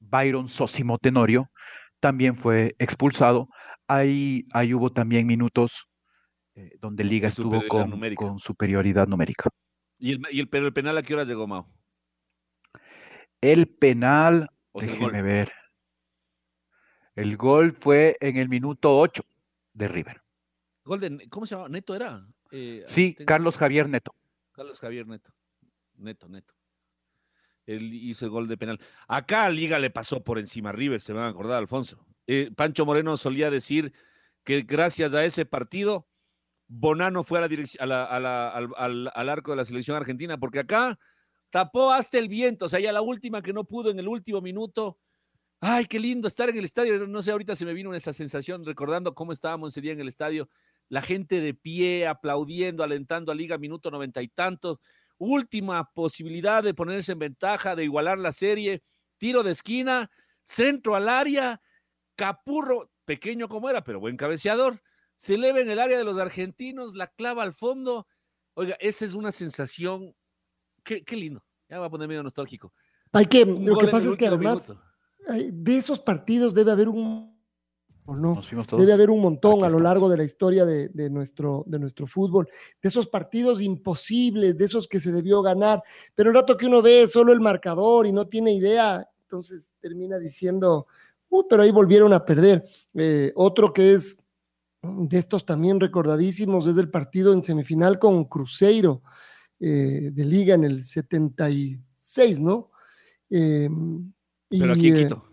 Byron 0.00 0.48
Sosimo 0.48 0.98
Tenorio 0.98 1.50
también 2.00 2.36
fue 2.36 2.74
expulsado. 2.78 3.48
Ahí, 3.88 4.46
ahí 4.52 4.74
hubo 4.74 4.90
también 4.90 5.26
minutos 5.26 5.86
eh, 6.54 6.70
donde 6.80 7.04
Liga 7.04 7.28
estuvo 7.28 7.62
con, 7.68 8.38
superioridad 8.38 9.06
numérica. 9.06 9.48
¿Y 10.02 10.40
el, 10.40 10.48
pero 10.48 10.66
el 10.66 10.72
penal 10.72 10.98
a 10.98 11.04
qué 11.04 11.14
hora 11.14 11.22
llegó, 11.22 11.46
Mao? 11.46 11.72
El 13.40 13.68
penal, 13.68 14.50
déjeme 14.74 15.22
ver. 15.22 15.52
El 17.14 17.36
gol 17.36 17.70
fue 17.70 18.16
en 18.20 18.36
el 18.36 18.48
minuto 18.48 18.98
8 18.98 19.22
de 19.74 19.86
River. 19.86 20.20
¿Gol 20.82 20.98
de, 20.98 21.28
¿Cómo 21.28 21.46
se 21.46 21.54
llama? 21.54 21.68
¿Neto 21.68 21.94
era? 21.94 22.26
Eh, 22.50 22.82
sí, 22.88 23.14
Carlos 23.14 23.56
Javier 23.56 23.88
Neto. 23.88 24.12
Carlos 24.50 24.80
Javier 24.80 25.06
Neto. 25.06 25.32
Neto, 25.94 26.28
Neto. 26.28 26.52
Él 27.64 27.94
hizo 27.94 28.24
el 28.24 28.32
gol 28.32 28.48
de 28.48 28.56
penal. 28.56 28.80
Acá 29.06 29.44
a 29.44 29.50
Liga 29.50 29.78
le 29.78 29.90
pasó 29.90 30.24
por 30.24 30.40
encima 30.40 30.70
a 30.70 30.72
River, 30.72 31.00
se 31.00 31.12
van 31.12 31.26
a 31.26 31.28
acordar, 31.28 31.58
Alfonso. 31.58 32.04
Eh, 32.26 32.50
Pancho 32.56 32.84
Moreno 32.84 33.16
solía 33.16 33.52
decir 33.52 33.92
que 34.42 34.62
gracias 34.62 35.14
a 35.14 35.24
ese 35.24 35.46
partido, 35.46 36.08
Bonano 36.74 37.24
fue 37.24 37.38
a 37.38 37.86
la 37.86 38.04
al, 38.04 39.10
al, 39.14 39.28
arco 39.28 39.50
de 39.50 39.56
la 39.58 39.64
selección 39.64 39.96
argentina, 39.96 40.38
porque 40.38 40.60
acá 40.60 40.98
tapó 41.50 41.92
hasta 41.92 42.18
el 42.18 42.28
viento, 42.28 42.66
o 42.66 42.68
sea, 42.68 42.80
ya 42.80 42.92
la 42.92 43.02
última 43.02 43.42
que 43.42 43.52
no 43.52 43.64
pudo 43.64 43.90
en 43.90 43.98
el 43.98 44.08
último 44.08 44.40
minuto. 44.40 44.98
Ay, 45.60 45.86
qué 45.86 46.00
lindo 46.00 46.26
estar 46.26 46.48
en 46.48 46.56
el 46.56 46.64
estadio. 46.64 47.06
No 47.06 47.22
sé, 47.22 47.30
ahorita 47.30 47.54
se 47.54 47.64
me 47.64 47.72
vino 47.72 47.94
esa 47.94 48.12
sensación 48.12 48.64
recordando 48.64 49.14
cómo 49.14 49.32
estábamos 49.32 49.72
ese 49.72 49.80
día 49.80 49.92
en 49.92 50.00
el 50.00 50.08
estadio. 50.08 50.48
La 50.88 51.02
gente 51.02 51.40
de 51.40 51.54
pie, 51.54 52.06
aplaudiendo, 52.06 52.82
alentando 52.82 53.30
a 53.30 53.34
Liga, 53.34 53.58
minuto 53.58 53.90
noventa 53.90 54.22
y 54.22 54.28
tantos 54.28 54.78
última 55.22 55.88
posibilidad 55.92 56.64
de 56.64 56.74
ponerse 56.74 57.12
en 57.12 57.20
ventaja, 57.20 57.76
de 57.76 57.84
igualar 57.84 58.18
la 58.18 58.32
serie, 58.32 58.82
tiro 59.18 59.44
de 59.44 59.52
esquina, 59.52 60.10
centro 60.42 60.96
al 60.96 61.08
área, 61.08 61.60
Capurro, 62.16 62.90
pequeño 63.04 63.48
como 63.48 63.70
era, 63.70 63.84
pero 63.84 64.00
buen 64.00 64.16
cabeceador, 64.16 64.82
se 65.16 65.34
eleva 65.34 65.60
en 65.60 65.70
el 65.70 65.78
área 65.78 65.98
de 65.98 66.04
los 66.04 66.18
argentinos, 66.18 66.94
la 66.94 67.08
clava 67.08 67.42
al 67.42 67.52
fondo. 67.52 68.06
Oiga, 68.54 68.76
esa 68.80 69.04
es 69.04 69.14
una 69.14 69.32
sensación, 69.32 70.14
qué, 70.84 71.04
lindo, 71.10 71.44
ya 71.68 71.78
va 71.78 71.86
a 71.86 71.90
poner 71.90 72.08
medio 72.08 72.22
nostálgico. 72.22 72.72
Hay 73.12 73.26
que, 73.26 73.44
lo 73.44 73.76
que 73.76 73.88
pasa 73.88 74.08
es 74.08 74.16
que 74.16 74.26
además 74.26 74.72
de 75.28 75.76
esos 75.76 76.00
partidos 76.00 76.54
debe 76.54 76.72
haber 76.72 76.88
un 76.88 77.32
¿o 78.04 78.16
no? 78.16 78.40
Debe 78.76 78.92
haber 78.92 79.10
un 79.10 79.20
montón 79.20 79.64
a 79.64 79.68
lo 79.68 79.78
largo 79.78 80.08
de 80.08 80.16
la 80.16 80.24
historia 80.24 80.64
de, 80.64 81.10
nuestro, 81.10 81.64
de 81.66 81.78
nuestro 81.78 82.06
fútbol, 82.06 82.48
de 82.82 82.88
esos 82.88 83.06
partidos 83.06 83.60
imposibles, 83.60 84.56
de 84.56 84.64
esos 84.64 84.88
que 84.88 85.00
se 85.00 85.12
debió 85.12 85.42
ganar, 85.42 85.82
pero 86.14 86.30
el 86.30 86.36
rato 86.36 86.56
que 86.56 86.66
uno 86.66 86.82
ve 86.82 87.06
solo 87.06 87.32
el 87.32 87.40
marcador 87.40 88.06
y 88.06 88.12
no 88.12 88.26
tiene 88.26 88.52
idea, 88.52 89.06
entonces 89.22 89.72
termina 89.80 90.18
diciendo, 90.18 90.86
uh, 91.28 91.46
pero 91.48 91.62
ahí 91.62 91.70
volvieron 91.70 92.12
a 92.12 92.24
perder. 92.24 92.64
Eh, 92.94 93.32
otro 93.36 93.72
que 93.72 93.94
es 93.94 94.16
de 94.82 95.18
estos 95.18 95.46
también 95.46 95.78
recordadísimos 95.78 96.66
es 96.66 96.76
el 96.76 96.90
partido 96.90 97.32
en 97.32 97.42
semifinal 97.42 97.98
con 97.98 98.24
Cruzeiro 98.24 99.02
eh, 99.60 100.10
de 100.12 100.24
Liga 100.24 100.54
en 100.54 100.64
el 100.64 100.84
76, 100.84 102.40
¿no? 102.40 102.70
Eh, 103.30 103.68
pero 104.48 104.72
aquí 104.72 104.92
Quito. 104.92 105.24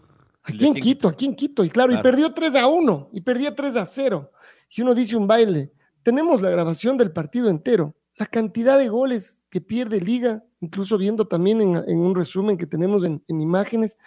Aquí 0.44 0.66
en 0.66 0.74
Quito, 0.76 1.08
aquí 1.08 1.26
en 1.26 1.36
Quito. 1.36 1.64
Y 1.64 1.70
claro, 1.70 1.94
y 1.94 2.02
perdió 2.02 2.34
3 2.34 2.56
a 2.56 2.68
1 2.68 3.10
y 3.14 3.22
perdía 3.22 3.56
3 3.56 3.76
a 3.76 3.86
0. 3.86 4.32
Y 4.76 4.82
uno 4.82 4.96
dice 4.96 5.18
un 5.18 5.28
baile. 5.28 5.74
Tenemos 6.04 6.42
la 6.42 6.50
grabación 6.50 6.98
del 6.98 7.12
partido 7.12 7.50
entero. 7.50 7.96
La 8.16 8.26
cantidad 8.26 8.78
de 8.78 8.90
goles 8.90 9.40
que 9.50 9.62
pierde 9.62 10.00
Liga, 10.00 10.44
incluso 10.62 10.98
viendo 10.98 11.28
también 11.28 11.62
en, 11.62 12.00
un 12.00 12.16
resumen 12.16 12.58
que 12.58 12.68
tenemos 12.68 13.04
en, 13.04 13.22
imágenes, 13.28 13.98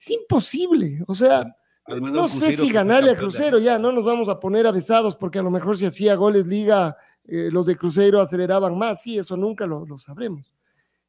es 0.00 0.10
imposible. 0.10 1.02
O 1.06 1.14
sea, 1.14 1.56
no 1.88 2.28
sé 2.28 2.56
si 2.56 2.70
ganarle 2.70 3.12
a 3.12 3.16
Crucero 3.16 3.58
ya, 3.58 3.78
no 3.78 3.92
nos 3.92 4.04
vamos 4.04 4.28
a 4.28 4.38
poner 4.38 4.66
avisados 4.66 5.16
porque 5.16 5.38
a 5.38 5.42
lo 5.42 5.50
mejor 5.50 5.76
si 5.76 5.86
hacía 5.86 6.14
goles 6.14 6.46
Liga, 6.46 6.96
eh, 7.26 7.50
los 7.50 7.66
de 7.66 7.76
Crucero 7.76 8.20
aceleraban 8.20 8.76
más. 8.76 9.02
Sí, 9.02 9.18
eso 9.18 9.36
nunca 9.36 9.66
lo, 9.66 9.86
sabremos. 9.98 10.52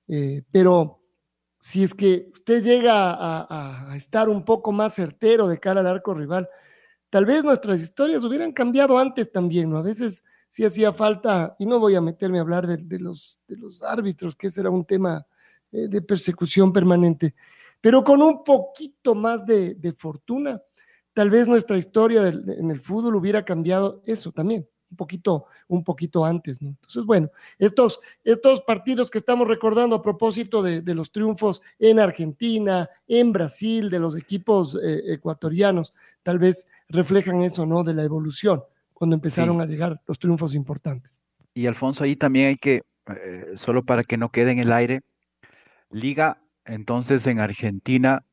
Eh, 0.08 0.44
pero 0.52 1.02
si 1.60 1.84
es 1.84 1.94
que 1.94 2.30
usted 2.34 2.64
llega 2.64 3.16
a, 3.20 3.96
estar 3.96 4.30
un 4.30 4.46
poco 4.46 4.72
más 4.72 4.96
certero 4.96 5.48
de 5.48 5.60
cara 5.60 5.82
al 5.82 5.88
arco 5.88 6.14
rival, 6.14 6.48
tal 7.10 7.26
vez 7.26 7.44
nuestras 7.44 7.82
historias 7.82 8.24
hubieran 8.24 8.54
cambiado 8.54 8.98
antes 8.98 9.32
también, 9.32 9.70
¿no? 9.70 9.78
A 9.78 9.82
veces 9.82 10.24
sí 10.48 10.66
hacía 10.66 10.94
falta, 10.94 11.56
y 11.60 11.66
no 11.66 11.80
voy 11.80 11.96
a 11.96 12.02
meterme 12.02 12.40
a 12.40 12.42
hablar 12.42 12.66
de, 12.66 13.00
los, 13.00 13.40
de 13.48 13.58
los 13.58 13.84
árbitros, 13.84 14.36
que 14.36 14.48
ese 14.48 14.62
era 14.62 14.70
un 14.70 14.86
tema 14.86 15.26
eh, 15.72 15.88
de 15.88 16.02
persecución 16.02 16.74
permanente, 16.74 17.36
pero 17.82 18.04
con 18.04 18.22
un 18.22 18.44
poquito 18.44 19.16
más 19.16 19.46
de, 19.46 19.96
fortuna, 19.98 20.62
tal 21.14 21.30
vez 21.30 21.48
nuestra 21.48 21.78
historia 21.78 22.28
en 22.28 22.72
el 22.72 22.80
fútbol 22.80 23.16
hubiera 23.16 23.44
cambiado 23.44 24.02
eso 24.06 24.32
también 24.32 24.68
un 24.92 24.98
poquito, 24.98 25.46
un 25.68 25.84
poquito 25.84 26.26
antes, 26.26 26.62
¿no? 26.62 26.70
Entonces, 26.70 27.06
bueno, 27.06 27.30
estos, 27.58 28.00
estos 28.24 28.62
partidos 28.62 29.10
que 29.10 29.18
estamos 29.18 29.48
recordando 29.48 29.96
a 29.96 30.02
propósito 30.02 30.62
de, 30.64 30.82
los 30.94 31.12
triunfos 31.12 31.62
en 31.78 32.00
Argentina, 32.00 32.90
en 33.08 33.32
Brasil, 33.32 33.90
de 33.90 34.00
los 34.00 34.18
equipos 34.18 34.76
eh, 34.76 35.14
ecuatorianos, 35.14 35.94
tal 36.24 36.40
vez 36.40 36.66
reflejan 36.88 37.42
eso, 37.42 37.66
¿no? 37.66 37.84
De 37.84 37.94
la 37.94 38.04
evolución, 38.04 38.64
cuando 38.94 39.16
empezaron 39.16 39.62
a 39.62 39.66
llegar 39.66 40.02
los 40.08 40.18
triunfos 40.18 40.56
importantes. 40.56 41.22
Y 41.54 41.68
Alfonso, 41.68 42.04
ahí 42.04 42.16
también 42.16 42.48
hay 42.48 42.58
que, 42.58 42.82
eh, 43.08 43.52
solo 43.56 43.84
para 43.84 44.04
que 44.04 44.18
no 44.18 44.30
quede 44.30 44.52
en 44.52 44.60
el 44.60 44.72
aire, 44.72 45.02
Liga, 45.92 46.42
entonces 46.66 47.26
en 47.26 47.40
Argentina, 47.40 48.24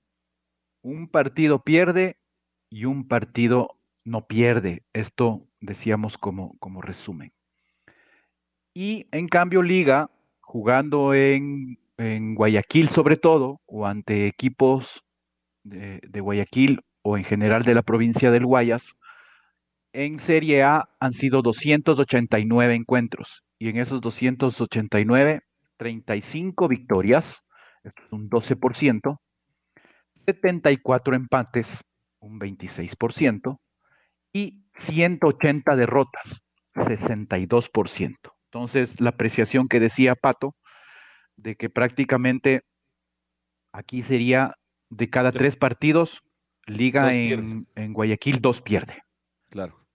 un 0.83 1.09
partido 1.09 1.63
pierde 1.63 2.19
y 2.71 2.85
un 2.85 3.07
partido 3.07 3.79
no 4.05 4.27
pierde. 4.27 4.83
Esto 4.93 5.47
decíamos 5.61 6.19
como, 6.19 6.57
como 6.59 6.83
resumen. 6.83 7.33
Y 8.75 9.07
en 9.11 9.29
cambio 9.29 9.63
Liga, 9.63 10.11
jugando 10.41 11.15
en, 11.15 11.79
Guayaquil 12.35 12.89
sobre 12.89 13.17
todo, 13.17 13.61
o 13.65 13.87
ante 13.87 14.27
equipos 14.27 15.03
de, 15.65 16.21
Guayaquil 16.21 16.81
o 17.03 17.17
en 17.17 17.25
general 17.25 17.63
de 17.63 17.75
la 17.75 17.83
provincia 17.83 18.31
del 18.31 18.45
Guayas, 18.45 18.95
En 19.95 20.19
Serie 20.19 20.63
A 20.63 20.91
han 21.01 21.15
sido 21.15 21.41
289 21.41 22.75
encuentros 22.75 23.43
y 23.59 23.71
en 23.71 23.79
esos 23.79 24.03
289, 24.03 25.41
35 25.79 26.69
victorias, 26.69 27.43
esto 27.83 28.03
es 28.05 28.13
un 28.13 28.29
12%, 28.29 29.19
74 30.27 31.17
empates, 31.17 31.83
un 32.27 32.41
26%, 32.41 33.59
y 34.33 34.65
180 34.77 35.77
derrotas, 35.77 36.43
62%. 36.75 38.17
Entonces, 38.51 39.01
la 39.01 39.11
apreciación 39.11 39.69
que 39.69 39.81
decía 39.81 40.15
Pato, 40.15 40.55
de 41.37 41.57
que 41.57 41.71
prácticamente 41.71 42.63
aquí 43.73 44.03
sería 44.03 44.55
de 44.91 45.11
cada 45.11 45.33
tres 45.33 45.57
partidos, 45.57 46.23
liga 46.67 47.13
en, 47.13 47.67
Guayaquil, 47.93 48.41
dos 48.41 48.61
pierde. 48.61 49.03
Claro. 49.51 49.87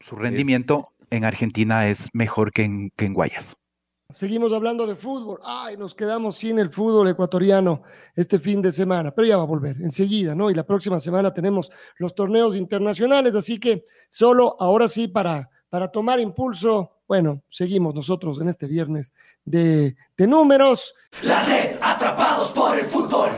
Su 0.00 0.16
rendimiento 0.16 0.88
en 1.10 1.24
Argentina 1.24 1.88
es 1.88 2.08
mejor 2.12 2.52
que 2.52 2.64
en, 2.64 2.90
que 2.96 3.06
en 3.06 3.14
Guayas. 3.14 3.56
Seguimos 4.12 4.52
hablando 4.52 4.86
de 4.86 4.94
fútbol. 4.94 5.40
Ay, 5.42 5.76
nos 5.76 5.94
quedamos 5.94 6.36
sin 6.36 6.58
el 6.58 6.70
fútbol 6.70 7.08
ecuatoriano 7.08 7.82
este 8.14 8.38
fin 8.38 8.60
de 8.60 8.72
semana, 8.72 9.10
pero 9.10 9.26
ya 9.26 9.36
va 9.36 9.42
a 9.42 9.46
volver 9.46 9.76
enseguida, 9.80 10.34
¿no? 10.34 10.50
Y 10.50 10.54
la 10.54 10.64
próxima 10.64 11.00
semana 11.00 11.32
tenemos 11.32 11.70
los 11.96 12.14
torneos 12.14 12.56
internacionales, 12.56 13.34
así 13.34 13.58
que 13.58 13.86
solo 14.08 14.56
ahora 14.58 14.88
sí 14.88 15.08
para, 15.08 15.48
para 15.68 15.88
tomar 15.88 16.20
impulso, 16.20 16.98
bueno, 17.08 17.42
seguimos 17.48 17.94
nosotros 17.94 18.40
en 18.40 18.48
este 18.48 18.66
viernes 18.66 19.12
de, 19.44 19.96
de 20.16 20.26
números. 20.26 20.94
La 21.22 21.42
red 21.44 21.76
atrapados 21.80 22.52
por 22.52 22.78
el 22.78 22.84
fútbol 22.84 23.30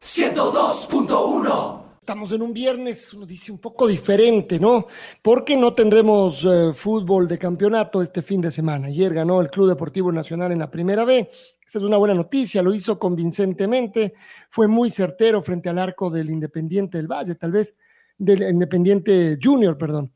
102.1 0.00 1.77
estamos 2.08 2.32
en 2.32 2.40
un 2.40 2.54
viernes, 2.54 3.12
uno 3.12 3.26
dice 3.26 3.52
un 3.52 3.58
poco 3.58 3.86
diferente, 3.86 4.58
¿no? 4.58 4.86
Porque 5.20 5.58
no 5.58 5.74
tendremos 5.74 6.42
eh, 6.42 6.72
fútbol 6.72 7.28
de 7.28 7.38
campeonato 7.38 8.00
este 8.00 8.22
fin 8.22 8.40
de 8.40 8.50
semana. 8.50 8.86
Ayer 8.86 9.12
ganó 9.12 9.42
el 9.42 9.50
Club 9.50 9.68
Deportivo 9.68 10.10
Nacional 10.10 10.50
en 10.50 10.58
la 10.58 10.70
primera 10.70 11.04
B. 11.04 11.28
Esa 11.66 11.78
es 11.78 11.84
una 11.84 11.98
buena 11.98 12.14
noticia, 12.14 12.62
lo 12.62 12.72
hizo 12.72 12.98
convincentemente, 12.98 14.14
fue 14.48 14.66
muy 14.66 14.88
certero 14.90 15.42
frente 15.42 15.68
al 15.68 15.78
arco 15.78 16.08
del 16.08 16.30
Independiente 16.30 16.96
del 16.96 17.08
Valle, 17.08 17.34
tal 17.34 17.52
vez 17.52 17.76
del 18.16 18.40
Independiente 18.40 19.36
Junior, 19.38 19.76
perdón. 19.76 20.10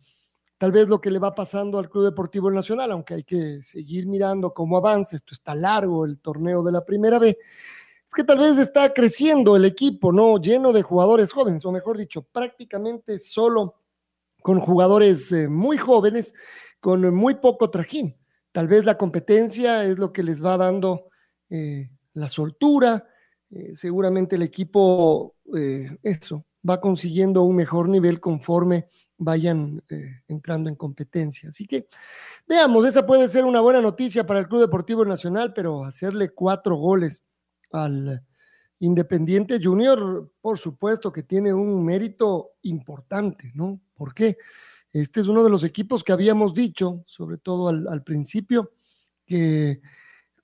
Tal 0.57 0.73
vez 0.73 0.89
lo 0.89 0.99
que 0.99 1.11
le 1.11 1.19
va 1.19 1.35
pasando 1.35 1.79
al 1.79 1.91
Club 1.91 2.05
Deportivo 2.05 2.51
Nacional, 2.51 2.91
aunque 2.93 3.13
hay 3.13 3.25
que 3.25 3.61
seguir 3.61 4.07
mirando 4.07 4.55
cómo 4.55 4.79
avanza, 4.79 5.15
esto 5.15 5.35
está 5.35 5.55
largo 5.55 6.07
el 6.07 6.21
torneo 6.21 6.63
de 6.63 6.73
la 6.73 6.87
primera 6.87 7.19
B 7.19 7.37
es 8.13 8.15
que 8.15 8.25
tal 8.25 8.41
vez 8.41 8.59
está 8.59 8.93
creciendo 8.93 9.57
el 9.57 9.65
equipo, 9.65 10.13
¿no? 10.13 10.37
Lleno 10.37 10.75
de 10.75 10.83
jugadores 10.83 11.33
jóvenes, 11.33 11.65
o 11.65 11.73
mejor 11.73 11.97
dicho, 11.97 12.21
prácticamente 12.21 13.19
solo 13.19 13.77
con 14.43 14.61
jugadores 14.61 15.33
eh, 15.33 15.49
muy 15.49 15.79
jóvenes, 15.79 16.35
con 16.79 17.15
muy 17.15 17.37
poco 17.37 17.71
trajín. 17.71 18.15
Tal 18.53 18.69
vez 18.69 18.85
la 18.85 18.99
competencia 18.99 19.87
es 19.87 19.99
lo 19.99 20.13
que 20.13 20.23
les 20.23 20.45
va 20.45 20.59
dando 20.59 21.09
eh, 21.49 21.89
la 22.13 22.29
soltura. 22.29 23.09
Eh, 23.51 23.75
seguramente 23.77 24.37
el 24.37 24.43
equipo, 24.43 25.37
eso, 26.03 26.45
va 26.69 26.83
consiguiendo 26.83 27.45
un 27.45 27.57
mejor 27.57 27.89
nivel 27.89 28.21
conforme 28.21 28.89
vayan 29.17 29.83
entrando 30.29 30.69
en 30.69 30.77
competencia. 30.77 31.49
Así 31.49 31.67
que 31.67 31.87
veamos, 32.47 32.85
esa 32.85 33.07
puede 33.07 33.27
ser 33.29 33.47
una 33.47 33.63
buena 33.63 33.81
noticia 33.81 34.27
para 34.27 34.41
el 34.41 34.49
Club 34.49 34.61
Deportivo 34.61 35.03
Nacional, 35.03 35.55
pero 35.55 35.87
hacerle 35.87 36.29
cuatro 36.29 36.77
goles 36.77 37.23
al 37.73 38.23
Independiente 38.81 39.61
Junior, 39.63 40.33
por 40.41 40.59
supuesto 40.59 41.13
que 41.13 41.23
tiene 41.23 41.53
un 41.53 41.85
mérito 41.85 42.55
importante, 42.63 43.53
¿no? 43.55 43.81
¿Por 43.95 44.13
qué? 44.13 44.37
Este 44.93 45.21
es 45.21 45.29
uno 45.29 45.45
de 45.45 45.51
los 45.51 45.63
equipos 45.65 46.03
que 46.03 46.13
habíamos 46.13 46.53
dicho, 46.53 47.05
sobre 47.07 47.39
todo 47.39 47.69
al, 47.69 48.03
principio, 48.03 48.73
que 49.25 49.81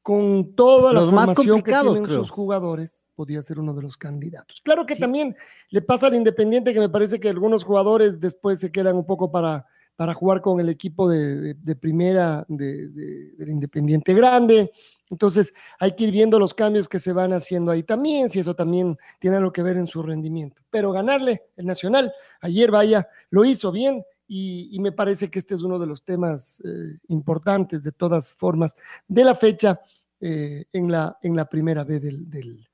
con 0.02 0.54
toda 0.54 0.92
la 0.92 1.04
formación 1.04 1.62
que 1.62 1.72
tienen 1.72 2.06
sus 2.06 2.30
jugadores, 2.30 3.06
podía 3.14 3.42
ser 3.42 3.58
uno 3.58 3.74
de 3.74 3.82
los 3.82 3.96
candidatos. 3.96 4.60
Claro 4.62 4.86
que 4.86 4.94
también 4.94 5.36
le 5.70 5.82
pasa 5.82 6.06
al 6.06 6.14
Independiente 6.14 6.72
que 6.72 6.80
me 6.80 6.88
parece 6.88 7.18
que 7.18 7.28
algunos 7.28 7.64
jugadores 7.64 8.20
después 8.20 8.60
se 8.60 8.70
quedan 8.70 8.96
un 8.96 9.04
poco 9.04 9.32
para, 9.32 9.66
para 9.98 10.14
jugar 10.14 10.40
con 10.40 10.60
el 10.60 10.68
equipo 10.68 11.10
de, 11.10 11.56
primera 11.74 12.46
del 12.46 13.48
Independiente 13.48 14.14
Grande, 14.14 14.70
entonces 15.10 15.52
hay 15.80 15.96
que 15.96 16.04
ir 16.04 16.12
viendo 16.12 16.38
los 16.38 16.54
cambios 16.54 16.88
que 16.88 17.00
se 17.00 17.12
van 17.12 17.32
haciendo 17.32 17.72
ahí 17.72 17.82
también, 17.82 18.30
si 18.30 18.38
eso 18.38 18.54
también 18.54 18.96
tiene 19.18 19.38
algo 19.38 19.52
que 19.52 19.64
ver 19.64 19.76
en 19.76 19.88
su 19.88 20.00
rendimiento. 20.00 20.62
Pero 20.70 20.92
ganarle 20.92 21.46
el 21.56 21.66
Nacional, 21.66 22.12
ayer 22.40 22.70
vaya, 22.70 23.08
lo 23.30 23.44
hizo 23.44 23.72
bien 23.72 24.04
y, 24.28 24.78
me 24.80 24.92
parece 24.92 25.28
que 25.32 25.40
este 25.40 25.56
es 25.56 25.62
uno 25.62 25.80
de 25.80 25.88
los 25.88 26.04
temas 26.04 26.60
eh, 26.60 26.98
importantes 27.08 27.82
de 27.82 27.90
todas 27.90 28.34
formas 28.34 28.76
de 29.08 29.24
la 29.24 29.34
fecha 29.34 29.80
eh, 30.20 30.64
en, 30.72 30.92
la, 30.92 31.18
en 31.22 31.34
la 31.34 31.48
primera 31.48 31.82
vez 31.82 32.02
del, 32.02 32.68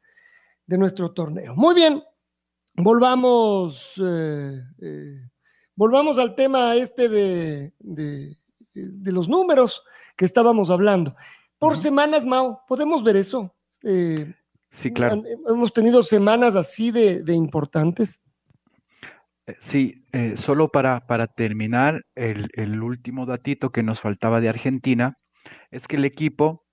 de 0.66 0.76
nuestro 0.76 1.12
torneo. 1.12 1.54
Muy 1.54 1.74
bien, 1.74 2.02
volvamos, 2.74 3.94
eh, 3.96 4.60
volvamos 5.76 6.18
al 6.18 6.34
tema 6.34 6.74
este 6.76 7.08
de, 7.08 7.72
de 7.78 9.12
los 9.12 9.28
números 9.28 9.84
que 10.16 10.24
estábamos 10.24 10.70
hablando 10.70 11.14
por 11.64 11.78
semanas, 11.78 12.26
Mao. 12.26 12.62
¿Podemos 12.68 13.02
ver 13.02 13.16
eso? 13.16 13.54
Eh, 13.82 14.34
sí, 14.70 14.92
claro. 14.92 15.22
Hemos 15.48 15.72
tenido 15.72 16.02
semanas 16.02 16.56
así 16.56 16.90
de, 16.90 17.22
importantes. 17.34 18.20
Eh, 19.46 19.56
sí, 19.60 20.04
eh, 20.12 20.34
solo 20.36 20.68
para, 20.68 21.06
para 21.06 21.26
terminar, 21.26 22.04
el, 22.14 22.82
último 22.82 23.24
datito 23.24 23.70
que 23.70 23.82
nos 23.82 24.02
faltaba 24.02 24.42
de 24.42 24.50
Argentina 24.50 25.18
es 25.70 25.88
que 25.88 25.96
el 25.96 26.04
equipo 26.04 26.66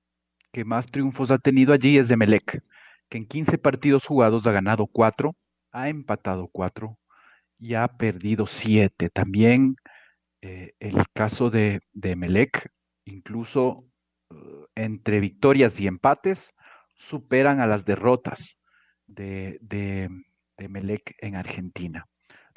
que 0.52 0.66
más 0.66 0.88
triunfos 0.88 1.32
ha 1.32 1.38
tenido 1.38 1.74
allí 1.74 1.98
es 1.98 2.10
de 2.10 2.18
Melec, 2.18 2.62
que 3.08 3.18
en 3.18 3.26
15 3.26 3.58
partidos 3.58 4.06
jugados 4.06 4.46
ha 4.46 4.52
ganado 4.52 4.88
4, 4.88 5.34
ha 5.72 5.88
empatado 5.88 6.50
4 6.52 6.98
y 7.62 7.76
ha 7.76 7.88
perdido 7.88 8.46
7. 8.46 9.10
También 9.10 9.78
el 10.42 11.04
caso 11.14 11.50
de, 11.50 11.82
de 11.94 12.16
Melec, 12.16 12.70
incluso 13.06 13.86
entre 14.76 15.20
victorias 15.20 15.80
y 15.80 15.88
empates 15.88 16.54
superan 16.96 17.60
a 17.60 17.68
las 17.68 17.86
derrotas 17.86 18.58
de, 19.08 19.58
de, 19.62 20.10
Melec 20.70 21.16
en 21.18 21.36
Argentina. 21.36 22.06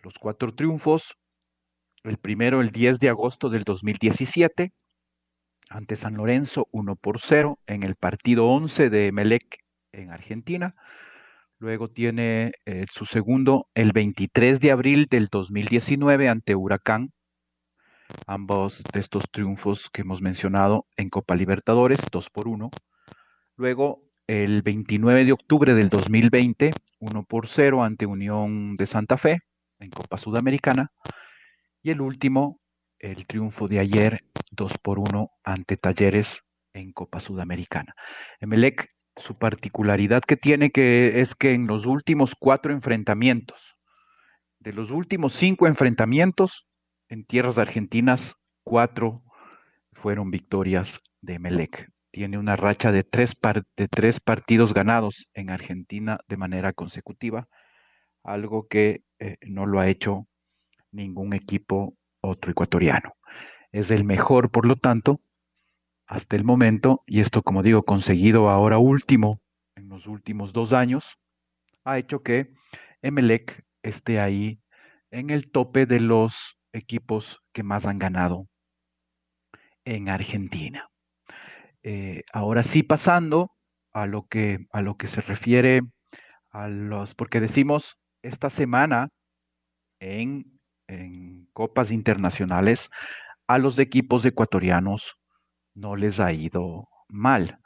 Los 0.03 0.19
cuatro 0.19 0.55
triunfos, 0.55 1.17
el 2.03 2.19
primero 2.19 2.61
el 2.61 2.71
10 2.71 2.99
de 2.99 3.09
agosto 3.09 3.49
del 3.49 3.65
2017 3.65 4.73
ante 5.71 5.97
San 5.97 6.15
Lorenzo 6.15 6.69
1 6.71 6.97
por 6.97 7.19
0 7.19 7.59
en 7.67 7.83
el 7.83 7.97
partido 7.97 8.47
11 8.49 8.91
de 8.91 9.11
Melec 9.13 9.59
en 9.93 10.11
Argentina. 10.11 10.75
Luego 11.59 11.89
tiene 11.89 12.53
eh, 12.67 12.87
su 12.93 13.05
segundo 13.05 13.69
el 13.75 13.93
23 13.93 14.61
de 14.61 14.71
abril 14.71 15.07
del 15.11 15.29
2019 15.31 16.29
ante 16.29 16.55
Huracán 16.55 17.13
ambos 18.27 18.83
de 18.93 19.01
estos 19.01 19.25
triunfos 19.31 19.91
que 19.91 20.03
hemos 20.03 20.21
mencionado 20.21 20.87
en 20.97 21.11
Copa 21.11 21.35
Libertadores, 21.35 21.99
2 22.11 22.31
por 22.31 22.49
1. 22.49 22.71
Luego, 23.57 24.03
el 24.27 24.63
29 24.63 25.25
de 25.25 25.33
octubre 25.33 25.75
del 25.75 25.89
2020, 25.89 26.73
1 27.01 27.25
por 27.25 27.47
0 27.47 27.83
ante 27.83 28.07
Unión 28.07 28.77
de 28.77 28.87
Santa 28.87 29.17
Fe 29.17 29.41
en 29.79 29.91
Copa 29.91 30.19
Sudamericana. 30.19 30.91
Y 31.83 31.91
el 31.91 32.01
último, 32.01 32.61
el 32.99 33.27
triunfo 33.27 33.69
de 33.69 33.79
ayer, 33.79 34.25
2 34.53 34.79
por 34.79 34.99
1 34.99 35.31
ante 35.45 35.77
Talleres 35.77 36.43
en 36.73 36.93
Copa 36.93 37.21
Sudamericana. 37.21 37.95
Emelec, 38.41 38.94
su 39.17 39.37
particularidad 39.37 40.23
que 40.23 40.37
tiene 40.37 40.71
que 40.71 41.21
es 41.21 41.35
que 41.35 41.53
en 41.53 41.67
los 41.67 41.87
últimos 41.87 42.35
cuatro 42.39 42.73
enfrentamientos, 42.73 43.77
de 44.59 44.73
los 44.73 44.91
últimos 44.91 45.35
cinco 45.35 45.67
enfrentamientos, 45.67 46.67
en 47.09 47.25
tierras 47.25 47.59
argentinas, 47.59 48.35
cuatro 48.65 49.23
fueron 49.93 50.31
victorias 50.31 51.01
de 51.21 51.39
Melec. 51.39 51.91
Tiene 52.11 52.39
una 52.39 52.57
racha 52.57 52.93
de 52.93 53.05
tres, 53.05 53.35
de 53.77 53.89
tres 53.89 54.21
partidos 54.21 54.73
ganados 54.73 55.29
en 55.35 55.51
Argentina 55.51 56.21
de 56.29 56.37
manera 56.37 56.73
consecutiva, 56.73 57.49
algo 58.23 58.69
que 58.69 59.03
eh, 59.19 59.37
no 59.43 59.67
lo 59.67 59.81
ha 59.81 59.89
hecho 59.89 60.27
ningún 60.93 61.35
equipo 61.35 61.97
otro 62.21 62.51
ecuatoriano. 62.51 63.15
Es 63.73 63.91
el 63.91 64.05
mejor, 64.05 64.51
por 64.51 64.67
lo 64.67 64.77
tanto, 64.77 65.21
hasta 66.07 66.37
el 66.37 66.45
momento, 66.45 67.03
y 67.07 67.21
esto, 67.21 67.43
como 67.43 67.63
digo, 67.63 67.85
conseguido 67.85 68.51
ahora 68.51 68.79
último, 68.79 69.41
en 69.77 69.89
los 69.89 70.07
últimos 70.07 70.53
dos 70.53 70.73
años, 70.73 71.19
ha 71.85 71.99
hecho 71.99 72.23
que 72.23 72.53
Emelec 73.03 73.65
esté 73.83 74.21
ahí 74.21 74.61
en 75.11 75.31
el 75.31 75.51
tope 75.51 75.87
de 75.87 76.01
los 76.01 76.59
equipos 76.73 77.43
que 77.53 77.63
más 77.63 77.87
han 77.87 77.99
ganado 77.99 78.49
en 79.85 80.09
Argentina. 80.09 80.89
Eh, 81.83 82.23
ahora 82.33 82.63
sí, 82.63 82.83
pasando 82.83 83.51
a 83.93 84.07
lo 84.07 84.27
que, 84.27 84.67
a 84.73 84.81
lo 84.83 84.97
que 84.97 85.07
se 85.07 85.21
refiere 85.21 85.83
a 86.51 86.69
los, 86.69 87.15
porque 87.15 87.41
decimos 87.41 87.99
esta 88.23 88.49
semana 88.49 89.11
en 90.01 90.55
en 90.89 91.49
copas 91.53 91.91
internacionales, 91.91 92.91
a 93.47 93.59
los 93.59 93.79
equipos 93.79 94.25
ecuatorianos 94.25 95.17
no 95.75 95.97
les 95.97 96.21
ha 96.21 96.33
ido 96.33 96.89
mal. 97.09 97.59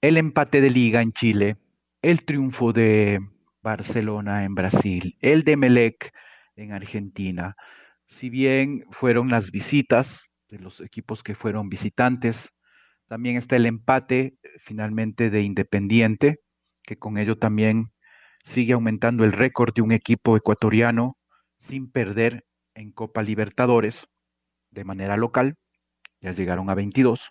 El 0.00 0.16
empate 0.16 0.60
de 0.60 0.70
liga 0.70 1.02
en 1.02 1.12
Chile, 1.12 1.56
el 2.02 2.24
triunfo 2.24 2.72
de 2.72 3.20
Barcelona 3.62 4.44
en 4.44 4.54
Brasil, 4.54 5.16
el 5.20 5.44
de 5.44 5.56
Melec 5.56 6.12
en 6.56 6.72
Argentina, 6.72 7.56
si 8.06 8.30
bien 8.30 8.84
fueron 8.90 9.28
las 9.28 9.50
visitas 9.50 10.28
de 10.48 10.58
los 10.58 10.80
equipos 10.80 11.22
que 11.22 11.34
fueron 11.34 11.68
visitantes, 11.68 12.50
también 13.06 13.36
está 13.36 13.56
el 13.56 13.66
empate 13.66 14.38
eh, 14.42 14.48
finalmente 14.58 15.30
de 15.30 15.42
Independiente, 15.42 16.40
que 16.82 16.96
con 16.96 17.18
ello 17.18 17.36
también 17.36 17.92
sigue 18.44 18.72
aumentando 18.72 19.24
el 19.24 19.32
récord 19.32 19.74
de 19.74 19.82
un 19.82 19.92
equipo 19.92 20.36
ecuatoriano 20.36 21.16
sin 21.58 21.90
perder 21.90 22.44
en 22.74 22.92
Copa 22.92 23.22
Libertadores 23.22 24.06
de 24.70 24.84
manera 24.84 25.16
local. 25.16 25.56
Ya 26.20 26.32
llegaron 26.32 26.70
a 26.70 26.74
22. 26.74 27.30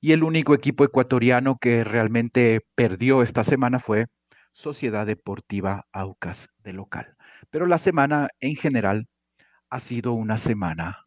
Y 0.00 0.12
el 0.12 0.22
único 0.22 0.54
equipo 0.54 0.84
ecuatoriano 0.84 1.58
que 1.58 1.84
realmente 1.84 2.60
perdió 2.74 3.22
esta 3.22 3.44
semana 3.44 3.78
fue 3.78 4.06
Sociedad 4.52 5.06
Deportiva 5.06 5.86
Aucas 5.92 6.48
de 6.58 6.72
local. 6.72 7.16
Pero 7.50 7.66
la 7.66 7.78
semana 7.78 8.28
en 8.40 8.56
general 8.56 9.06
ha 9.70 9.80
sido 9.80 10.12
una 10.12 10.38
semana 10.38 11.06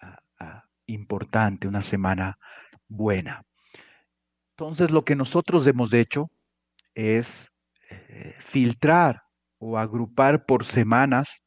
ah, 0.00 0.18
ah, 0.40 0.64
importante, 0.86 1.68
una 1.68 1.82
semana 1.82 2.38
buena. 2.88 3.42
Entonces, 4.56 4.90
lo 4.90 5.04
que 5.04 5.14
nosotros 5.14 5.66
hemos 5.66 5.92
hecho 5.92 6.30
es 6.94 7.52
eh, 7.90 8.34
filtrar 8.40 9.22
o 9.58 9.78
agrupar 9.78 10.46
por 10.46 10.64
semanas 10.64 11.42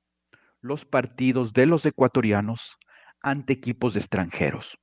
los 0.62 0.86
partidos 0.86 1.52
de 1.54 1.66
los 1.66 1.86
ecuatorianos 1.86 2.78
ante 3.22 3.54
equipos 3.54 3.96
extranjeros. 3.96 4.78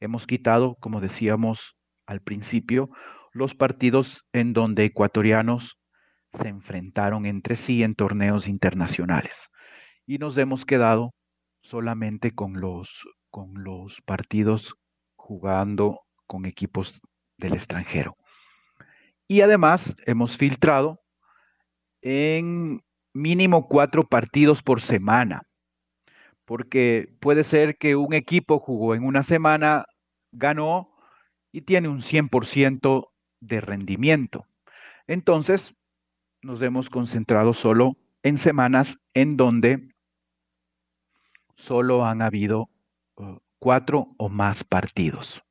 Hemos 0.00 0.26
quitado, 0.26 0.76
como 0.80 1.00
decíamos 1.00 1.76
al 2.06 2.20
principio, 2.20 2.90
los 3.32 3.54
partidos 3.54 4.24
en 4.32 4.52
donde 4.52 4.84
ecuatorianos 4.84 5.78
se 6.32 6.48
enfrentaron 6.48 7.26
entre 7.26 7.56
sí 7.56 7.82
en 7.82 7.94
torneos 7.94 8.48
internacionales 8.48 9.50
y 10.06 10.18
nos 10.18 10.36
hemos 10.38 10.64
quedado 10.64 11.12
solamente 11.62 12.30
con 12.32 12.60
los, 12.60 13.06
con 13.30 13.62
los 13.62 14.00
partidos 14.02 14.74
jugando 15.16 16.00
con 16.26 16.46
equipos 16.46 17.00
del 17.36 17.54
extranjero. 17.54 18.16
Y 19.26 19.42
además 19.42 19.94
hemos 20.06 20.36
filtrado 20.36 21.00
en 22.00 22.80
mínimo 23.12 23.68
cuatro 23.68 24.06
partidos 24.06 24.62
por 24.62 24.80
semana, 24.80 25.42
porque 26.48 27.14
puede 27.20 27.44
ser 27.44 27.76
que 27.76 27.94
un 27.94 28.14
equipo 28.14 28.58
jugó 28.58 28.94
en 28.94 29.04
una 29.04 29.22
semana, 29.22 29.84
ganó 30.32 30.90
y 31.52 31.60
tiene 31.60 31.88
un 31.88 32.00
100% 32.00 33.10
de 33.40 33.60
rendimiento. 33.60 34.46
Entonces, 35.06 35.74
nos 36.40 36.62
hemos 36.62 36.88
concentrado 36.88 37.52
solo 37.52 37.98
en 38.22 38.38
semanas 38.38 38.96
en 39.12 39.36
donde 39.36 39.90
solo 41.54 42.06
han 42.06 42.22
habido 42.22 42.70
uh, 43.16 43.36
cuatro 43.58 44.14
o 44.16 44.30
más 44.30 44.64
partidos. 44.64 45.42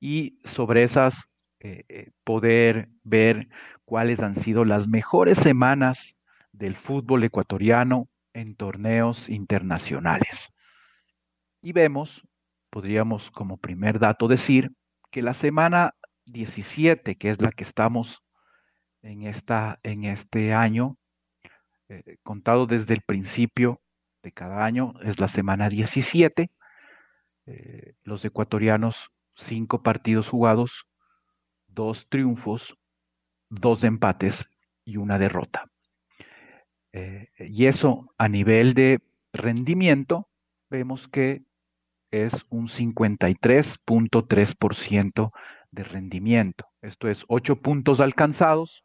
Y 0.00 0.40
sobre 0.42 0.82
esas, 0.82 1.30
eh, 1.60 1.84
eh, 1.88 2.10
poder 2.24 2.88
ver 3.04 3.48
cuáles 3.84 4.24
han 4.24 4.34
sido 4.34 4.64
las 4.64 4.88
mejores 4.88 5.38
semanas 5.38 6.16
del 6.50 6.74
fútbol 6.74 7.22
ecuatoriano 7.22 8.08
en 8.36 8.54
torneos 8.54 9.30
internacionales. 9.30 10.52
Y 11.62 11.72
vemos, 11.72 12.22
podríamos 12.70 13.30
como 13.30 13.56
primer 13.56 13.98
dato 13.98 14.28
decir, 14.28 14.72
que 15.10 15.22
la 15.22 15.32
semana 15.32 15.94
17, 16.26 17.16
que 17.16 17.30
es 17.30 17.40
la 17.40 17.50
que 17.50 17.64
estamos 17.64 18.22
en, 19.00 19.22
esta, 19.22 19.80
en 19.82 20.04
este 20.04 20.52
año, 20.52 20.98
eh, 21.88 22.18
contado 22.22 22.66
desde 22.66 22.92
el 22.92 23.00
principio 23.00 23.80
de 24.22 24.32
cada 24.32 24.64
año, 24.66 24.92
es 25.02 25.18
la 25.18 25.28
semana 25.28 25.70
17. 25.70 26.50
Eh, 27.46 27.94
los 28.02 28.22
ecuatorianos, 28.24 29.10
cinco 29.34 29.82
partidos 29.82 30.28
jugados, 30.28 30.86
dos 31.68 32.06
triunfos, 32.10 32.76
dos 33.48 33.82
empates 33.82 34.46
y 34.84 34.98
una 34.98 35.18
derrota. 35.18 35.70
Eh, 36.96 37.28
y 37.38 37.66
eso 37.66 38.12
a 38.16 38.26
nivel 38.26 38.72
de 38.72 39.02
rendimiento, 39.34 40.30
vemos 40.70 41.08
que 41.08 41.44
es 42.10 42.46
un 42.48 42.68
53.3% 42.68 45.32
de 45.72 45.84
rendimiento. 45.84 46.66
Esto 46.80 47.08
es 47.08 47.26
8 47.28 47.56
puntos 47.56 48.00
alcanzados 48.00 48.82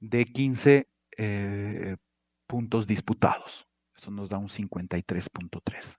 de 0.00 0.24
15 0.24 0.88
eh, 1.16 1.96
puntos 2.48 2.88
disputados. 2.88 3.68
Eso 3.96 4.10
nos 4.10 4.28
da 4.28 4.38
un 4.38 4.48
53.3. 4.48 5.96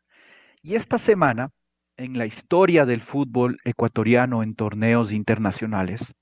Y 0.61 0.75
esta 0.75 0.97
semana, 0.97 1.53
en 1.95 2.17
la 2.17 2.25
historia 2.25 2.85
del 2.85 3.01
fútbol 3.01 3.61
ecuatoriano 3.63 4.43
en 4.43 4.55
torneos 4.55 5.13
internacionales, 5.13 6.13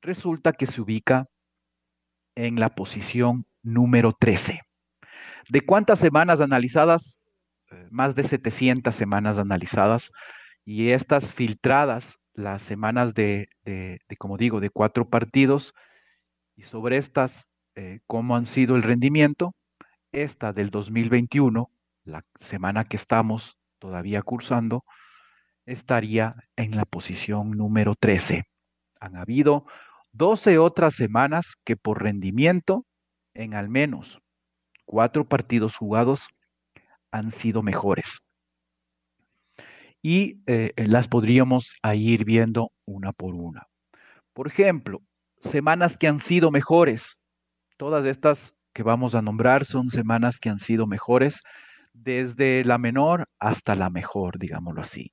resulta 0.00 0.52
que 0.52 0.66
se 0.66 0.80
ubica 0.80 1.28
en 2.36 2.60
la 2.60 2.76
posición 2.76 3.46
número 3.66 4.12
13. 4.18 4.60
¿De 5.48 5.60
cuántas 5.60 5.98
semanas 5.98 6.40
analizadas? 6.40 7.18
Eh, 7.70 7.88
más 7.90 8.14
de 8.14 8.22
700 8.22 8.94
semanas 8.94 9.38
analizadas 9.38 10.12
y 10.64 10.90
estas 10.90 11.34
filtradas 11.34 12.18
las 12.36 12.62
semanas 12.62 13.14
de, 13.14 13.48
como 14.18 14.36
digo, 14.36 14.60
de 14.60 14.70
cuatro 14.70 15.08
partidos 15.08 15.74
y 16.54 16.62
sobre 16.62 16.98
estas, 16.98 17.48
eh, 17.74 18.00
cómo 18.06 18.36
han 18.36 18.46
sido 18.46 18.76
el 18.76 18.82
rendimiento. 18.82 19.54
Esta 20.12 20.52
del 20.52 20.70
2021, 20.70 21.70
la 22.04 22.24
semana 22.38 22.84
que 22.84 22.96
estamos 22.96 23.58
todavía 23.78 24.22
cursando, 24.22 24.84
estaría 25.64 26.36
en 26.56 26.76
la 26.76 26.84
posición 26.84 27.52
número 27.52 27.94
13. 27.94 28.44
Han 29.00 29.16
habido 29.16 29.66
12 30.12 30.58
otras 30.58 30.94
semanas 30.94 31.56
que 31.64 31.76
por 31.76 32.02
rendimiento, 32.02 32.86
en 33.36 33.54
al 33.54 33.68
menos 33.68 34.20
cuatro 34.84 35.28
partidos 35.28 35.76
jugados, 35.76 36.28
han 37.10 37.30
sido 37.30 37.62
mejores 37.62 38.20
y 40.02 40.40
eh, 40.46 40.72
las 40.76 41.08
podríamos 41.08 41.78
ir 41.94 42.24
viendo 42.24 42.70
una 42.84 43.12
por 43.12 43.34
una. 43.34 43.66
Por 44.32 44.46
ejemplo, 44.46 45.00
semanas 45.40 45.96
que 45.96 46.08
han 46.08 46.20
sido 46.20 46.50
mejores. 46.50 47.18
Todas 47.76 48.04
estas 48.06 48.54
que 48.72 48.82
vamos 48.82 49.14
a 49.14 49.22
nombrar 49.22 49.64
son 49.64 49.90
semanas 49.90 50.38
que 50.38 50.48
han 50.48 50.58
sido 50.58 50.86
mejores 50.86 51.40
desde 51.92 52.64
la 52.64 52.78
menor 52.78 53.26
hasta 53.40 53.74
la 53.74 53.90
mejor, 53.90 54.38
digámoslo 54.38 54.82
así. 54.82 55.12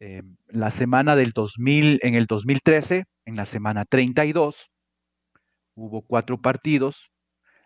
Eh, 0.00 0.22
la 0.48 0.70
semana 0.70 1.14
del 1.16 1.30
2000, 1.32 2.00
en 2.02 2.14
el 2.14 2.26
2013, 2.26 3.04
en 3.26 3.36
la 3.36 3.44
semana 3.44 3.84
32, 3.84 4.70
hubo 5.74 6.02
cuatro 6.02 6.38
partidos. 6.40 7.10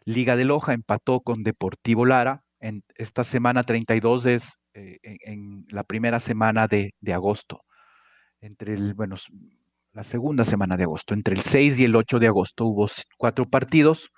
Liga 0.05 0.36
de 0.36 0.44
Loja 0.44 0.74
empató 0.74 1.20
con 1.20 1.42
Deportivo 1.42 2.05
Lara. 2.05 2.42
En 2.61 2.82
esta 2.96 3.24
semana 3.24 3.62
32 3.62 4.26
es 4.26 4.59
eh, 4.74 4.98
en, 5.02 5.66
la 5.68 5.84
primera 5.84 6.20
semana 6.20 6.66
de, 6.66 6.92
agosto, 7.12 7.62
entre 8.40 8.74
el, 8.74 8.94
bueno, 8.94 9.16
la 9.92 10.02
segunda 10.02 10.44
semana 10.44 10.76
de 10.76 10.84
agosto, 10.84 11.14
entre 11.14 11.34
el 11.34 11.42
6 11.42 11.78
y 11.78 11.84
el 11.84 11.96
8 11.96 12.18
de 12.18 12.26
agosto 12.26 12.66
hubo 12.66 12.86
cuatro 13.16 13.48
partidos. 13.48 14.11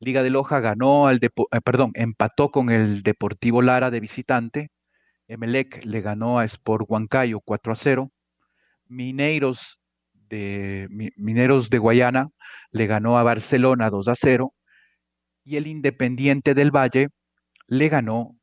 Liga 0.00 0.22
de 0.22 0.30
Loja 0.30 0.60
ganó 0.60 1.06
al, 1.06 1.20
eh, 1.22 1.30
perdón, 1.64 1.92
empató 1.94 2.50
con 2.50 2.70
el 2.70 3.02
Deportivo 3.02 3.62
Lara 3.62 3.90
de 3.90 4.00
visitante. 4.00 4.70
Emelec 5.28 5.84
le 5.84 6.00
ganó 6.02 6.38
a 6.38 6.44
Sport 6.44 6.86
Huancayo 6.88 7.40
4 7.40 7.72
a 7.72 7.76
0. 7.76 8.10
Mineiros 8.86 9.78
de, 10.12 10.88
Mineros 11.16 11.70
de 11.70 11.78
Guayana 11.78 12.28
le 12.70 12.86
ganó 12.86 13.18
a 13.18 13.22
Barcelona 13.22 13.90
2 13.90 14.08
a 14.08 14.14
0. 14.14 14.52
Y 15.44 15.56
el 15.56 15.66
Independiente 15.66 16.54
del 16.54 16.70
Valle 16.70 17.08
le 17.66 17.88
ganó 17.88 18.36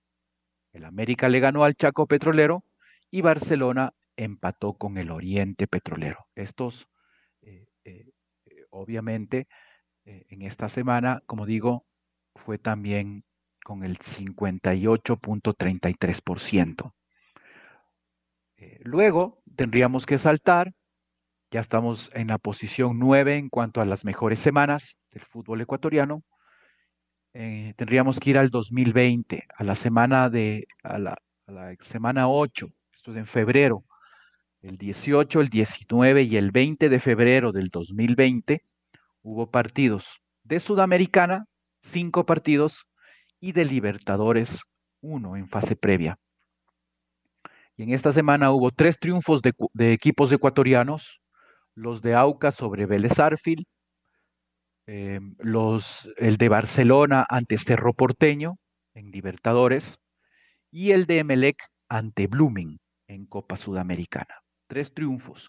el 0.73 0.85
América 0.85 1.29
le 1.29 1.41
ganó 1.41 1.65
al 1.65 1.75
Chaco 1.75 2.07
Petrolero 2.07 2.63
y 3.11 3.23
Barcelona 3.23 3.93
empató 4.17 4.75
con 4.75 4.99
el 4.99 5.11
Oriente 5.11 5.67
Petrolero. 5.67 6.27
Estos, 6.35 6.89
eh, 7.43 7.67
eh, 7.85 8.11
eh, 8.47 8.65
obviamente, 8.71 9.49
en 10.05 10.43
esta 10.43 10.69
semana, 10.71 11.23
como 11.27 11.45
digo, 11.45 11.85
fue 12.35 12.59
también 12.59 13.25
con 13.63 13.85
el 13.85 13.99
58.33%. 13.99 16.95
luego 18.81 19.41
tendríamos 19.57 20.07
que 20.07 20.19
saltar, 20.19 20.73
ya 21.51 21.61
estamos 21.61 22.11
en 22.15 22.29
la 22.29 22.39
posición 22.39 22.99
9 22.99 23.37
en 23.37 23.49
cuanto 23.49 23.81
a 23.81 23.87
las 23.87 24.05
mejores 24.05 24.41
semanas 24.41 24.97
del 25.11 25.23
fútbol 25.25 25.61
ecuatoriano, 25.61 26.23
eh, 27.35 27.75
tendríamos 27.77 28.21
que 28.21 28.31
ir 28.31 28.39
al 28.39 28.51
2020, 28.51 29.45
a 29.57 29.65
la 29.65 29.75
semana 29.75 30.29
de, 30.29 30.67
a 30.83 30.99
la, 30.99 31.17
semana 31.81 32.29
8, 32.29 32.69
esto 32.93 33.13
es 33.13 33.17
en 33.17 33.27
febrero, 33.27 33.85
el 34.61 34.77
18, 34.77 35.41
el 35.41 35.49
19 35.49 36.23
y 36.23 36.37
el 36.37 36.51
20 36.51 36.89
de 36.89 37.01
febrero 37.01 37.53
del 37.53 37.69
2020, 37.69 38.65
hubo 39.23 39.51
partidos 39.51 40.21
de 40.43 40.61
Sudamericana, 40.61 41.47
cinco 41.81 42.27
partidos, 42.27 42.87
y 43.41 43.53
de 43.53 43.65
Libertadores, 43.65 44.65
uno 45.01 45.37
en 45.37 45.49
fase 45.49 45.77
previa. 45.77 46.19
Y 47.79 47.85
en 47.85 47.91
esta 47.91 48.11
semana 48.11 48.51
hubo 48.51 48.73
tres 48.73 48.99
triunfos 48.99 49.41
de, 49.41 49.55
equipos 49.93 50.33
ecuatorianos, 50.33 51.21
los 51.77 52.03
de 52.03 52.17
Aucas 52.17 52.57
sobre 52.57 52.87
Vélez 52.87 53.21
Arfil, 53.21 53.69
eh, 54.89 55.21
los, 55.39 56.13
el 56.17 56.39
de 56.39 56.49
Barcelona 56.49 57.25
ante 57.29 57.57
Cerro 57.57 57.95
Porteño 57.95 58.57
en 58.95 59.13
Libertadores 59.13 60.01
y 60.73 60.91
el 60.91 61.07
de 61.07 61.19
Emelec 61.21 61.57
ante 61.89 62.27
Blooming 62.27 62.81
en 63.07 63.27
Copa 63.27 63.57
Sudamericana. 63.57 64.43
Tres 64.67 64.93
triunfos, 64.93 65.49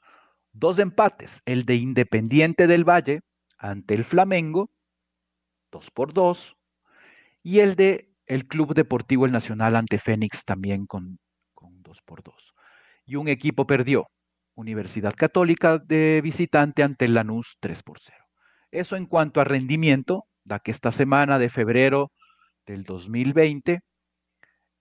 dos 0.53 0.77
empates, 0.77 1.41
el 1.45 1.65
de 1.65 1.77
Independiente 1.77 2.67
del 2.67 2.87
Valle 2.87 3.21
ante 3.57 3.95
el 3.95 4.05
Flamengo, 4.05 4.69
dos 5.71 5.89
por 5.89 6.13
dos, 6.13 6.55
y 7.41 7.61
el 7.61 7.75
de 7.75 8.13
el 8.27 8.47
Club 8.47 8.75
Deportivo 8.75 9.25
El 9.25 9.31
Nacional 9.31 9.75
ante 9.75 9.97
Fénix 9.97 10.45
también 10.45 10.85
con 10.85 11.17
por 12.05 12.23
dos. 12.23 12.53
Y 13.05 13.15
un 13.15 13.27
equipo 13.27 13.65
perdió, 13.65 14.07
Universidad 14.55 15.13
Católica 15.15 15.79
de 15.79 16.21
visitante 16.23 16.83
ante 16.83 17.07
Lanús 17.07 17.57
3 17.59 17.83
por 17.83 17.99
0. 17.99 18.17
Eso 18.71 18.95
en 18.95 19.07
cuanto 19.07 19.41
a 19.41 19.45
rendimiento, 19.45 20.25
da 20.43 20.59
que 20.59 20.71
esta 20.71 20.91
semana 20.91 21.39
de 21.39 21.49
febrero 21.49 22.11
del 22.65 22.83
2020, 22.83 23.79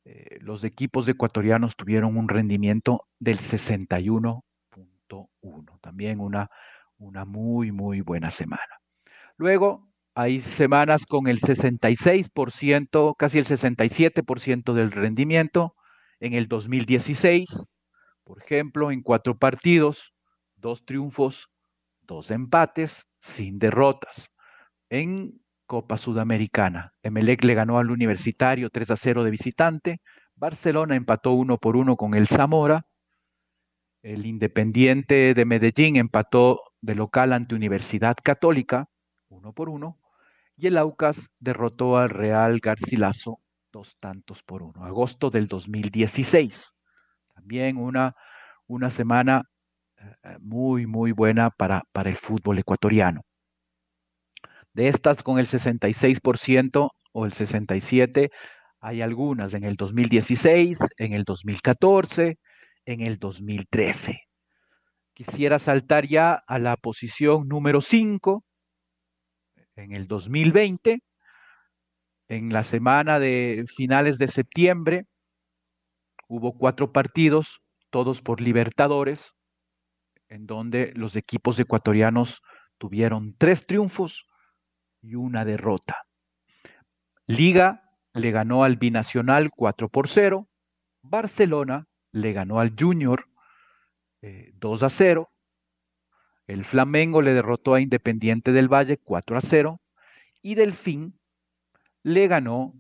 eh, 0.05 0.39
los 0.41 0.65
equipos 0.65 1.09
ecuatorianos 1.09 1.77
tuvieron 1.77 2.17
un 2.17 2.29
rendimiento 2.29 3.07
del 3.19 3.39
61.1. 3.39 5.81
También 5.81 6.21
una, 6.21 6.51
una 6.99 7.25
muy, 7.25 7.73
muy 7.73 8.01
buena 8.01 8.31
semana. 8.31 8.63
Luego, 9.37 9.89
hay 10.15 10.41
semanas 10.41 11.07
con 11.07 11.29
el 11.29 11.41
66%, 11.41 13.15
casi 13.17 13.39
el 13.39 13.45
67% 13.45 14.73
del 14.73 14.91
rendimiento. 14.91 15.75
En 16.21 16.35
el 16.35 16.49
2016, 16.49 17.69
por 18.25 18.43
ejemplo, 18.43 18.91
en 18.91 19.03
cuatro 19.03 19.39
partidos, 19.39 20.13
dos 20.57 20.85
triunfos, 20.85 21.49
dos 22.03 22.31
empates, 22.31 23.07
sin 23.21 23.59
derrotas. 23.59 24.31
En 24.91 25.41
Copa 25.67 25.99
Sudamericana, 25.99 26.95
Emelec 27.03 27.45
le 27.45 27.55
ganó 27.55 27.79
al 27.79 27.91
Universitario 27.91 28.71
3 28.71 28.91
a 28.91 28.97
0 28.97 29.23
de 29.25 29.31
visitante, 29.31 30.01
Barcelona 30.35 30.97
empató 30.97 31.33
uno 31.33 31.59
por 31.59 31.77
uno 31.77 31.97
con 31.97 32.15
el 32.15 32.27
Zamora, 32.27 32.87
el 34.03 34.27
Independiente 34.27 35.35
de 35.35 35.45
Medellín 35.45 35.97
empató 35.97 36.63
de 36.81 36.95
local 36.95 37.33
ante 37.33 37.55
Universidad 37.55 38.17
Católica, 38.23 38.89
uno 39.29 39.53
por 39.53 39.69
uno, 39.69 39.99
y 40.57 40.69
el 40.69 40.79
Aucas 40.79 41.31
derrotó 41.39 41.99
al 41.99 42.11
Real 42.11 42.61
Garcilaso 42.61 43.41
dos 43.73 43.97
tantos 43.99 44.43
por 44.43 44.63
uno. 44.63 44.85
Agosto 44.85 45.31
del 45.31 45.47
2016. 45.47 46.73
También 47.35 47.77
una, 47.77 48.15
semana 48.91 49.43
eh, 49.97 50.37
muy, 50.41 50.87
muy 50.87 51.13
buena 51.13 51.51
para, 51.51 51.83
para 51.93 52.11
el 52.11 52.17
fútbol 52.17 52.59
ecuatoriano. 52.59 53.23
De 54.73 54.89
estas, 54.89 55.23
con 55.23 55.39
el 55.39 55.47
66% 55.47 56.91
o 57.13 57.27
el 57.27 57.33
67%, 57.33 58.31
hay 58.81 59.03
algunas 59.03 59.55
en 59.55 59.65
el 59.65 59.75
2016, 59.75 60.79
en 60.99 61.13
el 61.13 61.25
2014, 61.25 62.39
en 62.85 63.01
el 63.01 63.19
2013. 63.19 64.21
Quisiera 65.15 65.59
saltar 65.59 66.07
ya 66.07 66.35
a 66.47 66.59
la 66.61 66.77
posición 66.77 67.49
número 67.49 67.81
5 67.81 68.45
en 69.75 69.97
el 69.97 70.07
2020. 70.07 71.01
En 72.29 72.53
la 72.53 72.63
semana 72.63 73.19
de 73.19 73.65
finales 73.75 74.19
de 74.19 74.29
septiembre 74.29 75.07
hubo 76.29 76.57
cuatro 76.57 76.93
partidos, 76.93 77.63
todos 77.91 78.21
por 78.21 78.41
Libertadores 78.41 79.35
en 80.29 80.47
donde 80.47 80.93
los 80.95 81.17
equipos 81.17 81.59
ecuatorianos 81.59 82.43
tuvieron 82.77 83.35
tres 83.39 83.67
triunfos 83.67 84.27
y 85.01 85.15
una 85.15 85.45
derrota. 85.45 86.05
Liga 87.27 87.83
le 88.13 88.31
ganó 88.31 88.65
al 88.65 88.77
Binacional 88.77 89.51
4 89.51 89.89
por 89.89 90.09
0, 90.09 90.49
Barcelona 91.03 91.87
le 92.13 92.33
ganó 92.33 92.61
al 92.61 92.75
Junior 92.79 93.27
2 94.21 94.83
eh, 94.83 94.87
a 94.87 94.91
0, 94.91 95.31
el 96.47 96.65
Flamengo 96.65 97.21
le 97.23 97.35
derrotó 97.35 97.75
a 97.75 97.81
Independiente 97.81 98.53
del 98.53 98.73
Valle 98.73 98.97
4 98.97 99.37
a 99.37 99.41
0 99.41 99.81
y 100.43 100.55
Delfín 100.55 101.18
le 102.03 102.29
ganó 102.29 102.75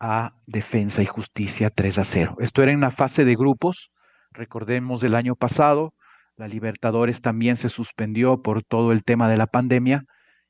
a 0.00 0.34
Defensa 0.46 1.02
y 1.02 1.06
Justicia 1.06 1.70
3 1.70 1.98
a 1.98 2.04
0. 2.04 2.36
Esto 2.40 2.62
era 2.62 2.72
en 2.72 2.80
la 2.80 2.90
fase 2.90 3.24
de 3.24 3.36
grupos. 3.36 3.90
Recordemos 4.32 5.00
del 5.00 5.14
año 5.14 5.36
pasado, 5.36 5.94
la 6.36 6.48
Libertadores 6.48 7.20
también 7.20 7.56
se 7.56 7.68
suspendió 7.68 8.42
por 8.42 8.64
todo 8.64 8.92
el 8.92 9.04
tema 9.04 9.28
de 9.28 9.36
la 9.36 9.46
pandemia 9.46 10.04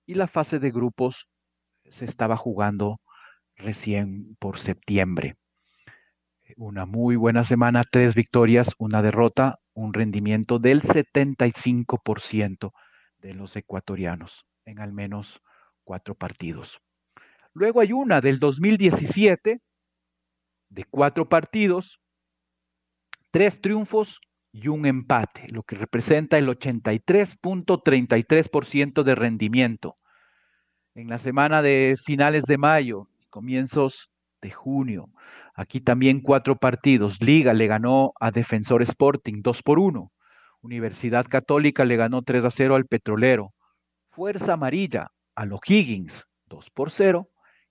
y 0.07 0.15
la 0.15 0.27
fase 0.27 0.59
de 0.59 0.71
grupos 0.71 1.29
se 1.89 2.07
estaba 2.07 2.37
jugando 2.37 3.01
recién 3.57 4.37
por 4.39 4.59
septiembre. 4.59 5.37
Una 6.57 6.87
muy 6.87 7.17
buena 7.17 7.45
semana, 7.45 7.85
tres 7.91 8.15
victorias, 8.15 8.75
una 8.79 9.03
derrota, 9.03 9.59
un 9.75 9.93
rendimiento 9.93 10.59
del 10.59 10.83
75% 10.83 12.73
de 13.19 13.35
los 13.35 13.57
ecuatorianos 13.57 14.47
en 14.65 14.81
al 14.81 14.93
menos 14.93 15.41
cuatro 15.85 16.15
partidos. 16.15 16.81
Luego 17.55 17.81
hay 17.81 17.93
una 17.93 18.21
del 18.21 18.39
2017 18.41 19.61
de 20.71 20.85
cuatro 20.91 21.29
partidos, 21.29 22.01
tres 23.31 23.61
triunfos 23.61 24.21
y 24.51 24.67
un 24.67 24.87
empate, 24.87 25.47
lo 25.51 25.63
que 25.63 25.77
representa 25.77 26.37
el 26.37 26.49
83.33% 26.49 29.05
de 29.05 29.15
rendimiento. 29.15 29.99
En 30.97 31.09
la 31.09 31.19
semana 31.19 31.63
de 31.63 31.97
finales 31.97 32.43
de 32.45 32.59
mayo 32.59 33.07
y 33.21 33.27
comienzos 33.27 34.11
de 34.43 34.51
junio, 34.51 35.11
aquí 35.55 35.81
también 35.81 36.23
cuatro 36.23 36.57
partidos. 36.57 37.23
Liga 37.23 37.55
le 37.55 37.69
ganó 37.69 38.15
a 38.19 38.33
Defensor 38.33 38.83
Sporting 38.83 39.43
2 39.43 39.63
por 39.63 39.79
1. 39.79 40.11
Universidad 40.61 41.27
Católica 41.27 41.85
le 41.85 41.95
ganó 41.95 42.23
3 42.23 42.47
a 42.47 42.51
0 42.51 42.75
al 42.75 42.87
Petrolero. 42.87 43.55
Fuerza 44.11 44.55
Amarilla 44.55 45.13
a 45.37 45.47
los 45.47 45.61
Higgins 45.69 46.27
2 46.47 46.71
por 46.71 46.91
0 46.91 47.29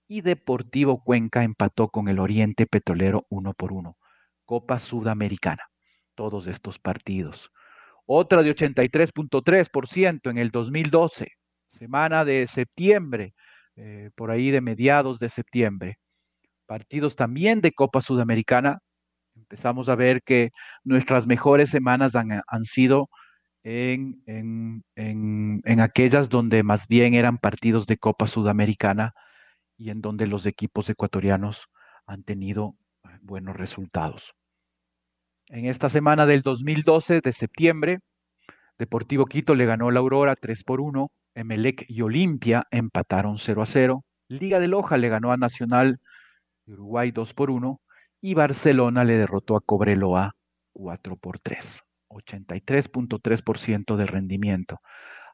y 0.08 0.20
Deportivo 0.20 1.02
Cuenca 1.02 1.44
empató 1.44 1.88
con 1.88 2.08
el 2.08 2.18
Oriente 2.18 2.66
Petrolero 2.66 3.26
1 3.30 3.54
por 3.54 3.72
1. 3.72 3.96
Copa 4.44 4.78
Sudamericana 4.78 5.62
todos 6.14 6.46
estos 6.46 6.78
partidos. 6.78 7.50
Otra 8.06 8.42
de 8.42 8.54
83.3% 8.54 10.30
en 10.30 10.38
el 10.38 10.50
2012, 10.50 11.28
semana 11.70 12.24
de 12.24 12.46
septiembre, 12.46 13.34
eh, 13.76 14.10
por 14.14 14.30
ahí 14.30 14.50
de 14.50 14.60
mediados 14.60 15.18
de 15.18 15.28
septiembre. 15.28 15.98
Partidos 16.66 17.16
también 17.16 17.60
de 17.60 17.72
Copa 17.72 18.00
Sudamericana. 18.00 18.78
Empezamos 19.34 19.88
a 19.88 19.96
ver 19.96 20.22
que 20.22 20.50
nuestras 20.84 21.26
mejores 21.26 21.70
semanas 21.70 22.14
han, 22.14 22.64
sido 22.64 23.08
en, 23.64 24.22
en, 24.26 25.80
aquellas 25.80 26.28
donde 26.28 26.62
más 26.62 26.86
bien 26.86 27.14
eran 27.14 27.38
partidos 27.38 27.86
de 27.86 27.98
Copa 27.98 28.26
Sudamericana 28.26 29.12
y 29.76 29.90
en 29.90 30.00
donde 30.00 30.26
los 30.26 30.46
equipos 30.46 30.88
ecuatorianos 30.90 31.66
han 32.06 32.22
tenido 32.22 32.74
eh, 33.04 33.08
buenos 33.22 33.56
resultados. 33.56 34.34
En 35.48 35.66
esta 35.66 35.88
semana 35.88 36.26
del 36.26 36.42
2012 36.42 37.20
de 37.20 37.32
septiembre, 37.32 37.98
Deportivo 38.78 39.26
Quito 39.26 39.54
le 39.54 39.66
ganó 39.66 39.90
la 39.90 40.00
Aurora 40.00 40.34
3 40.36 40.64
por 40.64 40.80
1, 40.80 41.10
Emelec 41.34 41.84
y 41.88 42.02
Olimpia 42.02 42.66
empataron 42.70 43.38
0 43.38 43.62
a 43.62 43.66
0, 43.66 44.04
Liga 44.28 44.58
de 44.58 44.68
Loja 44.68 44.96
le 44.96 45.08
ganó 45.08 45.32
a 45.32 45.36
Nacional 45.36 46.00
de 46.66 46.72
Uruguay 46.72 47.10
2 47.10 47.34
por 47.34 47.50
1 47.50 47.80
y 48.20 48.34
Barcelona 48.34 49.04
le 49.04 49.18
derrotó 49.18 49.56
a 49.56 49.60
Cobreloa 49.60 50.34
4 50.72 51.16
por 51.16 51.38
3, 51.38 51.82
83.3% 52.08 53.96
de 53.96 54.06
rendimiento. 54.06 54.80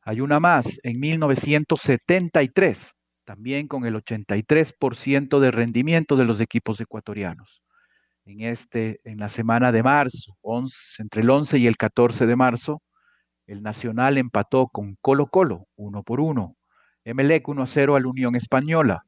Hay 0.03 0.21
una 0.21 0.41
más, 0.41 0.79
en 0.83 0.99
1973, 0.99 2.95
también 3.31 3.69
con 3.69 3.85
el 3.85 3.95
83% 3.95 5.39
de 5.39 5.53
rendimiento 5.53 6.17
de 6.17 6.25
los 6.25 6.41
equipos 6.41 6.81
ecuatorianos 6.81 7.63
en, 8.25 8.41
este, 8.41 8.99
en 9.05 9.19
la 9.19 9.29
semana 9.29 9.71
de 9.71 9.85
marzo, 9.85 10.37
entre 10.99 11.23
el 11.23 11.31
11 11.31 11.59
y 11.59 11.69
el 11.69 11.77
14 11.77 12.27
de 12.27 12.35
marzo, 12.35 12.83
el 13.47 13.63
Nacional 13.63 14.19
empató 14.19 14.67
con 14.67 14.97
Colo 15.01 15.29
Colo, 15.29 15.69
uno 15.77 16.03
por 16.03 16.19
uno. 16.19 16.57
Emelec 17.05 17.47
1 17.47 17.63
a 17.63 17.67
0 17.69 17.95
al 17.95 18.07
Unión 18.07 18.35
Española. 18.35 19.05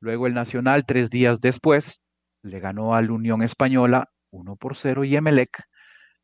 Luego 0.00 0.26
el 0.26 0.32
Nacional, 0.32 0.86
tres 0.86 1.10
días 1.10 1.42
después, 1.42 2.00
le 2.42 2.60
ganó 2.60 2.94
al 2.94 3.10
Unión 3.10 3.42
Española 3.42 4.08
1 4.30 4.56
por 4.56 4.76
0 4.78 5.04
y 5.04 5.14
Emelec 5.14 5.62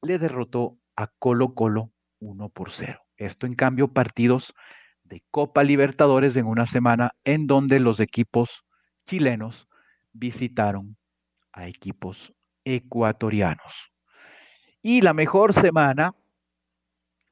le 0.01 0.19
derrotó 0.19 0.79
a 0.97 1.09
Colo 1.19 1.53
Colo 1.53 1.91
1 2.21 2.49
por 2.49 2.71
0. 2.71 3.01
Esto 3.19 3.47
en 3.47 3.55
cambio 3.55 3.89
partidos 3.93 4.55
de 5.05 5.23
Copa 5.31 5.63
Libertadores 5.63 6.37
en 6.37 6.47
una 6.47 6.67
semana 6.67 7.15
en 7.25 7.47
donde 7.47 7.81
los 7.81 8.01
equipos 8.01 8.65
chilenos 9.07 9.69
visitaron 10.13 10.97
a 11.53 11.69
equipos 11.69 12.35
ecuatorianos. 12.65 13.93
Y 14.83 15.03
la 15.03 15.15
mejor 15.15 15.55
semana 15.55 16.17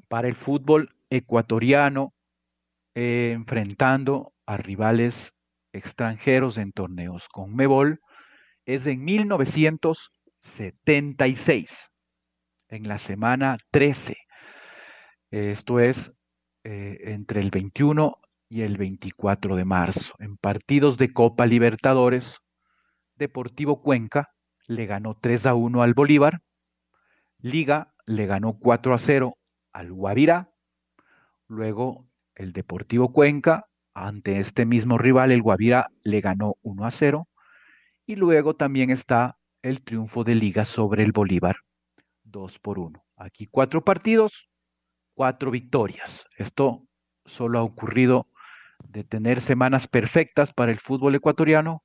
para 0.08 0.28
el 0.28 0.36
fútbol 0.36 0.94
ecuatoriano 1.10 2.14
eh, 2.94 3.32
enfrentando 3.34 4.32
a 4.46 4.58
rivales 4.58 5.34
extranjeros 5.72 6.58
en 6.58 6.72
torneos 6.72 7.28
con 7.28 7.54
Mebol 7.54 8.00
es 8.66 8.86
en 8.86 9.04
1976, 9.04 11.90
en 12.68 12.88
la 12.88 12.98
semana 12.98 13.56
13. 13.70 14.16
Esto 15.30 15.80
es 15.80 16.12
eh, 16.64 16.98
entre 17.04 17.40
el 17.40 17.50
21 17.50 18.18
y 18.48 18.62
el 18.62 18.76
24 18.76 19.56
de 19.56 19.64
marzo, 19.64 20.14
en 20.18 20.36
partidos 20.36 20.98
de 20.98 21.12
Copa 21.12 21.46
Libertadores 21.46 22.40
Deportivo 23.16 23.82
Cuenca 23.82 24.30
le 24.66 24.86
ganó 24.86 25.16
3 25.20 25.46
a 25.46 25.54
1 25.54 25.82
al 25.82 25.94
Bolívar. 25.94 26.40
Liga 27.38 27.94
le 28.06 28.26
ganó 28.26 28.58
4 28.58 28.94
a 28.94 28.98
0 28.98 29.36
al 29.72 29.92
Guavirá. 29.92 30.50
Luego 31.48 32.08
el 32.34 32.52
Deportivo 32.52 33.12
Cuenca, 33.12 33.66
ante 33.94 34.38
este 34.38 34.64
mismo 34.64 34.98
rival, 34.98 35.30
el 35.30 35.42
Guavirá, 35.42 35.88
le 36.02 36.20
ganó 36.20 36.54
1 36.62 36.84
a 36.84 36.90
0. 36.90 37.28
Y 38.06 38.16
luego 38.16 38.56
también 38.56 38.90
está 38.90 39.38
el 39.62 39.82
triunfo 39.82 40.24
de 40.24 40.34
Liga 40.34 40.64
sobre 40.64 41.04
el 41.04 41.12
Bolívar, 41.12 41.56
2 42.24 42.58
por 42.58 42.78
1. 42.78 43.04
Aquí 43.16 43.46
cuatro 43.46 43.84
partidos, 43.84 44.48
cuatro 45.14 45.50
victorias. 45.50 46.26
Esto 46.36 46.82
solo 47.24 47.58
ha 47.58 47.62
ocurrido 47.62 48.26
de 48.88 49.04
tener 49.04 49.40
semanas 49.40 49.86
perfectas 49.86 50.52
para 50.52 50.72
el 50.72 50.78
fútbol 50.78 51.14
ecuatoriano 51.14 51.82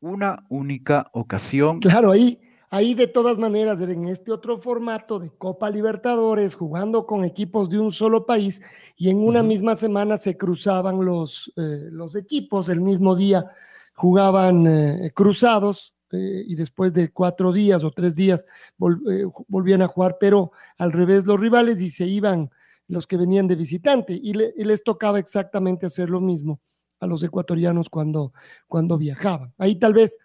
una 0.00 0.44
única 0.48 1.08
ocasión. 1.12 1.80
Claro, 1.80 2.10
ahí, 2.10 2.40
ahí 2.70 2.94
de 2.94 3.06
todas 3.06 3.38
maneras, 3.38 3.80
en 3.80 4.08
este 4.08 4.32
otro 4.32 4.58
formato 4.58 5.20
de 5.20 5.30
Copa 5.30 5.70
Libertadores, 5.70 6.56
jugando 6.56 7.06
con 7.06 7.24
equipos 7.24 7.70
de 7.70 7.78
un 7.78 7.92
solo 7.92 8.26
país, 8.26 8.60
y 8.96 9.10
en 9.10 9.18
una 9.18 9.42
misma 9.42 9.76
semana 9.76 10.18
se 10.18 10.36
cruzaban 10.36 11.04
los, 11.04 11.52
eh, 11.56 11.88
los 11.90 12.16
equipos, 12.16 12.68
el 12.68 12.80
mismo 12.80 13.14
día 13.14 13.46
jugaban 13.94 14.66
eh, 14.66 15.12
cruzados, 15.14 15.94
eh, 16.10 16.44
y 16.46 16.56
después 16.56 16.92
de 16.92 17.10
cuatro 17.10 17.52
días 17.52 17.84
o 17.84 17.90
tres 17.90 18.14
días 18.14 18.44
volvían 18.76 19.80
a 19.80 19.88
jugar, 19.88 20.18
pero 20.20 20.52
al 20.76 20.92
revés 20.92 21.24
los 21.26 21.40
rivales 21.40 21.80
y 21.80 21.88
se 21.88 22.06
iban 22.06 22.50
los 22.92 23.06
que 23.06 23.16
venían 23.16 23.48
de 23.48 23.56
visitante, 23.56 24.12
y 24.12 24.34
les 24.34 24.84
tocaba 24.84 25.18
exactamente 25.18 25.86
hacer 25.86 26.10
lo 26.10 26.20
mismo 26.20 26.60
a 27.00 27.06
los 27.06 27.22
ecuatorianos 27.22 27.88
cuando, 27.88 28.32
cuando 28.68 28.98
viajaban. 28.98 29.52
Ahí 29.58 29.76
tal 29.76 29.94
vez 29.94 30.18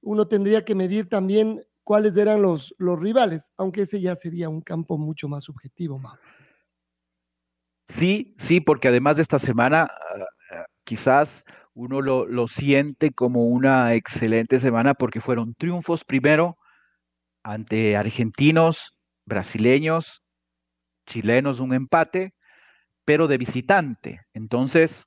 uno 0.00 0.26
tendría 0.26 0.64
que 0.64 0.74
medir 0.74 1.08
también 1.08 1.62
cuáles 1.84 2.16
eran 2.16 2.40
los, 2.40 2.74
los 2.78 2.98
rivales, 2.98 3.50
aunque 3.58 3.82
ese 3.82 4.00
ya 4.00 4.16
sería 4.16 4.48
un 4.48 4.62
campo 4.62 4.98
mucho 4.98 5.28
más 5.28 5.44
subjetivo, 5.44 6.00
Sí, 7.86 8.34
sí, 8.38 8.60
porque 8.60 8.88
además 8.88 9.16
de 9.16 9.22
esta 9.22 9.38
semana, 9.38 9.82
ah, 9.82 10.24
ah, 10.52 10.64
quizás 10.84 11.44
uno 11.74 12.00
lo, 12.00 12.24
lo, 12.24 12.48
siente 12.48 13.12
como 13.12 13.44
una 13.44 13.92
excelente 13.92 14.58
semana 14.58 14.94
porque 14.94 15.20
fueron 15.20 15.54
triunfos 15.54 16.04
primero 16.04 16.56
ante 17.42 17.94
argentinos, 17.94 18.96
brasileños, 19.26 20.23
chilenos, 21.04 21.60
un 21.60 21.74
empate, 21.74 22.34
pero 23.04 23.28
de 23.28 23.38
visitante. 23.38 24.20
Entonces, 24.32 25.06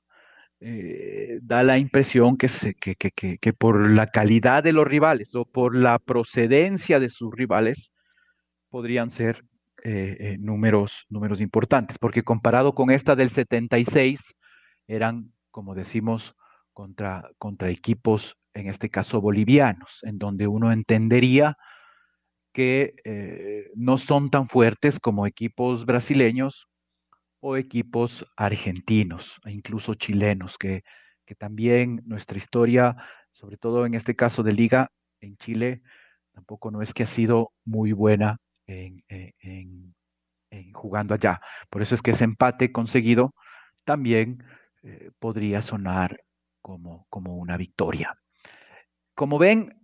eh, 0.60 1.38
da 1.42 1.62
la 1.62 1.78
impresión 1.78 2.36
que, 2.36 2.48
se, 2.48 2.74
que, 2.74 2.96
que, 2.96 3.38
que, 3.38 3.52
por 3.52 3.90
la 3.90 4.08
calidad 4.08 4.62
de 4.64 4.72
los 4.72 4.86
rivales 4.86 5.34
o 5.34 5.44
por 5.44 5.76
la 5.76 5.98
procedencia 6.00 6.98
de 6.98 7.08
sus 7.08 7.32
rivales 7.32 7.92
podrían 8.68 9.10
ser 9.10 9.44
eh, 9.84 10.16
eh, 10.18 10.36
números, 10.40 11.06
números 11.08 11.40
importantes, 11.40 11.98
porque 11.98 12.24
comparado 12.24 12.74
con 12.74 12.90
esta 12.90 13.14
del 13.14 13.30
76, 13.30 14.34
eran, 14.88 15.32
como 15.52 15.76
decimos, 15.76 16.34
contra, 16.72 17.30
contra 17.38 17.70
equipos, 17.70 18.36
en 18.54 18.68
este 18.68 18.90
caso 18.90 19.20
bolivianos, 19.20 20.00
en 20.02 20.18
donde 20.18 20.48
uno 20.48 20.72
entendería 20.72 21.56
que 22.52 23.70
no 23.76 23.98
son 23.98 24.30
tan 24.30 24.48
fuertes 24.48 24.98
como 24.98 25.26
equipos 25.26 25.86
brasileños 25.86 26.68
o 27.40 27.56
equipos 27.56 28.26
argentinos 28.36 29.38
e 29.44 29.52
incluso 29.52 29.94
chilenos, 29.94 30.58
que, 30.58 30.82
que 31.24 31.34
también 31.34 32.02
nuestra 32.04 32.38
historia, 32.38 32.96
sobre 33.32 33.56
todo 33.58 33.86
en 33.86 33.94
este 33.94 34.16
caso 34.16 34.42
de 34.42 34.52
liga 34.52 34.90
en 35.20 35.36
Chile, 35.36 35.82
tampoco 36.32 36.70
no 36.70 36.82
es 36.82 36.94
que 36.94 37.02
ha 37.02 37.06
sido 37.06 37.52
muy 37.64 37.92
buena 37.92 38.38
en, 38.66 39.04
eh, 39.08 40.70
jugando 40.72 41.14
allá. 41.14 41.40
Por 41.68 41.82
eso 41.82 41.94
es 41.94 42.02
que 42.02 42.12
ese 42.12 42.24
empate 42.24 42.72
conseguido 42.72 43.34
también 43.84 44.44
eh, 44.82 45.10
podría 45.18 45.62
sonar 45.62 46.20
como, 46.62 47.06
como 47.10 47.36
una 47.36 47.56
victoria. 47.56 48.14
Como 49.14 49.38
ven, 49.38 49.77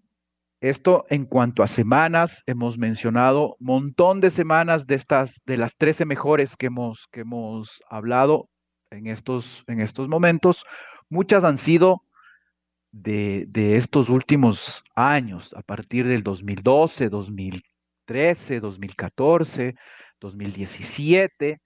esto 0.68 1.04
en 1.10 1.26
cuanto 1.26 1.62
a 1.62 1.66
semanas, 1.66 2.42
hemos 2.46 2.78
mencionado 2.78 3.56
un 3.60 3.66
montón 3.66 4.20
de 4.20 4.30
semanas 4.30 4.86
de 4.86 4.94
estas, 4.94 5.40
de 5.46 5.56
las 5.56 5.76
13 5.76 6.04
mejores 6.04 6.56
que 6.56 6.66
hemos, 6.66 7.06
que 7.10 7.20
hemos 7.20 7.82
hablado 7.88 8.48
en 8.90 9.06
estos, 9.06 9.64
en 9.66 9.80
estos 9.80 10.08
momentos. 10.08 10.64
Muchas 11.08 11.44
han 11.44 11.56
sido 11.56 12.02
de, 12.92 13.46
estos 13.76 14.08
últimos 14.08 14.84
años, 14.94 15.52
a 15.54 15.62
partir 15.62 16.06
del 16.06 16.22
2012, 16.22 17.08
2000, 17.08 17.62
2013, 18.06 18.60
2014, 18.60 19.74
2017, 20.20 21.60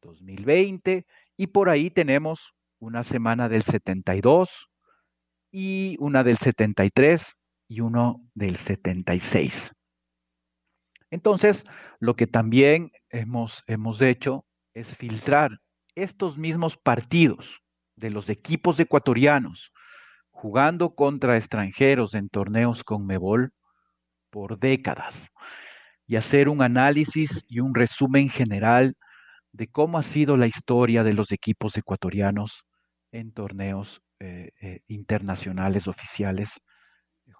2020 0.00 1.06
y 1.36 1.46
por 1.48 1.68
ahí 1.68 1.90
tenemos 1.90 2.54
una 2.78 3.02
semana 3.02 3.48
del 3.48 3.62
72 3.62 4.68
y 5.50 5.96
una 5.98 6.22
del 6.22 6.38
73 6.38 7.36
y 7.70 7.80
uno 7.80 8.20
del 8.34 8.56
76. 8.56 9.72
Entonces, 11.10 11.64
lo 12.00 12.16
que 12.16 12.26
también 12.26 12.90
hemos, 13.10 13.62
hemos 13.68 14.02
hecho 14.02 14.44
es 14.74 14.96
filtrar 14.96 15.52
estos 15.94 16.36
mismos 16.36 16.76
partidos 16.76 17.60
de 17.94 18.10
los 18.10 18.28
equipos 18.28 18.78
ecuatorianos 18.80 19.72
jugando 20.30 20.94
contra 20.96 21.36
extranjeros 21.36 22.14
en 22.14 22.28
torneos 22.28 22.82
con 22.82 23.06
Mebol 23.06 23.52
por 24.30 24.58
décadas 24.58 25.30
y 26.08 26.16
hacer 26.16 26.48
un 26.48 26.62
análisis 26.62 27.44
y 27.46 27.60
un 27.60 27.74
resumen 27.74 28.30
general 28.30 28.96
de 29.52 29.68
cómo 29.68 29.98
ha 29.98 30.02
sido 30.02 30.36
la 30.36 30.48
historia 30.48 31.04
de 31.04 31.14
los 31.14 31.30
equipos 31.30 31.76
ecuatorianos 31.76 32.64
en 33.12 33.32
torneos 33.32 34.02
eh, 34.18 34.50
eh, 34.60 34.80
internacionales 34.88 35.86
oficiales 35.86 36.60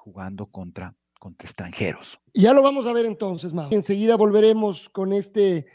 jugando 0.03 0.47
contra, 0.47 0.95
contra 1.19 1.47
extranjeros. 1.47 2.19
Ya 2.35 2.53
lo 2.53 2.63
vamos 2.63 2.87
a 2.87 2.93
ver 2.93 3.07
entonces, 3.07 3.53
Mao. 3.53 3.69
Enseguida 3.71 4.17
volveremos 4.17 4.89
con 4.89 5.13
este, 5.13 5.67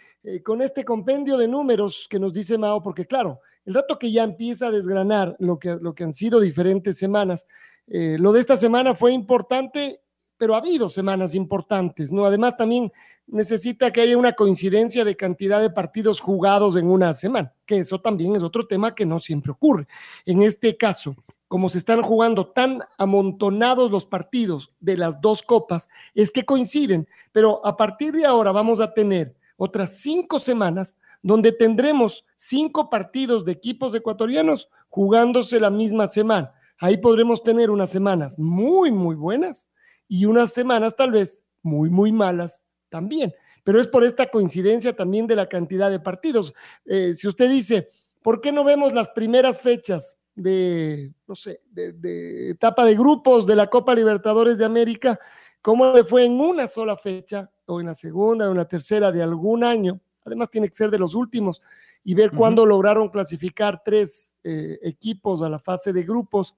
con 0.43 0.61
este 0.61 0.83
compendio 0.83 1.37
de 1.37 1.47
números 1.47 2.07
que 2.09 2.19
nos 2.19 2.33
dice 2.33 2.57
Mao, 2.57 2.81
porque 2.81 3.05
claro, 3.05 3.39
el 3.65 3.73
rato 3.73 3.97
que 3.97 4.11
ya 4.11 4.23
empieza 4.23 4.67
a 4.67 4.71
desgranar 4.71 5.35
lo 5.39 5.59
que, 5.59 5.77
lo 5.79 5.93
que 5.93 6.03
han 6.03 6.13
sido 6.13 6.39
diferentes 6.39 6.97
semanas, 6.97 7.47
lo 7.87 8.31
de 8.31 8.39
esta 8.39 8.57
semana 8.57 8.95
fue 8.95 9.13
importante 9.13 10.01
pero 10.37 10.55
ha 10.55 10.59
habido 10.59 10.89
semanas 10.89 11.33
importantes, 11.35 12.11
¿no? 12.11 12.25
Además, 12.25 12.57
también 12.57 12.91
necesita 13.27 13.91
que 13.91 14.01
haya 14.01 14.17
una 14.17 14.33
coincidencia 14.33 15.05
de 15.05 15.15
cantidad 15.15 15.61
de 15.61 15.69
partidos 15.69 16.19
jugados 16.19 16.75
en 16.75 16.87
una 16.87 17.13
semana, 17.13 17.53
que 17.65 17.77
eso 17.77 18.01
también 18.01 18.35
es 18.35 18.43
otro 18.43 18.67
tema 18.67 18.93
que 18.93 19.05
no 19.05 19.19
siempre 19.19 19.51
ocurre. 19.51 19.87
En 20.25 20.41
este 20.41 20.75
caso, 20.77 21.15
como 21.55 21.69
se 21.69 21.77
están 21.77 22.01
jugando 22.01 22.47
tan 22.47 22.81
amontonados 22.97 23.89
los 23.89 24.03
partidos 24.03 24.73
de 24.81 24.97
las 24.97 25.21
dos 25.21 25.41
copas, 25.41 25.87
es 26.13 26.29
que 26.29 26.43
coinciden, 26.43 27.07
pero 27.31 27.65
a 27.65 27.77
partir 27.77 28.11
de 28.11 28.25
ahora 28.25 28.51
vamos 28.51 28.81
a 28.81 28.93
tener 28.93 29.37
otras 29.55 29.95
cinco 29.99 30.41
semanas 30.41 30.97
donde 31.21 31.53
tendremos 31.53 32.25
cinco 32.35 32.89
partidos 32.89 33.45
de 33.45 33.53
equipos 33.53 33.95
ecuatorianos 33.95 34.67
jugándose 34.89 35.61
la 35.61 35.69
misma 35.69 36.09
semana. 36.09 36.51
Ahí 36.77 36.97
podremos 36.97 37.41
tener 37.41 37.69
unas 37.69 37.89
semanas 37.89 38.37
muy, 38.37 38.91
muy 38.91 39.15
buenas 39.15 39.69
y 40.09 40.25
unas 40.25 40.51
semanas 40.51 40.97
tal 40.97 41.11
vez 41.11 41.41
muy, 41.61 41.89
muy 41.89 42.11
malas 42.11 42.65
también. 42.89 43.33
Pero 43.63 43.79
es 43.79 43.87
por 43.87 44.03
esta 44.03 44.29
coincidencia 44.29 44.93
también 44.93 45.25
de 45.25 45.37
la 45.37 45.47
cantidad 45.47 45.89
de 45.89 46.01
partidos. 46.01 46.53
Eh, 46.83 47.13
si 47.15 47.29
usted 47.29 47.49
dice, 47.49 47.91
¿por 48.21 48.41
qué 48.41 48.51
no 48.51 48.65
vemos 48.65 48.93
las 48.93 49.07
primeras 49.07 49.61
fechas 49.61 50.17
de, 50.35 51.13
no 51.27 51.35
sé, 51.35 51.61
de, 51.71 52.51
etapa 52.51 52.85
de 52.85 52.95
grupos 52.95 53.45
de 53.45 53.55
la 53.55 53.67
Copa 53.67 53.95
Libertadores 53.95 54.57
de 54.57 54.65
América? 54.65 55.19
¿Cómo 55.61 55.93
le 55.93 56.03
fue 56.03 56.25
en 56.25 56.39
una 56.39 56.67
sola 56.67 56.97
fecha 56.97 57.49
o 57.65 57.79
en 57.79 57.87
la 57.87 57.95
segunda 57.95 58.47
o 58.47 58.51
en 58.51 58.57
la 58.57 58.67
tercera 58.67 59.11
de 59.11 59.23
algún 59.23 59.63
año? 59.63 59.99
Además 60.23 60.49
tiene 60.49 60.67
que 60.69 60.75
ser 60.75 60.91
de 60.91 60.99
los 60.99 61.15
últimos 61.15 61.61
y 62.03 62.13
ver 62.13 62.31
cuándo 62.31 62.65
lograron 62.65 63.09
clasificar 63.09 63.81
tres 63.83 64.33
eh, 64.43 64.77
equipos 64.83 65.41
a 65.41 65.49
la 65.49 65.57
fase 65.57 65.91
de 65.91 66.03
grupos 66.03 66.55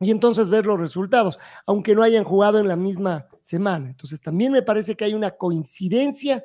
y 0.00 0.10
entonces 0.10 0.50
ver 0.50 0.66
los 0.66 0.78
resultados, 0.78 1.38
aunque 1.66 1.94
no 1.94 2.02
hayan 2.02 2.24
jugado 2.24 2.58
en 2.58 2.68
la 2.68 2.76
misma 2.76 3.26
semana. 3.40 3.88
Entonces 3.88 4.20
también 4.20 4.52
me 4.52 4.62
parece 4.62 4.94
que 4.94 5.04
hay 5.04 5.14
una 5.14 5.30
coincidencia 5.30 6.44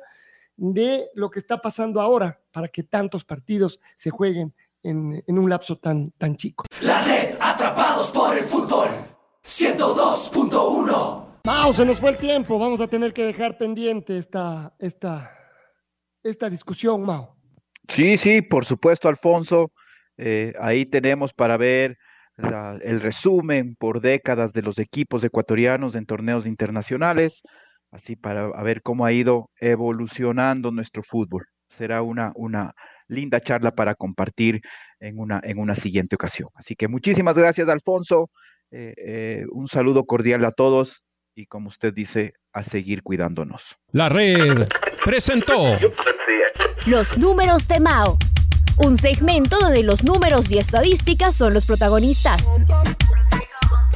de 0.56 1.10
lo 1.14 1.30
que 1.30 1.38
está 1.38 1.60
pasando 1.60 2.00
ahora 2.00 2.40
para 2.50 2.68
que 2.68 2.82
tantos 2.82 3.24
partidos 3.24 3.80
se 3.96 4.10
jueguen 4.10 4.54
en, 4.82 5.22
un 5.26 5.50
lapso 5.50 5.76
tan, 5.76 6.10
tan 6.12 6.36
chico. 6.36 6.64
La 6.82 7.02
red 7.02 7.36
Atrapados 7.40 8.10
por 8.10 8.36
el 8.36 8.44
Fútbol 8.44 8.88
102.1. 9.42 11.40
Vamos, 11.44 11.76
se 11.76 11.84
nos 11.84 12.00
fue 12.00 12.10
el 12.10 12.16
tiempo. 12.16 12.58
Vamos 12.58 12.80
a 12.80 12.88
tener 12.88 13.12
que 13.12 13.24
dejar 13.24 13.56
pendiente 13.56 14.18
esta, 14.18 14.74
esta, 14.78 15.30
esta 16.22 16.50
discusión, 16.50 17.02
Mao. 17.02 17.36
Sí, 17.88 18.16
sí, 18.16 18.42
por 18.42 18.64
supuesto, 18.64 19.08
Alfonso. 19.08 19.72
Eh, 20.16 20.52
ahí 20.60 20.86
tenemos 20.86 21.32
para 21.32 21.56
ver 21.56 21.96
el 22.82 23.00
resumen 23.00 23.76
por 23.76 24.00
décadas 24.00 24.52
de 24.52 24.62
los 24.62 24.78
equipos 24.78 25.22
ecuatorianos 25.24 25.94
en 25.94 26.06
torneos 26.06 26.46
internacionales, 26.46 27.42
así 27.90 28.16
para 28.16 28.48
ver 28.62 28.82
cómo 28.82 29.04
ha 29.04 29.12
ido 29.12 29.50
evolucionando 29.60 30.70
nuestro 30.70 31.02
fútbol. 31.02 31.46
Será 31.68 32.02
una, 32.02 32.32
una 32.34 32.74
linda 33.10 33.40
charla 33.40 33.72
para 33.72 33.94
compartir 33.94 34.60
en 35.00 35.18
una, 35.18 35.40
en 35.42 35.58
una 35.58 35.74
siguiente 35.74 36.14
ocasión. 36.14 36.48
Así 36.54 36.76
que 36.76 36.88
muchísimas 36.88 37.36
gracias, 37.36 37.68
Alfonso. 37.68 38.30
Eh, 38.70 38.94
eh, 38.96 39.44
un 39.50 39.68
saludo 39.68 40.04
cordial 40.04 40.44
a 40.44 40.52
todos 40.52 41.02
y 41.34 41.46
como 41.46 41.68
usted 41.68 41.92
dice, 41.92 42.34
a 42.52 42.62
seguir 42.62 43.02
cuidándonos. 43.02 43.76
La 43.92 44.08
red 44.08 44.68
presentó 45.04 45.78
los 46.86 47.18
números 47.18 47.68
de 47.68 47.80
Mao 47.80 48.18
un 48.80 48.96
segmento 48.96 49.58
donde 49.58 49.82
los 49.82 50.04
números 50.04 50.50
y 50.50 50.58
estadísticas 50.58 51.36
son 51.36 51.52
los 51.52 51.66
protagonistas. 51.66 52.50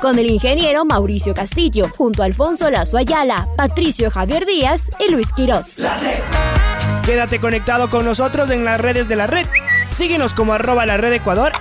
Con 0.01 0.19
el 0.19 0.27
ingeniero 0.27 0.85
Mauricio 0.85 1.33
Castillo, 1.33 1.89
junto 1.97 2.23
a 2.23 2.27
Alfonso 2.27 2.71
Lazo 2.71 2.99
Ayala, 2.99 3.49
Patricio 3.57 4.11
Javier 4.11 4.45
Díaz 4.45 4.91
y 5.01 5.11
Luis 5.11 5.33
Quirós. 5.33 5.79
La 5.79 5.99
red. 5.99 6.74
Quédate 7.05 7.41
conectado 7.41 7.91
con 7.91 8.05
nosotros 8.05 8.51
en 8.51 8.65
las 8.65 8.81
redes 8.81 9.09
de 9.09 9.17
la 9.17 9.27
red. 9.27 9.47
Síguenos 9.93 10.35
como 10.35 10.53
arroba 10.53 10.87
la 10.87 10.97
red 10.97 11.13
Ecuador 11.13 11.53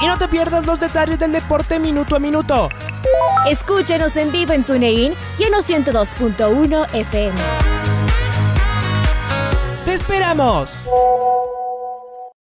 y 0.00 0.06
no 0.06 0.18
te 0.18 0.28
pierdas 0.28 0.66
los 0.66 0.80
detalles 0.80 1.18
del 1.18 1.32
deporte 1.32 1.78
minuto 1.78 2.16
a 2.16 2.18
minuto. 2.18 2.68
Escúchenos 3.48 4.16
en 4.16 4.32
vivo 4.32 4.52
en 4.52 4.64
TuneIn 4.64 5.14
y 5.38 5.42
en 5.42 5.52
102.1 5.52 6.94
FM. 6.94 7.38
¡Te 9.84 9.94
esperamos! 9.94 10.70